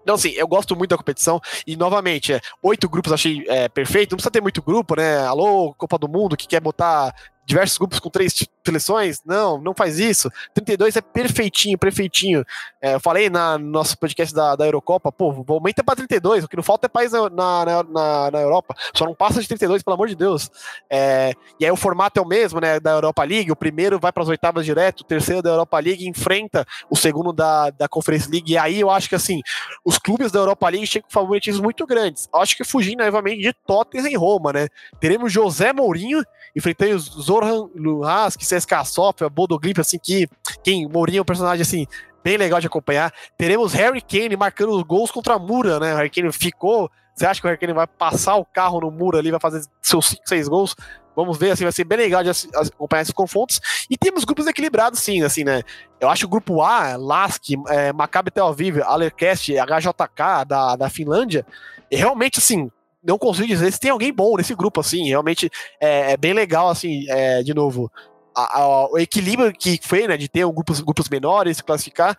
Então, 0.03 0.15
assim, 0.15 0.31
eu 0.31 0.49
gosto 0.49 0.75
muito 0.75 0.91
da 0.91 0.97
competição 0.97 1.41
e, 1.67 1.77
novamente, 1.77 2.33
é, 2.33 2.41
oito 2.63 2.89
grupos 2.89 3.13
achei 3.13 3.45
é, 3.47 3.69
perfeito. 3.69 4.13
Não 4.13 4.17
precisa 4.17 4.31
ter 4.31 4.41
muito 4.41 4.63
grupo, 4.63 4.97
né? 4.97 5.19
Alô, 5.27 5.75
Copa 5.75 5.99
do 5.99 6.09
Mundo, 6.09 6.37
que 6.37 6.49
quer 6.49 6.61
botar 6.61 7.15
diversos 7.45 7.77
grupos 7.77 7.99
com 7.99 8.09
três 8.09 8.33
seleções. 8.69 9.21
Não, 9.25 9.61
não 9.61 9.75
faz 9.75 9.99
isso. 9.99 10.31
32 10.55 10.97
é 10.97 11.01
perfeitinho, 11.01 11.79
perfeitinho. 11.79 12.45
É, 12.81 12.95
eu 12.95 13.01
falei 13.01 13.29
na, 13.31 13.59
no 13.59 13.67
nosso 13.67 13.99
podcast 13.99 14.35
da, 14.35 14.55
da 14.55 14.67
Eurocopa, 14.67 15.11
pô, 15.11 15.45
aumenta 15.49 15.83
para 15.83 15.97
32. 15.97 16.45
O 16.45 16.49
que 16.49 16.57
não 16.57 16.63
falta 16.63 16.87
é 16.87 16.89
país 16.89 17.13
na, 17.13 17.31
na, 17.31 17.65
na, 17.85 18.31
na, 18.31 18.41
Europa. 18.41 18.75
Só 18.95 19.05
não 19.05 19.15
passa 19.15 19.41
de 19.41 19.49
32, 19.49 19.83
pelo 19.83 19.95
amor 19.95 20.09
de 20.09 20.15
Deus. 20.15 20.51
É, 20.91 21.33
e 21.59 21.65
aí 21.65 21.71
o 21.71 21.77
formato 21.77 22.21
é 22.21 22.23
o 22.23 22.27
mesmo, 22.27 22.61
né? 22.61 22.79
Da 22.79 22.93
Europa 22.93 23.25
League. 23.25 23.51
O 23.51 23.57
primeiro 23.57 23.99
vai 23.99 24.13
para 24.13 24.23
as 24.23 24.29
oitavas 24.29 24.65
direto, 24.65 25.01
o 25.01 25.05
terceiro 25.05 25.43
da 25.43 25.51
Europa 25.51 25.79
League 25.79 26.07
enfrenta 26.07 26.67
o 26.91 26.97
segundo 26.97 27.33
da, 27.33 27.71
da 27.71 27.89
Conference 27.89 28.31
League. 28.31 28.53
E 28.53 28.59
aí 28.59 28.81
eu 28.81 28.91
acho 28.91 29.09
que 29.09 29.15
assim, 29.15 29.41
os 29.85 29.99
clubes 29.99 30.31
da 30.31 30.39
Europa 30.39 30.69
League 30.69 30.87
chegam 30.87 31.09
com 31.09 31.13
favoritismos 31.13 31.63
muito 31.63 31.87
grandes. 31.87 32.29
Acho 32.35 32.57
que 32.57 32.65
fugindo 32.65 33.05
novamente 33.05 33.43
de 33.43 33.53
Tottenham 33.67 34.09
e 34.09 34.17
Roma, 34.17 34.53
né? 34.53 34.69
Teremos 35.01 35.33
José 35.33 35.73
Mourinho 35.73 36.23
enfrentando 36.55 36.97
os 36.97 37.05
Zorhan 37.05 37.69
Luhask, 37.75 38.41
CSKA 38.41 38.58
Sofia, 38.85 39.29
Bodo 39.29 39.59
Glimp, 39.59 39.79
assim, 39.79 39.99
que 39.99 40.29
quem 40.63 40.89
Mourinho 40.89 41.19
é 41.19 41.23
um 41.23 41.25
personagem, 41.25 41.63
assim, 41.63 41.87
bem 42.23 42.37
legal 42.37 42.61
de 42.61 42.67
acompanhar. 42.67 43.13
Teremos 43.37 43.73
Harry 43.73 44.03
Kane 44.03 44.37
marcando 44.37 44.73
os 44.73 44.83
gols 44.83 45.11
contra 45.11 45.35
a 45.35 45.39
Mura, 45.39 45.79
né? 45.79 45.95
O 45.95 45.97
Harry 45.97 46.11
Kane 46.11 46.33
ficou... 46.33 46.91
Você 47.15 47.27
acha 47.27 47.41
que 47.41 47.47
o 47.47 47.49
Harry 47.49 47.59
Kane 47.59 47.73
vai 47.73 47.87
passar 47.87 48.37
o 48.37 48.45
carro 48.45 48.81
no 48.81 48.91
Mura 48.91 49.19
ali, 49.19 49.31
vai 49.31 49.41
fazer 49.41 49.63
seus 49.83 50.07
5, 50.07 50.23
6 50.25 50.49
gols? 50.49 50.77
Vamos 51.17 51.37
ver, 51.37 51.51
assim, 51.51 51.65
vai 51.65 51.73
ser 51.73 51.83
bem 51.83 51.99
legal 51.99 52.23
de 52.23 52.31
acompanhar 52.55 53.03
esses 53.03 53.13
confrontos. 53.13 53.61
E 53.91 53.99
temos 53.99 54.25
grupos 54.25 54.47
equilibrados, 54.47 55.01
sim, 55.01 55.23
assim, 55.25 55.43
né? 55.43 55.63
Eu 55.99 56.09
acho 56.09 56.27
o 56.27 56.29
grupo 56.29 56.63
A, 56.63 56.97
Lask, 56.97 57.43
é, 57.69 57.93
Maccabi 57.93 58.31
Tel 58.31 58.47
Aviv, 58.47 58.81
Alercast, 58.83 59.53
HJK 59.53 60.45
da, 60.47 60.77
da 60.77 60.89
Finlândia, 60.89 61.45
realmente, 61.91 62.39
assim, 62.39 62.71
não 63.03 63.19
consigo 63.19 63.49
dizer 63.49 63.73
se 63.73 63.81
tem 63.81 63.91
alguém 63.91 64.13
bom 64.13 64.37
nesse 64.37 64.55
grupo, 64.55 64.79
assim. 64.81 65.09
Realmente 65.09 65.51
é, 65.81 66.13
é 66.13 66.17
bem 66.17 66.33
legal, 66.33 66.69
assim, 66.69 67.05
é, 67.09 67.43
de 67.43 67.53
novo. 67.53 67.91
A, 68.39 68.61
a, 68.61 68.91
o 68.93 68.99
equilíbrio 68.99 69.53
que 69.53 69.81
foi, 69.83 70.07
né, 70.07 70.17
de 70.17 70.29
ter 70.29 70.45
um 70.45 70.53
grupos, 70.53 70.81
grupos 70.81 71.09
menores, 71.09 71.57
se 71.57 71.65
classificar. 71.65 72.17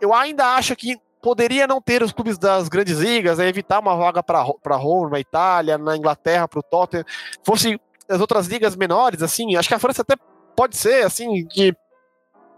Eu 0.00 0.12
ainda 0.12 0.54
acho 0.56 0.76
que 0.76 0.98
poderia 1.22 1.66
não 1.66 1.80
ter 1.80 2.02
os 2.02 2.12
clubes 2.12 2.36
das 2.36 2.68
grandes 2.68 2.98
ligas, 2.98 3.38
né, 3.38 3.48
evitar 3.48 3.80
uma 3.80 3.96
vaga 3.96 4.22
para 4.22 4.76
Roma, 4.76 5.10
na 5.10 5.20
Itália, 5.20 5.78
na 5.78 5.96
Inglaterra, 5.96 6.46
para 6.46 6.58
o 6.58 6.62
Tottenham. 6.62 7.04
Fosse 7.42 7.80
as 8.06 8.20
outras 8.20 8.46
ligas 8.46 8.76
menores, 8.76 9.22
assim, 9.22 9.56
acho 9.56 9.68
que 9.68 9.74
a 9.74 9.78
França 9.78 10.02
até 10.02 10.16
pode 10.54 10.76
ser, 10.76 11.06
assim, 11.06 11.46
de, 11.46 11.74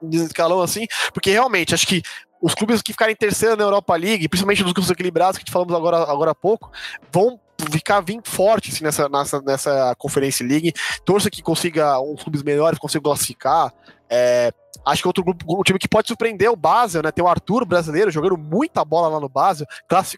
de 0.03 0.17
escalão, 0.17 0.61
assim, 0.61 0.87
porque 1.15 1.31
realmente 1.31 1.75
acho 1.75 1.87
que 1.87 2.03
os 2.43 2.55
clubes 2.55 2.83
que 2.83 2.93
ficarem 2.93 3.15
terceiro 3.15 3.57
na 3.57 3.63
Europa 3.63 3.95
League, 3.95 4.29
principalmente 4.29 4.63
nos 4.65 4.73
grupos 4.73 4.91
equilibrados 4.91 5.39
que 5.39 5.51
falamos 5.51 5.75
agora, 5.75 5.99
agora 5.99 6.33
há 6.33 6.35
pouco, 6.35 6.71
vão 7.13 7.41
ficar 7.71 8.01
vindo 8.01 8.29
forte 8.29 8.71
assim, 8.71 8.85
nessa, 8.85 9.09
nessa, 9.09 9.41
nessa 9.41 9.95
Conferência 9.97 10.47
League. 10.47 10.73
Torça 11.05 11.31
que 11.31 11.43
consiga 11.43 12.01
uns 12.01 12.23
clubes 12.23 12.43
melhores, 12.43 12.79
consiga 12.79 13.03
classificar. 13.03 13.73
É, 14.09 14.53
acho 14.85 15.03
que 15.03 15.09
outro 15.09 15.25
grupo, 15.25 15.61
um 15.61 15.63
time 15.63 15.79
que 15.79 15.89
pode 15.89 16.09
surpreender 16.09 16.49
é 16.49 16.51
o 16.51 16.57
Basel, 16.57 17.03
né? 17.03 17.11
Tem 17.11 17.25
o 17.25 17.29
Arthur 17.29 17.65
brasileiro 17.65 18.11
jogando 18.11 18.37
muita 18.37 18.85
bola 18.85 19.09
lá 19.09 19.21
no 19.21 19.29
Basel, 19.29 19.67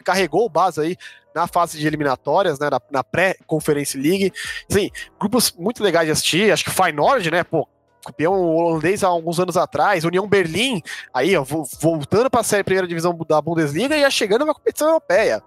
carregou 0.03 0.45
o 0.45 0.49
Basel 0.49 0.83
aí 0.83 0.97
na 1.33 1.47
fase 1.47 1.77
de 1.77 1.87
eliminatórias, 1.87 2.59
né? 2.59 2.69
Na, 2.69 2.81
na 2.91 3.03
pré-Conferência 3.03 3.99
League. 3.99 4.31
Sim, 4.69 4.89
grupos 5.19 5.51
muito 5.57 5.83
legais 5.83 6.05
de 6.05 6.11
assistir. 6.11 6.51
Acho 6.51 6.63
que 6.63 6.69
o 6.69 6.73
Feyenoord, 6.73 7.31
né? 7.31 7.43
Pô, 7.43 7.67
campeão 8.05 8.33
holandês 8.33 9.03
há 9.03 9.07
alguns 9.07 9.39
anos 9.39 9.57
atrás, 9.57 10.03
União 10.03 10.27
Berlim, 10.27 10.81
aí 11.13 11.35
ó, 11.35 11.43
voltando 11.43 12.29
para 12.29 12.41
a 12.41 12.43
série 12.43 12.63
primeira 12.63 12.87
divisão 12.87 13.17
da 13.27 13.41
Bundesliga 13.41 13.95
e 13.95 14.01
já 14.01 14.09
chegando 14.09 14.45
na 14.45 14.53
competição 14.53 14.87
europeia 14.87 15.43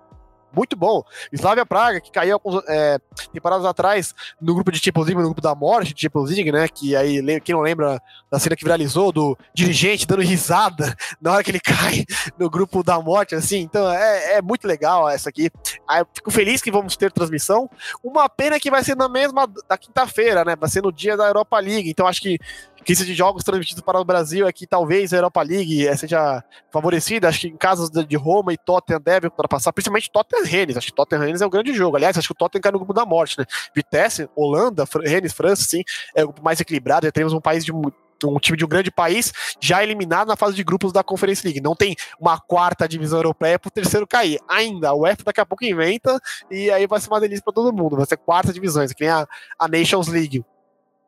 muito 0.55 0.77
bom. 0.77 1.03
Slavia 1.33 1.67
Praga, 1.67 2.01
que 2.01 2.11
caiu 2.11 2.35
algumas 2.35 2.65
é, 2.69 2.99
temporadas 3.33 3.65
atrás 3.65 4.15
no 4.41 4.55
grupo 4.55 4.71
de 4.71 4.79
Champions 4.79 5.07
League, 5.07 5.21
no 5.21 5.29
grupo 5.29 5.41
da 5.41 5.55
morte 5.55 5.95
de 5.95 6.01
Champions 6.03 6.31
League, 6.31 6.53
né? 6.53 6.69
Que 6.69 6.95
aí, 6.97 7.41
quem 7.41 7.55
não 7.55 7.63
lembra 7.63 8.01
da 8.31 8.39
cena 8.39 8.57
que 8.57 8.65
viralizou 8.65 9.13
do 9.13 9.37
dirigente 9.55 10.07
dando 10.07 10.23
risada 10.23 10.95
na 11.21 11.33
hora 11.33 11.45
que 11.45 11.51
ele 11.51 11.61
cai 11.61 12.05
no 12.39 12.49
grupo 12.51 12.83
da 12.83 13.01
morte, 13.01 13.35
assim. 13.35 13.61
Então 13.61 13.91
é, 13.91 14.35
é 14.35 14.43
muito 14.43 14.67
legal 14.67 15.09
essa 15.09 15.29
aqui. 15.29 15.51
Aí, 15.89 16.05
fico 16.15 16.31
feliz 16.31 16.61
que 16.61 16.71
vamos 16.71 16.97
ter 16.97 17.13
transmissão. 17.13 17.69
Uma 18.03 18.29
pena 18.29 18.59
que 18.59 18.71
vai 18.71 18.83
ser 18.85 18.97
na 18.97 19.09
mesma 19.09 19.47
da 19.69 19.77
quinta-feira, 19.77 20.45
né? 20.45 20.57
Vai 20.57 20.69
ser 20.69 20.83
no 20.83 20.93
dia 20.93 21.17
da 21.17 21.27
Europa 21.27 21.59
League. 21.59 21.89
Então 21.89 22.07
acho 22.07 22.21
que 22.21 22.39
lista 22.87 23.05
de 23.05 23.15
jogos 23.15 23.45
transmitidos 23.45 23.83
para 23.83 24.01
o 24.01 24.05
Brasil 24.05 24.47
aqui, 24.47 24.67
talvez 24.67 25.13
a 25.13 25.17
Europa 25.17 25.43
League 25.43 25.87
eh, 25.87 25.97
seja 25.97 26.43
favorecida. 26.71 27.29
Acho 27.29 27.41
que 27.41 27.49
em 27.49 27.57
casos 27.57 27.91
de 27.91 28.17
Roma 28.17 28.53
e 28.53 28.59
Tottenham 28.59 29.01
deve 29.01 29.27
ultrapassar, 29.29 29.73
principalmente 29.73 30.11
Tottenham 30.11 30.45
Rennes. 30.45 30.77
Acho 30.77 30.89
que 30.89 30.95
Tottenham 30.95 31.23
Rennes 31.25 31.41
é 31.41 31.47
um 31.47 31.51
grande 31.51 31.73
jogo. 31.73 31.97
Aliás, 31.97 32.17
acho 32.19 32.29
que 32.29 32.33
o 32.33 32.37
Tottenham 32.37 32.63
cai 32.63 32.73
no 32.73 32.79
grupo 32.79 32.93
da 32.93 33.05
morte, 33.05 33.39
né? 33.39 33.45
Vitesse, 33.75 34.29
Holanda, 34.35 34.85
Rennes, 35.05 35.33
França, 35.33 35.65
sim, 35.65 35.83
é 36.15 36.23
o 36.23 36.29
grupo 36.29 36.43
mais 36.43 36.61
equilibrado. 36.61 37.07
Já 37.07 37.13
temos 37.13 37.33
um 37.33 37.41
país 37.41 37.65
de 37.65 37.73
um 37.73 38.39
time 38.39 38.57
de 38.57 38.65
um 38.65 38.69
grande 38.69 38.91
país 38.91 39.33
já 39.61 39.83
eliminado 39.83 40.29
na 40.29 40.37
fase 40.37 40.55
de 40.55 40.63
grupos 40.63 40.93
da 40.93 41.03
Conference 41.03 41.45
League. 41.45 41.61
Não 41.61 41.75
tem 41.75 41.97
uma 42.21 42.39
quarta 42.39 42.89
divisão 42.89 43.19
europeia 43.19 43.59
para 43.59 43.69
o 43.69 43.73
terceiro 43.73 44.07
cair. 44.07 44.39
Ainda, 44.49 44.91
a 44.91 44.95
UEFA 44.95 45.25
daqui 45.25 45.41
a 45.41 45.47
pouco 45.47 45.65
inventa 45.65 46.21
e 46.51 46.71
aí 46.71 46.87
vai 46.87 47.01
ser 47.01 47.09
uma 47.09 47.21
delícia 47.21 47.43
para 47.43 47.53
todo 47.53 47.73
mundo. 47.73 47.97
Vai 47.97 48.07
ser 48.07 48.17
quarta 48.17 48.53
divisões, 48.53 48.93
que 48.93 49.03
nem 49.03 49.11
a, 49.11 49.27
a 49.59 49.69
Nations 49.69 50.09
League. 50.09 50.45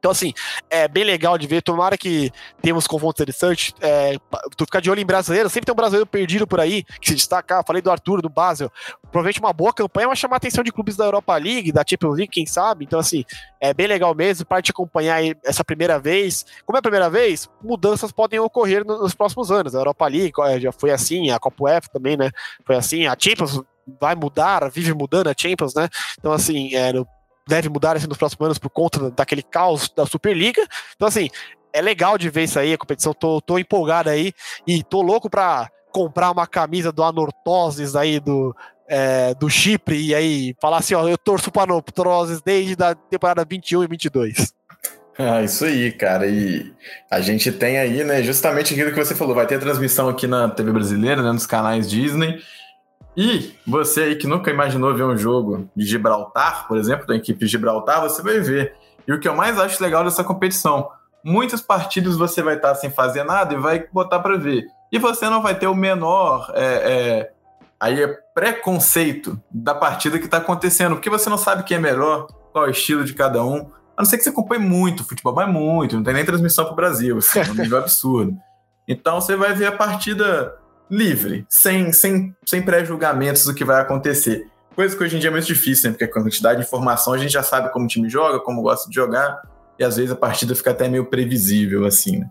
Então, 0.05 0.13
assim, 0.13 0.35
é 0.69 0.87
bem 0.87 1.03
legal 1.03 1.39
de 1.39 1.47
ver. 1.47 1.63
Tomara 1.63 1.97
que 1.97 2.31
temos 2.61 2.87
confrontos 2.87 3.23
interessantes. 3.23 3.73
É, 3.81 4.19
tu 4.55 4.67
ficar 4.67 4.81
de 4.81 4.91
olho 4.91 5.01
em 5.01 5.07
brasileiro. 5.07 5.49
Sempre 5.49 5.65
tem 5.65 5.73
um 5.73 5.77
brasileiro 5.77 6.05
perdido 6.07 6.47
por 6.47 6.61
aí 6.61 6.85
que 7.01 7.09
se 7.09 7.15
destacar. 7.15 7.65
Falei 7.67 7.81
do 7.81 7.91
Arthur, 7.91 8.21
do 8.21 8.29
Basel. 8.29 8.71
Provavelmente 9.11 9.41
uma 9.41 9.55
boa 9.55 9.73
campanha 9.73 10.09
vai 10.09 10.15
chamar 10.15 10.37
a 10.37 10.37
atenção 10.37 10.63
de 10.63 10.71
clubes 10.71 10.95
da 10.95 11.07
Europa 11.07 11.35
League, 11.39 11.73
da 11.73 11.83
Champions 11.89 12.17
League, 12.19 12.31
quem 12.31 12.45
sabe. 12.45 12.85
Então, 12.85 12.99
assim, 12.99 13.25
é 13.59 13.73
bem 13.73 13.87
legal 13.87 14.15
mesmo. 14.15 14.45
Para 14.45 14.61
te 14.61 14.73
acompanhar 14.73 15.23
essa 15.43 15.65
primeira 15.65 15.99
vez. 15.99 16.45
Como 16.67 16.77
é 16.77 16.81
a 16.81 16.83
primeira 16.83 17.09
vez, 17.09 17.49
mudanças 17.63 18.13
podem 18.13 18.39
ocorrer 18.39 18.85
nos 18.85 19.15
próximos 19.15 19.51
anos. 19.51 19.75
A 19.75 19.79
Europa 19.79 20.07
League 20.07 20.35
já 20.61 20.71
foi 20.71 20.91
assim, 20.91 21.31
a 21.31 21.39
Copa 21.39 21.65
UEFA 21.65 21.89
também, 21.91 22.15
né? 22.15 22.31
Foi 22.67 22.77
assim. 22.77 23.07
A 23.07 23.17
Champions 23.19 23.59
vai 23.99 24.15
mudar, 24.15 24.71
vive 24.71 24.93
mudando 24.93 25.29
a 25.29 25.35
Champions, 25.35 25.75
né? 25.75 25.89
Então, 26.19 26.31
assim, 26.31 26.75
é, 26.75 26.93
deve 27.47 27.69
mudar 27.69 27.97
assim, 27.97 28.07
nos 28.07 28.19
próximos 28.19 28.47
anos 28.47 28.59
por 28.59 28.71
conta 28.71 29.11
daquele 29.11 29.43
caos 29.43 29.91
da 29.95 30.07
Superliga. 30.07 30.67
Então, 30.95 31.09
assim, 31.09 31.29
é 31.73 31.81
legal 31.81 32.17
de 32.17 32.31
ver 32.31 32.45
isso 32.45 32.59
aí, 32.59 32.73
a 32.73 32.79
competição. 32.79 33.13
Tô, 33.13 33.41
tô 33.41 33.59
empolgado 33.59 34.11
aí 34.11 34.33
e 34.67 34.83
tô 34.83 35.03
louco 35.03 35.29
pra 35.29 35.69
comprar 35.93 36.31
uma 36.31 36.47
camisa 36.47 36.91
do 36.91 37.03
Anortoses 37.03 37.95
aí 37.95 38.19
do, 38.19 38.55
é, 38.89 39.35
do 39.35 39.49
Chipre 39.49 40.01
e 40.01 40.15
aí 40.15 40.55
falar 40.61 40.79
assim, 40.79 40.95
ó, 40.95 41.07
eu 41.09 41.19
torço 41.19 41.51
para 41.51 41.65
Anortoses 41.65 42.41
desde 42.43 42.83
a 42.83 42.95
temporada 42.95 43.45
21 43.49 43.85
e 43.85 43.87
22. 43.89 44.55
Ah, 45.17 45.45
isso 45.45 45.65
aí, 45.65 45.93
cara. 45.93 46.27
E 46.27 46.73
a 47.09 47.21
gente 47.21 47.53
tem 47.53 47.79
aí, 47.79 48.03
né, 48.03 48.21
justamente 48.21 48.75
aquilo 48.75 48.91
que 48.91 48.97
você 48.97 49.15
falou, 49.15 49.33
vai 49.33 49.47
ter 49.47 49.61
transmissão 49.61 50.09
aqui 50.09 50.27
na 50.27 50.49
TV 50.49 50.73
brasileira, 50.73 51.23
né, 51.23 51.31
nos 51.31 51.47
canais 51.47 51.89
Disney. 51.89 52.41
E 53.17 53.55
você 53.67 54.03
aí 54.03 54.17
que 54.17 54.27
nunca 54.27 54.51
imaginou 54.51 54.95
ver 54.95 55.05
um 55.05 55.17
jogo 55.17 55.69
de 55.75 55.87
Gibraltar, 55.87 56.67
por 56.67 56.77
exemplo, 56.77 57.07
da 57.07 57.15
equipe 57.15 57.39
de 57.45 57.51
Gibraltar, 57.51 58.01
você 58.01 58.23
vai 58.23 58.41
ver. 58.41 58.75
E 59.07 59.13
o 59.13 59.21
que 59.21 59.29
eu 59.29 59.35
mais 59.35 59.59
acho 59.59 59.83
legal 59.83 60.03
dessa 60.03 60.25
competição, 60.25 60.89
muitos 61.23 61.61
partidos 61.61 62.17
você 62.17 62.43
vai 62.43 62.57
estar 62.57 62.75
sem 62.75 62.91
fazer 62.91 63.23
nada 63.25 63.55
e 63.55 63.59
vai 63.59 63.87
botar 63.93 64.19
para 64.19 64.37
ver. 64.37 64.67
E 64.91 64.99
você 64.99 65.29
não 65.29 65.43
vai 65.43 65.57
ter 65.57 65.67
o 65.67 65.75
menor 65.75 66.53
é, 66.55 66.65
é, 66.65 67.33
aí 67.79 68.03
é 68.03 68.09
preconceito 68.35 69.41
da 69.51 69.75
partida 69.75 70.19
que 70.19 70.25
está 70.25 70.39
acontecendo, 70.39 70.97
porque 70.97 71.11
você 71.11 71.31
não 71.31 71.39
sabe 71.39 71.63
quem 71.63 71.77
é 71.77 71.81
melhor, 71.81 72.27
qual 72.53 72.65
é 72.65 72.69
o 72.69 72.71
estilo 72.71 73.05
de 73.05 73.15
cada 73.15 73.45
um. 73.45 73.71
A 73.97 74.03
não 74.03 74.05
ser 74.05 74.17
que 74.17 74.25
você 74.25 74.31
acompanhe 74.31 74.63
muito 74.63 75.05
futebol, 75.05 75.35
mas 75.35 75.49
muito, 75.49 75.97
não 75.97 76.03
tem 76.03 76.15
nem 76.15 76.25
transmissão 76.25 76.65
para 76.65 76.73
o 76.73 76.77
Brasil, 76.77 77.19
assim, 77.19 77.39
é 77.39 77.43
um 77.45 77.55
nível 77.55 77.79
absurdo. 77.83 78.37
Então 78.89 79.21
você 79.21 79.37
vai 79.37 79.55
ver 79.55 79.67
a 79.67 79.73
partida 79.73 80.57
livre, 80.95 81.47
sem, 81.49 81.93
sem, 81.93 82.35
sem 82.47 82.63
pré-julgamentos 82.63 83.45
do 83.45 83.55
que 83.55 83.65
vai 83.65 83.81
acontecer. 83.81 84.47
Coisa 84.75 84.97
que 84.97 85.05
hoje 85.05 85.17
em 85.17 85.21
dia 85.21 85.29
é 85.29 85.33
muito 85.33 85.47
difícil, 85.47 85.91
né? 85.91 85.97
Porque 85.97 86.07
com 86.13 86.19
a 86.19 86.23
quantidade 86.23 86.61
de 86.61 86.67
informação 86.67 87.13
a 87.13 87.19
gente 87.19 87.33
já 87.33 87.43
sabe 87.43 87.73
como 87.73 87.85
o 87.85 87.89
time 87.89 88.09
joga, 88.09 88.41
como 88.41 88.63
gosta 88.63 88.89
de 88.89 88.95
jogar, 88.95 89.43
e 89.79 89.85
às 89.85 89.97
vezes 89.97 90.11
a 90.11 90.17
partida 90.17 90.55
fica 90.55 90.71
até 90.71 90.89
meio 90.89 91.07
previsível, 91.07 91.85
assim, 91.85 92.19
né? 92.19 92.31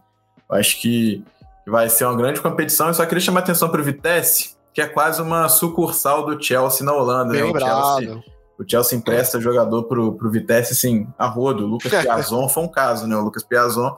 Eu 0.50 0.56
acho 0.58 0.80
que 0.82 1.24
vai 1.66 1.90
ser 1.90 2.06
uma 2.06 2.16
grande 2.16 2.42
competição. 2.42 2.88
Eu 2.88 2.94
só 2.94 3.06
queria 3.06 3.22
chamar 3.22 3.40
atenção 3.40 3.70
para 3.70 3.82
o 3.82 3.84
Vitesse, 3.84 4.56
que 4.74 4.82
é 4.82 4.88
quase 4.88 5.22
uma 5.22 5.48
sucursal 5.48 6.26
do 6.26 6.42
Chelsea 6.42 6.86
na 6.86 6.94
Holanda, 6.94 7.32
Bem 7.34 7.44
né? 7.44 7.50
O 7.50 7.60
Chelsea, 7.60 8.24
o 8.60 8.70
Chelsea 8.70 8.98
empresta 8.98 9.40
jogador 9.40 9.84
pro, 9.84 10.14
pro 10.14 10.32
Vitesse, 10.32 10.74
assim, 10.74 11.08
a 11.18 11.28
rodo. 11.28 11.64
O 11.64 11.68
Lucas 11.68 11.92
Piazon 12.04 12.50
foi 12.50 12.64
um 12.64 12.68
caso, 12.68 13.08
né? 13.08 13.16
O 13.16 13.22
Lucas 13.22 13.44
Piazon 13.44 13.96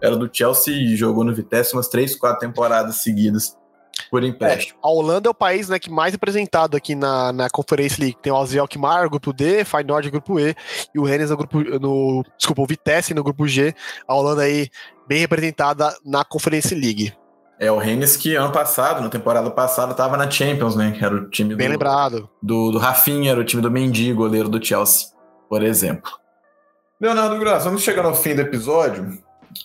era 0.00 0.16
do 0.16 0.30
Chelsea 0.32 0.74
e 0.74 0.96
jogou 0.96 1.24
no 1.24 1.34
Vitesse 1.34 1.74
umas 1.74 1.88
três, 1.88 2.14
quatro 2.14 2.40
temporadas 2.40 2.96
seguidas. 2.96 3.56
Por 4.10 4.24
empréstimo. 4.24 4.78
É, 4.78 4.86
a 4.86 4.90
Holanda 4.90 5.28
é 5.28 5.30
o 5.30 5.34
país 5.34 5.68
né, 5.68 5.78
que 5.78 5.90
mais 5.90 6.12
representado 6.12 6.76
aqui 6.76 6.94
na, 6.94 7.32
na 7.32 7.50
Conferência 7.50 8.00
League. 8.02 8.18
Tem 8.22 8.32
o 8.32 8.36
AZ 8.36 8.56
Alkmaar, 8.56 9.08
grupo 9.08 9.32
D, 9.32 9.64
Feyenoord, 9.64 10.10
grupo 10.10 10.38
E, 10.38 10.54
e 10.94 10.98
o 10.98 11.04
Rennes 11.04 11.30
no 11.30 11.36
grupo. 11.36 11.58
No, 11.78 12.24
desculpa, 12.36 12.62
o 12.62 12.66
Vitesse 12.66 13.14
no 13.14 13.24
grupo 13.24 13.46
G. 13.46 13.74
A 14.06 14.14
Holanda 14.14 14.42
aí 14.42 14.68
bem 15.06 15.20
representada 15.20 15.94
na 16.04 16.24
Conferência 16.24 16.76
League. 16.76 17.12
É, 17.58 17.72
o 17.72 17.78
Rennes 17.78 18.16
que 18.16 18.36
ano 18.36 18.52
passado, 18.52 19.02
na 19.02 19.08
temporada 19.08 19.50
passada, 19.50 19.90
estava 19.90 20.16
na 20.16 20.30
Champions, 20.30 20.76
né? 20.76 20.92
Que 20.96 21.04
era 21.04 21.14
o 21.14 21.28
time 21.28 21.56
Bem 21.56 21.66
do, 21.66 21.72
lembrado. 21.72 22.30
Do, 22.40 22.70
do 22.70 22.78
Rafinha, 22.78 23.32
era 23.32 23.40
o 23.40 23.44
time 23.44 23.60
do 23.60 23.70
Mendy, 23.70 24.12
goleiro 24.12 24.48
do 24.48 24.64
Chelsea, 24.64 25.08
por 25.48 25.62
exemplo. 25.62 26.12
Leonardo 27.00 27.38
Graça, 27.38 27.64
vamos 27.64 27.82
chegar 27.82 28.04
ao 28.04 28.14
fim 28.14 28.34
do 28.34 28.42
episódio 28.42 29.18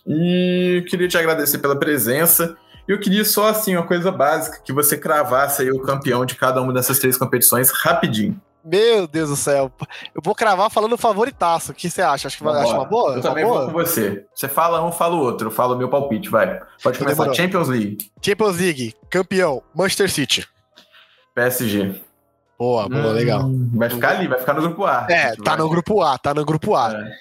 e 0.08 0.86
queria 0.88 1.08
te 1.08 1.18
agradecer 1.18 1.58
pela 1.58 1.76
presença 1.76 2.56
eu 2.88 3.00
queria 3.00 3.24
só, 3.24 3.48
assim, 3.50 3.76
uma 3.76 3.86
coisa 3.86 4.12
básica, 4.12 4.60
que 4.64 4.74
você 4.74 4.98
cravasse 4.98 5.62
aí 5.62 5.72
o 5.72 5.82
campeão 5.82 6.26
de 6.26 6.36
cada 6.36 6.62
uma 6.62 6.74
dessas 6.74 7.00
três 7.00 7.18
competições 7.18 7.72
rapidinho. 7.72 8.40
Meu 8.64 9.08
Deus 9.08 9.30
do 9.30 9.36
céu. 9.36 9.70
Eu 10.16 10.22
vou 10.24 10.34
cravar 10.34 10.70
falando 10.70 10.98
favoritaço. 10.98 11.74
O 11.74 11.76
que 11.76 11.90
você 11.90 12.02
acha? 12.02 12.28
Acho 12.28 12.38
que 12.38 12.44
vai, 12.44 12.62
acha 12.62 12.74
uma 12.74 12.86
boa? 12.86 13.16
Eu 13.16 13.22
também 13.22 13.44
boa? 13.44 13.66
vou 13.66 13.68
com 13.68 13.74
você. 13.74 14.26
Você 14.34 14.48
fala 14.48 14.82
um, 14.86 14.92
fala 14.92 15.16
o 15.16 15.20
outro. 15.20 15.52
Falo 15.52 15.76
o 15.76 15.78
meu 15.78 15.90
palpite, 15.90 16.30
vai. 16.30 16.62
Pode 16.82 16.98
começar. 16.98 17.16
Demorou. 17.16 17.34
Champions 17.34 17.68
League. 17.68 17.98
Champions 18.22 18.58
League. 18.58 18.96
Campeão. 19.10 19.62
Manchester 19.76 20.10
City. 20.10 20.48
PSG. 21.36 22.02
Boa, 22.58 22.88
boa, 22.88 23.08
hum, 23.08 23.12
legal. 23.12 23.52
Vai 23.74 23.90
ficar 23.90 24.10
ali, 24.12 24.28
vai 24.28 24.40
ficar 24.40 24.54
no 24.54 24.62
grupo 24.62 24.86
A. 24.86 25.08
É, 25.10 25.36
tá 25.36 25.44
vai. 25.52 25.58
no 25.58 25.70
grupo 25.70 26.02
A, 26.02 26.18
tá 26.18 26.34
no 26.34 26.46
grupo 26.46 26.76
A. 26.76 26.94
É. 26.94 27.12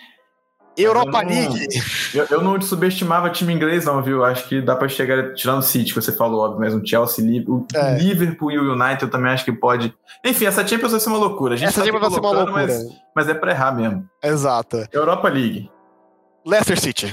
Europa 0.77 1.23
eu 1.23 1.25
não, 1.25 1.31
League. 1.31 1.69
Eu, 2.15 2.27
eu, 2.31 2.43
não 2.43 2.61
subestimava 2.61 3.31
time 3.31 3.53
inglês, 3.53 3.85
não, 3.85 4.03
viu? 4.03 4.25
Acho 4.25 4.49
que 4.49 4.61
dá 4.61 4.75
para 4.75 4.89
chegar, 4.89 5.35
tirando 5.35 5.59
o 5.59 5.63
City, 5.63 5.93
que 5.93 6.01
você 6.01 6.13
falou, 6.13 6.41
óbvio, 6.41 6.61
mas 6.61 6.75
o 6.75 6.85
Chelsea, 6.85 7.25
o 7.47 7.67
é. 7.75 7.99
Liverpool 7.99 8.51
e 8.51 8.59
o 8.59 8.73
United 8.73 9.03
eu 9.03 9.11
também 9.11 9.33
acho 9.33 9.45
que 9.45 9.53
pode. 9.53 9.95
Enfim, 10.25 10.47
essa 10.47 10.67
Champions 10.67 10.93
vai 10.93 11.01
ser 11.01 11.09
uma 11.09 11.19
loucura. 11.19 11.55
A 11.55 11.57
gente 11.57 11.69
essa 11.69 11.85
Champions 11.85 12.01
vai 12.01 12.11
ser 12.11 12.21
uma 12.21 12.33
loucura. 12.33 12.67
Mas, 12.67 12.85
mas 13.15 13.29
é 13.29 13.35
pra 13.35 13.51
errar 13.51 13.73
mesmo. 13.73 14.09
Exato. 14.23 14.87
Europa 14.93 15.29
League. 15.29 15.71
Leicester 16.45 16.81
City. 16.81 17.13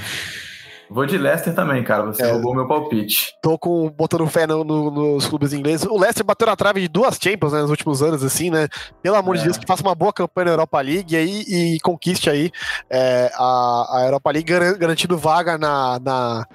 Vou 0.90 1.06
de 1.06 1.16
Leicester 1.16 1.54
também, 1.54 1.84
cara. 1.84 2.04
Você 2.06 2.20
é, 2.20 2.32
roubou 2.32 2.52
meu 2.52 2.66
palpite. 2.66 3.32
Tô 3.40 3.56
com, 3.56 3.88
botando 3.88 4.26
fé 4.26 4.44
no, 4.44 4.64
no, 4.64 4.90
nos 4.90 5.28
clubes 5.28 5.52
ingleses. 5.52 5.86
O 5.86 5.96
Leicester 5.96 6.26
bateu 6.26 6.48
na 6.48 6.56
trave 6.56 6.80
de 6.80 6.88
duas 6.88 7.16
Champions 7.16 7.52
né, 7.52 7.60
nos 7.60 7.70
últimos 7.70 8.02
anos, 8.02 8.24
assim, 8.24 8.50
né? 8.50 8.66
Pelo 9.00 9.14
amor 9.14 9.36
é. 9.36 9.38
de 9.38 9.44
Deus, 9.44 9.56
que 9.56 9.66
faça 9.66 9.84
uma 9.84 9.94
boa 9.94 10.12
campanha 10.12 10.46
na 10.46 10.50
Europa 10.52 10.80
League 10.80 11.14
e, 11.14 11.16
aí, 11.16 11.44
e 11.46 11.80
conquiste 11.80 12.28
aí 12.28 12.50
é, 12.90 13.30
a, 13.34 13.98
a 13.98 14.02
Europa 14.06 14.32
League, 14.32 14.52
garantindo 14.78 15.16
vaga 15.16 15.56
na, 15.56 16.00
na 16.00 16.46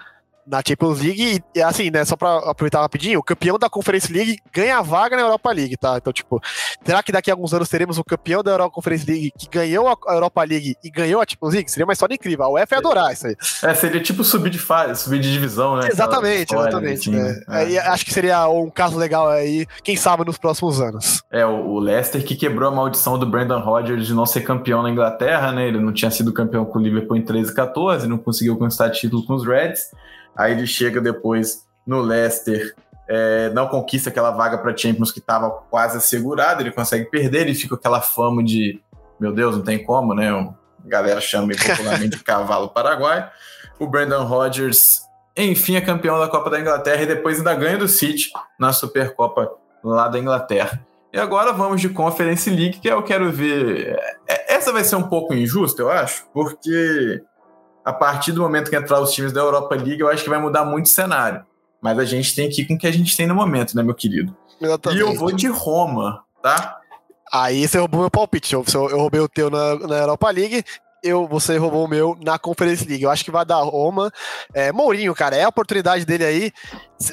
na 0.46 0.62
Champions 0.66 1.02
League 1.02 1.43
e, 1.54 1.62
assim, 1.62 1.89
né, 1.89 2.06
só 2.06 2.16
pra 2.16 2.38
aproveitar 2.38 2.82
rapidinho, 2.82 3.20
o 3.20 3.24
campeão 3.24 3.58
da 3.58 3.70
Conference 3.70 4.12
League 4.12 4.38
ganha 4.54 4.78
a 4.78 4.82
vaga 4.82 5.16
na 5.16 5.24
Europa 5.24 5.52
League, 5.52 5.76
tá? 5.78 5.98
Então, 5.98 6.14
tipo, 6.14 6.41
será 6.84 7.02
que 7.02 7.12
daqui 7.12 7.32
a 7.32 7.34
alguns 7.34 7.54
anos 7.54 7.68
teremos 7.68 7.98
o 7.98 8.04
campeão 8.04 8.43
da 8.43 8.52
Europa 8.52 8.76
Conference 8.76 9.06
League 9.06 9.32
que 9.38 9.50
ganhou 9.50 9.88
a 9.88 10.14
Europa 10.14 10.43
League 10.43 10.76
e 10.84 10.89
ganhou 10.89 11.22
a 11.22 11.26
Champions 11.28 11.54
League? 11.54 11.72
Seria 11.72 11.86
uma 11.86 11.93
história 11.93 12.14
incrível. 12.14 12.46
A 12.46 12.50
UEFA 12.50 12.76
ia 12.76 12.80
adorar 12.80 13.14
isso 13.14 13.28
aí. 13.28 13.36
É, 13.64 13.74
seria 13.74 14.02
tipo 14.02 14.24
subir 14.24 14.50
de 14.50 14.60
fase, 14.60 15.02
subir 15.02 15.20
de 15.20 15.32
divisão, 15.32 15.78
né? 15.78 15.88
Exatamente, 15.88 16.54
exatamente. 16.54 17.10
Assim, 17.10 17.12
né? 17.12 17.74
é. 17.74 17.80
acho 17.80 18.06
que 18.06 18.14
seria 18.14 18.48
um 18.48 18.70
caso 18.70 18.98
legal 18.98 19.28
aí, 19.30 19.66
quem 19.84 19.96
sabe 19.96 20.26
nos 20.26 20.38
próximos 20.38 20.80
anos. 20.80 21.24
É, 21.32 21.46
o 21.46 21.80
Leicester 21.80 22.24
que 22.24 22.36
quebrou 22.36 22.70
a 22.70 22.76
maldição 22.76 23.18
do 23.18 23.26
Brandon 23.26 23.60
Rodgers 23.60 24.06
de 24.06 24.14
não 24.14 24.26
ser 24.26 24.41
campeão 24.41 24.84
na 24.84 24.89
Inglaterra, 24.89 25.52
né? 25.52 25.68
Ele 25.68 25.80
não 25.80 25.93
tinha 25.93 26.12
sido 26.12 26.32
campeão 26.34 26.66
com 26.66 26.80
o 26.80 26.82
Liverpool 26.82 27.18
em 27.18 27.22
13 27.22 27.52
e 27.52 27.56
14, 27.56 28.08
não 28.08 28.18
conseguiu 28.18 28.58
conquistar 28.58 28.89
título 28.91 29.26
com 29.26 29.34
os 29.34 29.46
Reds. 29.46 29.91
Aí 30.38 30.52
ele 30.52 30.68
chega 30.68 31.00
depois 31.00 31.66
no 31.86 32.02
Leicester, 32.02 32.76
é, 33.08 33.50
não 33.52 33.68
conquista 33.68 34.10
aquela 34.10 34.32
vaga 34.32 34.58
para 34.58 34.76
Champions 34.76 35.12
que 35.12 35.20
estava 35.20 35.50
quase 35.70 35.98
assegurada, 35.98 36.62
ele 36.62 36.72
consegue 36.72 37.06
perder, 37.06 37.42
ele 37.42 37.54
fica 37.54 37.70
com 37.70 37.76
aquela 37.76 38.02
fama 38.02 38.44
de, 38.44 38.82
meu 39.20 39.32
Deus, 39.32 39.56
não 39.56 39.64
tem 39.64 39.84
como, 39.84 40.14
né? 40.14 40.30
A 40.32 40.54
galera 40.88 41.22
chama 41.22 41.54
popularmente 41.56 42.18
de 42.18 42.24
cavalo 42.24 42.70
paraguai. 42.70 43.30
O 43.80 43.88
Brandon 43.88 44.24
Rodgers, 44.24 45.02
enfim, 45.38 45.76
é 45.76 45.82
campeão 45.82 46.20
da 46.20 46.28
Copa 46.28 46.50
da 46.50 46.60
Inglaterra 46.60 47.04
e 47.04 47.08
depois 47.08 47.38
ainda 47.38 47.54
ganha 47.54 47.78
do 47.78 47.88
City 47.88 48.32
na 48.58 48.74
Supercopa 48.74 49.52
lá 49.84 50.08
da 50.08 50.18
Inglaterra. 50.18 50.82
E 51.14 51.20
agora 51.20 51.54
vamos 51.54 51.80
de 51.80 51.90
Conference 51.90 52.50
League, 52.50 52.80
que 52.80 52.90
eu 52.90 53.02
quero 53.04 53.32
ver. 53.32 53.98
É, 54.28 54.56
essa 54.56 54.74
vai 54.74 54.84
ser 54.84 54.96
um 54.96 55.04
pouco 55.04 55.34
injusta, 55.34 55.82
eu 55.82 55.90
acho, 55.90 56.26
porque 56.34 57.22
a 57.86 57.94
partir 57.94 58.32
do 58.32 58.42
momento 58.42 58.70
que 58.70 58.76
entrar 58.76 59.00
os 59.00 59.14
times 59.14 59.32
da 59.32 59.42
Europa 59.42 59.76
League, 59.76 60.00
eu 60.00 60.10
acho 60.10 60.24
que 60.24 60.30
vai 60.30 60.40
mudar 60.40 60.66
muito 60.66 60.88
o 60.88 60.90
cenário. 60.90 61.46
Mas 61.80 62.00
a 62.00 62.04
gente 62.04 62.34
tem 62.36 62.50
que 62.50 62.64
ir 62.64 62.66
com 62.66 62.74
o 62.74 62.78
que 62.80 62.88
a 62.88 62.92
gente 62.92 63.16
tem 63.16 63.28
no 63.28 63.36
momento, 63.36 63.76
né, 63.76 63.84
meu 63.84 63.94
querido? 63.94 64.36
Exatamente. 64.60 65.00
E 65.00 65.02
eu 65.02 65.14
vou 65.14 65.32
de 65.32 65.48
Roma, 65.48 66.24
tá? 66.42 66.80
Aí 67.32 67.68
você 67.68 67.78
roubou 67.78 68.02
meu 68.02 68.10
palpite. 68.10 68.56
Eu, 68.56 68.66
eu 68.74 68.98
roubei 68.98 69.22
o 69.22 69.30
teu 69.30 69.52
na, 69.52 69.76
na 69.76 69.98
Europa 69.98 70.32
League, 70.32 70.64
eu, 71.04 71.28
você 71.28 71.58
roubou 71.58 71.86
o 71.86 71.88
meu 71.88 72.18
na 72.24 72.40
Conference 72.40 72.84
League. 72.88 73.04
Eu 73.04 73.12
acho 73.12 73.24
que 73.24 73.30
vai 73.30 73.46
dar 73.46 73.62
Roma. 73.62 74.12
É, 74.52 74.72
Mourinho, 74.72 75.14
cara, 75.14 75.36
é 75.36 75.44
a 75.44 75.50
oportunidade 75.50 76.06
dele 76.06 76.26
aí. 76.26 76.52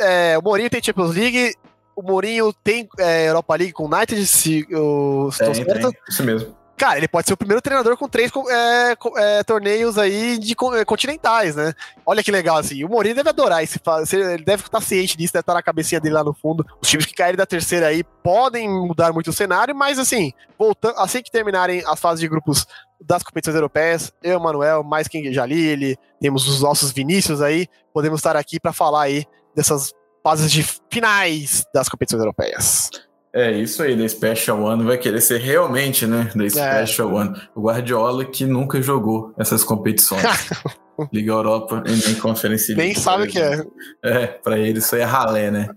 É, 0.01 0.39
o 0.39 0.43
Mourinho 0.43 0.71
tem 0.71 0.83
Champions 0.83 1.15
League, 1.15 1.55
o 1.95 2.03
Mourinho 2.03 2.51
tem 2.65 2.89
é, 2.99 3.29
Europa 3.29 3.55
League 3.57 3.73
com 3.75 3.85
o 3.85 3.95
United, 3.95 4.27
se 4.27 4.67
eu 4.71 5.29
estou 5.31 5.55
certo. 5.55 5.93
Isso 6.09 6.23
mesmo. 6.23 6.62
Cara, 6.83 6.99
ele 6.99 7.07
pode 7.07 7.29
ser 7.29 7.35
o 7.35 7.37
primeiro 7.37 7.63
treinador 7.63 7.97
com 7.97 8.09
três 8.09 8.33
é, 8.51 8.97
é, 9.17 9.45
torneios 9.45 9.97
aí 9.97 10.37
de 10.37 10.57
é, 10.75 10.85
continentais, 10.85 11.55
né? 11.55 11.73
Olha 12.05 12.25
que 12.25 12.31
legal, 12.33 12.57
assim. 12.57 12.83
O 12.83 12.89
Mourinho 12.89 13.15
deve 13.15 13.29
adorar 13.29 13.63
esse. 13.63 13.81
Ele 14.13 14.43
deve 14.43 14.65
estar 14.65 14.81
ciente 14.81 15.17
disso, 15.17 15.33
deve 15.33 15.43
estar 15.43 15.55
na 15.55 15.63
cabecinha 15.63 16.01
dele 16.01 16.17
lá 16.17 16.25
no 16.25 16.35
fundo. 16.35 16.67
Os 16.81 16.89
times 16.89 17.07
que 17.07 17.15
caírem 17.15 17.37
da 17.37 17.47
terceira 17.47 17.87
aí 17.87 18.03
podem 18.03 18.69
mudar 18.69 19.13
muito 19.13 19.31
o 19.31 19.33
cenário, 19.33 19.77
mas 19.77 19.97
assim, 19.97 20.33
voltando, 20.59 20.99
assim 20.99 21.23
que 21.23 21.31
terminarem 21.31 21.85
as 21.87 22.01
fases 22.01 22.19
de 22.19 22.27
grupos 22.27 22.67
das 23.01 23.23
competições 23.23 23.55
europeias, 23.55 24.13
eu, 24.21 24.41
Manuel, 24.41 24.83
mais 24.83 25.07
quem 25.07 25.33
já 25.33 25.47
li, 25.47 25.65
ele, 25.65 25.97
temos 26.21 26.49
os 26.49 26.63
nossos 26.63 26.91
Vinícius 26.91 27.41
aí, 27.41 27.69
podemos 27.95 28.19
estar 28.19 28.37
aqui 28.37 28.59
para 28.59 28.73
falar 28.73 29.03
aí 29.03 29.25
dessas 29.55 29.93
fases 30.21 30.51
de 30.51 30.65
finais 30.91 31.65
das 31.73 31.89
competições 31.89 32.21
europeias. 32.21 32.91
É, 33.35 33.51
isso 33.51 33.83
aí, 33.83 33.97
da 33.97 34.07
Special 34.07 34.63
One 34.63 34.85
vai 34.85 34.99
querer 34.99 35.21
ser 35.23 35.39
realmente, 35.39 36.07
né, 36.07 36.31
da 36.35 36.45
é. 36.45 36.87
Special 36.87 37.11
é. 37.11 37.15
One. 37.15 37.43
O 37.55 37.63
Guardiola 37.63 38.25
que 38.27 38.45
nunca 38.45 38.81
jogou 38.83 39.33
essas 39.39 39.65
competições. 39.65 40.23
Liga 41.11 41.33
Europa 41.33 41.83
e 41.87 42.07
nem 42.07 42.15
Conferência 42.17 42.77
Nem 42.77 42.95
sabe 42.95 43.25
o 43.25 43.27
que 43.27 43.41
é. 43.41 43.65
É, 44.05 44.27
pra 44.27 44.59
ele 44.59 44.79
isso 44.79 44.95
aí 44.95 45.01
é 45.01 45.05
ralé, 45.05 45.51
né? 45.51 45.71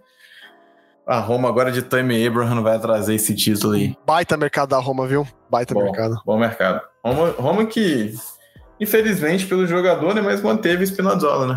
A 1.07 1.19
Roma 1.19 1.47
agora 1.47 1.71
de 1.71 1.81
Tammy 1.81 2.25
Abraham 2.27 2.61
vai 2.61 2.77
trazer 2.79 3.15
esse 3.15 3.33
título 3.33 3.73
aí. 3.73 3.95
Baita 4.05 4.35
mercado 4.35 4.69
da 4.69 4.79
Roma, 4.79 5.07
viu? 5.07 5.25
Baita 5.49 5.73
bom, 5.73 5.83
mercado. 5.83 6.21
Bom 6.25 6.37
mercado. 6.37 6.81
Roma, 7.03 7.35
Roma 7.37 7.65
que, 7.65 8.13
infelizmente, 8.79 9.45
pelo 9.45 9.65
jogador, 9.65 10.13
né, 10.13 10.21
mas 10.21 10.41
manteve 10.41 10.85
Spinazzola, 10.85 11.47
né? 11.47 11.55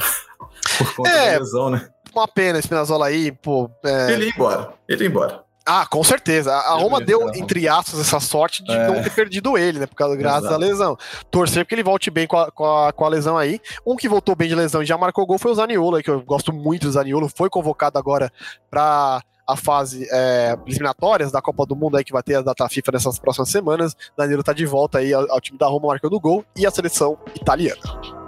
Por 0.77 0.95
conta 0.95 1.11
é, 1.11 1.33
da 1.33 1.39
lesão, 1.39 1.71
né? 1.71 1.89
Uma 2.15 2.29
pena 2.29 2.61
Spinazzola 2.61 3.07
aí, 3.07 3.33
pô. 3.33 3.71
É... 3.85 4.13
Ele 4.13 4.27
ia 4.27 4.31
embora. 4.31 4.69
Ele 4.87 5.05
ia 5.05 5.09
embora. 5.09 5.48
Ah, 5.71 5.87
com 5.87 6.03
certeza. 6.03 6.55
A 6.55 6.73
Roma 6.73 6.99
deu, 6.99 7.29
entre 7.35 7.69
aspas, 7.69 8.01
essa 8.01 8.19
sorte 8.21 8.65
de 8.65 8.73
é. 8.73 8.87
não 8.87 9.03
ter 9.03 9.11
perdido 9.11 9.59
ele, 9.59 9.79
né? 9.79 9.87
Por 9.87 9.97
causa 9.97 10.17
graças 10.17 10.51
à 10.51 10.57
lesão. 10.57 10.97
Torcer 11.31 11.67
que 11.67 11.75
ele 11.75 11.83
volte 11.83 12.11
bem 12.11 12.27
com 12.27 12.39
a, 12.39 12.51
com, 12.51 12.65
a, 12.65 12.91
com 12.91 13.05
a 13.05 13.09
lesão 13.09 13.37
aí. 13.37 13.61
Um 13.87 13.95
que 13.95 14.09
voltou 14.09 14.35
bem 14.35 14.49
de 14.49 14.55
lesão 14.55 14.83
e 14.83 14.87
já 14.87 14.97
marcou 14.97 15.27
gol 15.27 15.39
foi 15.39 15.53
o 15.53 15.55
Zaniolo, 15.55 16.03
que 16.03 16.09
eu 16.09 16.23
gosto 16.23 16.55
muito 16.55 16.87
do 16.87 16.93
Zaniolo. 16.93 17.29
Foi 17.29 17.51
convocado 17.51 17.99
agora 17.99 18.33
para 18.71 19.21
a 19.47 19.57
fase 19.57 20.09
é, 20.11 20.57
eliminatórias 20.67 21.31
da 21.31 21.43
Copa 21.43 21.67
do 21.67 21.77
Mundo 21.77 21.99
aí 21.99 22.05
que 22.05 22.13
vai 22.13 22.23
ter 22.23 22.37
a 22.37 22.43
data 22.43 22.67
FIFA 22.67 22.93
nessas 22.93 23.19
próximas 23.19 23.51
semanas. 23.51 23.95
Danilo 24.17 24.43
tá 24.43 24.55
de 24.55 24.65
volta 24.65 24.99
aí 24.99 25.13
ao, 25.13 25.31
ao 25.31 25.41
time 25.41 25.59
da 25.59 25.67
Roma 25.67 25.89
marcando 25.89 26.19
gol 26.19 26.47
e 26.57 26.67
a 26.67 26.71
seleção 26.71 27.19
italiana. 27.35 28.28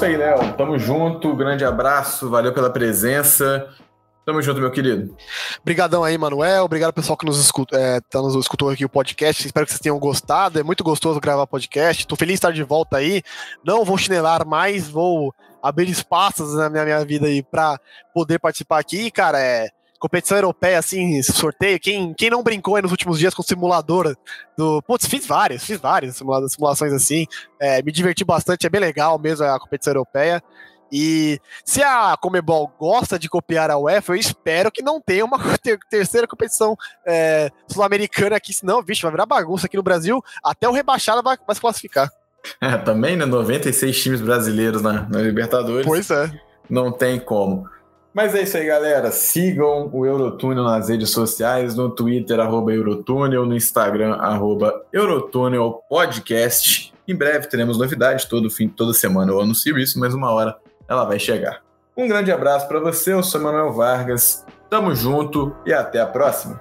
Isso 0.00 0.04
aí, 0.06 0.16
Léo. 0.16 0.54
Tamo 0.54 0.78
junto, 0.78 1.36
grande 1.36 1.62
abraço, 1.62 2.30
valeu 2.30 2.54
pela 2.54 2.70
presença. 2.70 3.68
Tamo 4.24 4.40
junto, 4.40 4.58
meu 4.58 4.70
querido. 4.70 5.14
Obrigadão 5.60 6.02
aí, 6.02 6.16
Manuel. 6.16 6.64
Obrigado 6.64 6.94
pessoal 6.94 7.18
que 7.18 7.26
nos, 7.26 7.38
escuta, 7.38 7.78
é, 7.78 8.00
tá, 8.00 8.22
nos 8.22 8.34
escutou 8.34 8.70
aqui 8.70 8.82
o 8.82 8.88
podcast. 8.88 9.44
Espero 9.44 9.66
que 9.66 9.72
vocês 9.72 9.80
tenham 9.80 9.98
gostado. 9.98 10.58
É 10.58 10.62
muito 10.62 10.82
gostoso 10.82 11.20
gravar 11.20 11.46
podcast. 11.46 12.06
Tô 12.06 12.16
feliz 12.16 12.34
de 12.34 12.38
estar 12.38 12.50
de 12.50 12.62
volta 12.62 12.96
aí. 12.96 13.22
Não 13.62 13.84
vou 13.84 13.98
chinelar 13.98 14.46
mais, 14.46 14.88
vou 14.88 15.34
abrir 15.62 15.90
espaços 15.90 16.54
na 16.54 16.70
minha, 16.70 16.84
minha 16.84 17.04
vida 17.04 17.26
aí 17.26 17.42
para 17.42 17.78
poder 18.14 18.38
participar 18.38 18.78
aqui. 18.78 19.10
Cara, 19.10 19.38
é 19.38 19.68
competição 20.00 20.36
europeia, 20.38 20.78
assim, 20.78 21.22
sorteio. 21.22 21.78
Quem, 21.78 22.14
quem 22.14 22.30
não 22.30 22.42
brincou 22.42 22.74
aí 22.74 22.82
nos 22.82 22.90
últimos 22.90 23.18
dias 23.18 23.34
com 23.34 23.42
simulador 23.42 24.16
do. 24.56 24.82
Putz, 24.82 25.06
fiz 25.06 25.26
várias, 25.26 25.62
fiz 25.62 25.78
várias 25.78 26.16
simulações 26.16 26.92
assim. 26.92 27.26
É, 27.60 27.82
me 27.82 27.92
diverti 27.92 28.24
bastante, 28.24 28.66
é 28.66 28.70
bem 28.70 28.80
legal 28.80 29.18
mesmo 29.18 29.44
a 29.44 29.60
competição 29.60 29.92
europeia. 29.92 30.42
E 30.92 31.38
se 31.64 31.82
a 31.82 32.16
Comebol 32.20 32.72
gosta 32.78 33.16
de 33.18 33.28
copiar 33.28 33.70
a 33.70 33.78
UEFA, 33.78 34.12
eu 34.12 34.16
espero 34.16 34.72
que 34.72 34.82
não 34.82 35.00
tenha 35.00 35.24
uma 35.24 35.38
ter 35.62 35.78
terceira 35.88 36.26
competição 36.26 36.76
é, 37.06 37.50
sul-americana 37.68 38.36
aqui, 38.36 38.52
senão, 38.52 38.82
vixe, 38.82 39.02
vai 39.02 39.12
virar 39.12 39.26
bagunça 39.26 39.66
aqui 39.66 39.76
no 39.76 39.82
Brasil. 39.82 40.20
Até 40.42 40.68
o 40.68 40.72
rebaixado 40.72 41.22
vai, 41.22 41.36
vai 41.46 41.54
se 41.54 41.60
classificar. 41.60 42.10
É, 42.58 42.74
também, 42.78 43.16
né? 43.16 43.26
96 43.26 44.02
times 44.02 44.20
brasileiros 44.22 44.80
na, 44.80 45.06
na 45.06 45.20
Libertadores. 45.20 45.84
Pois 45.84 46.10
é. 46.10 46.30
Não 46.70 46.90
tem 46.90 47.20
como. 47.20 47.68
Mas 48.12 48.34
é 48.34 48.42
isso 48.42 48.56
aí, 48.56 48.66
galera. 48.66 49.10
Sigam 49.12 49.88
o 49.92 50.04
Eurotúnel 50.04 50.64
nas 50.64 50.88
redes 50.88 51.10
sociais, 51.10 51.76
no 51.76 51.88
Twitter, 51.88 52.40
arroba 52.40 52.72
Eurotúnel, 52.72 53.46
no 53.46 53.54
Instagram, 53.54 54.14
arroba 54.14 54.84
Eurotúnel 54.92 55.82
Podcast. 55.88 56.92
Em 57.06 57.14
breve 57.14 57.48
teremos 57.48 57.78
novidades, 57.78 58.24
todo 58.24 58.50
fim, 58.50 58.68
toda 58.68 58.92
semana 58.92 59.32
eu 59.32 59.40
anuncio 59.40 59.78
isso, 59.78 59.98
mas 59.98 60.14
uma 60.14 60.30
hora 60.32 60.56
ela 60.88 61.04
vai 61.04 61.18
chegar. 61.18 61.60
Um 61.96 62.08
grande 62.08 62.32
abraço 62.32 62.66
para 62.66 62.80
você, 62.80 63.12
eu 63.12 63.22
sou 63.22 63.40
Manuel 63.40 63.72
Vargas, 63.72 64.44
tamo 64.68 64.94
junto 64.94 65.54
e 65.66 65.72
até 65.72 66.00
a 66.00 66.06
próxima. 66.06 66.60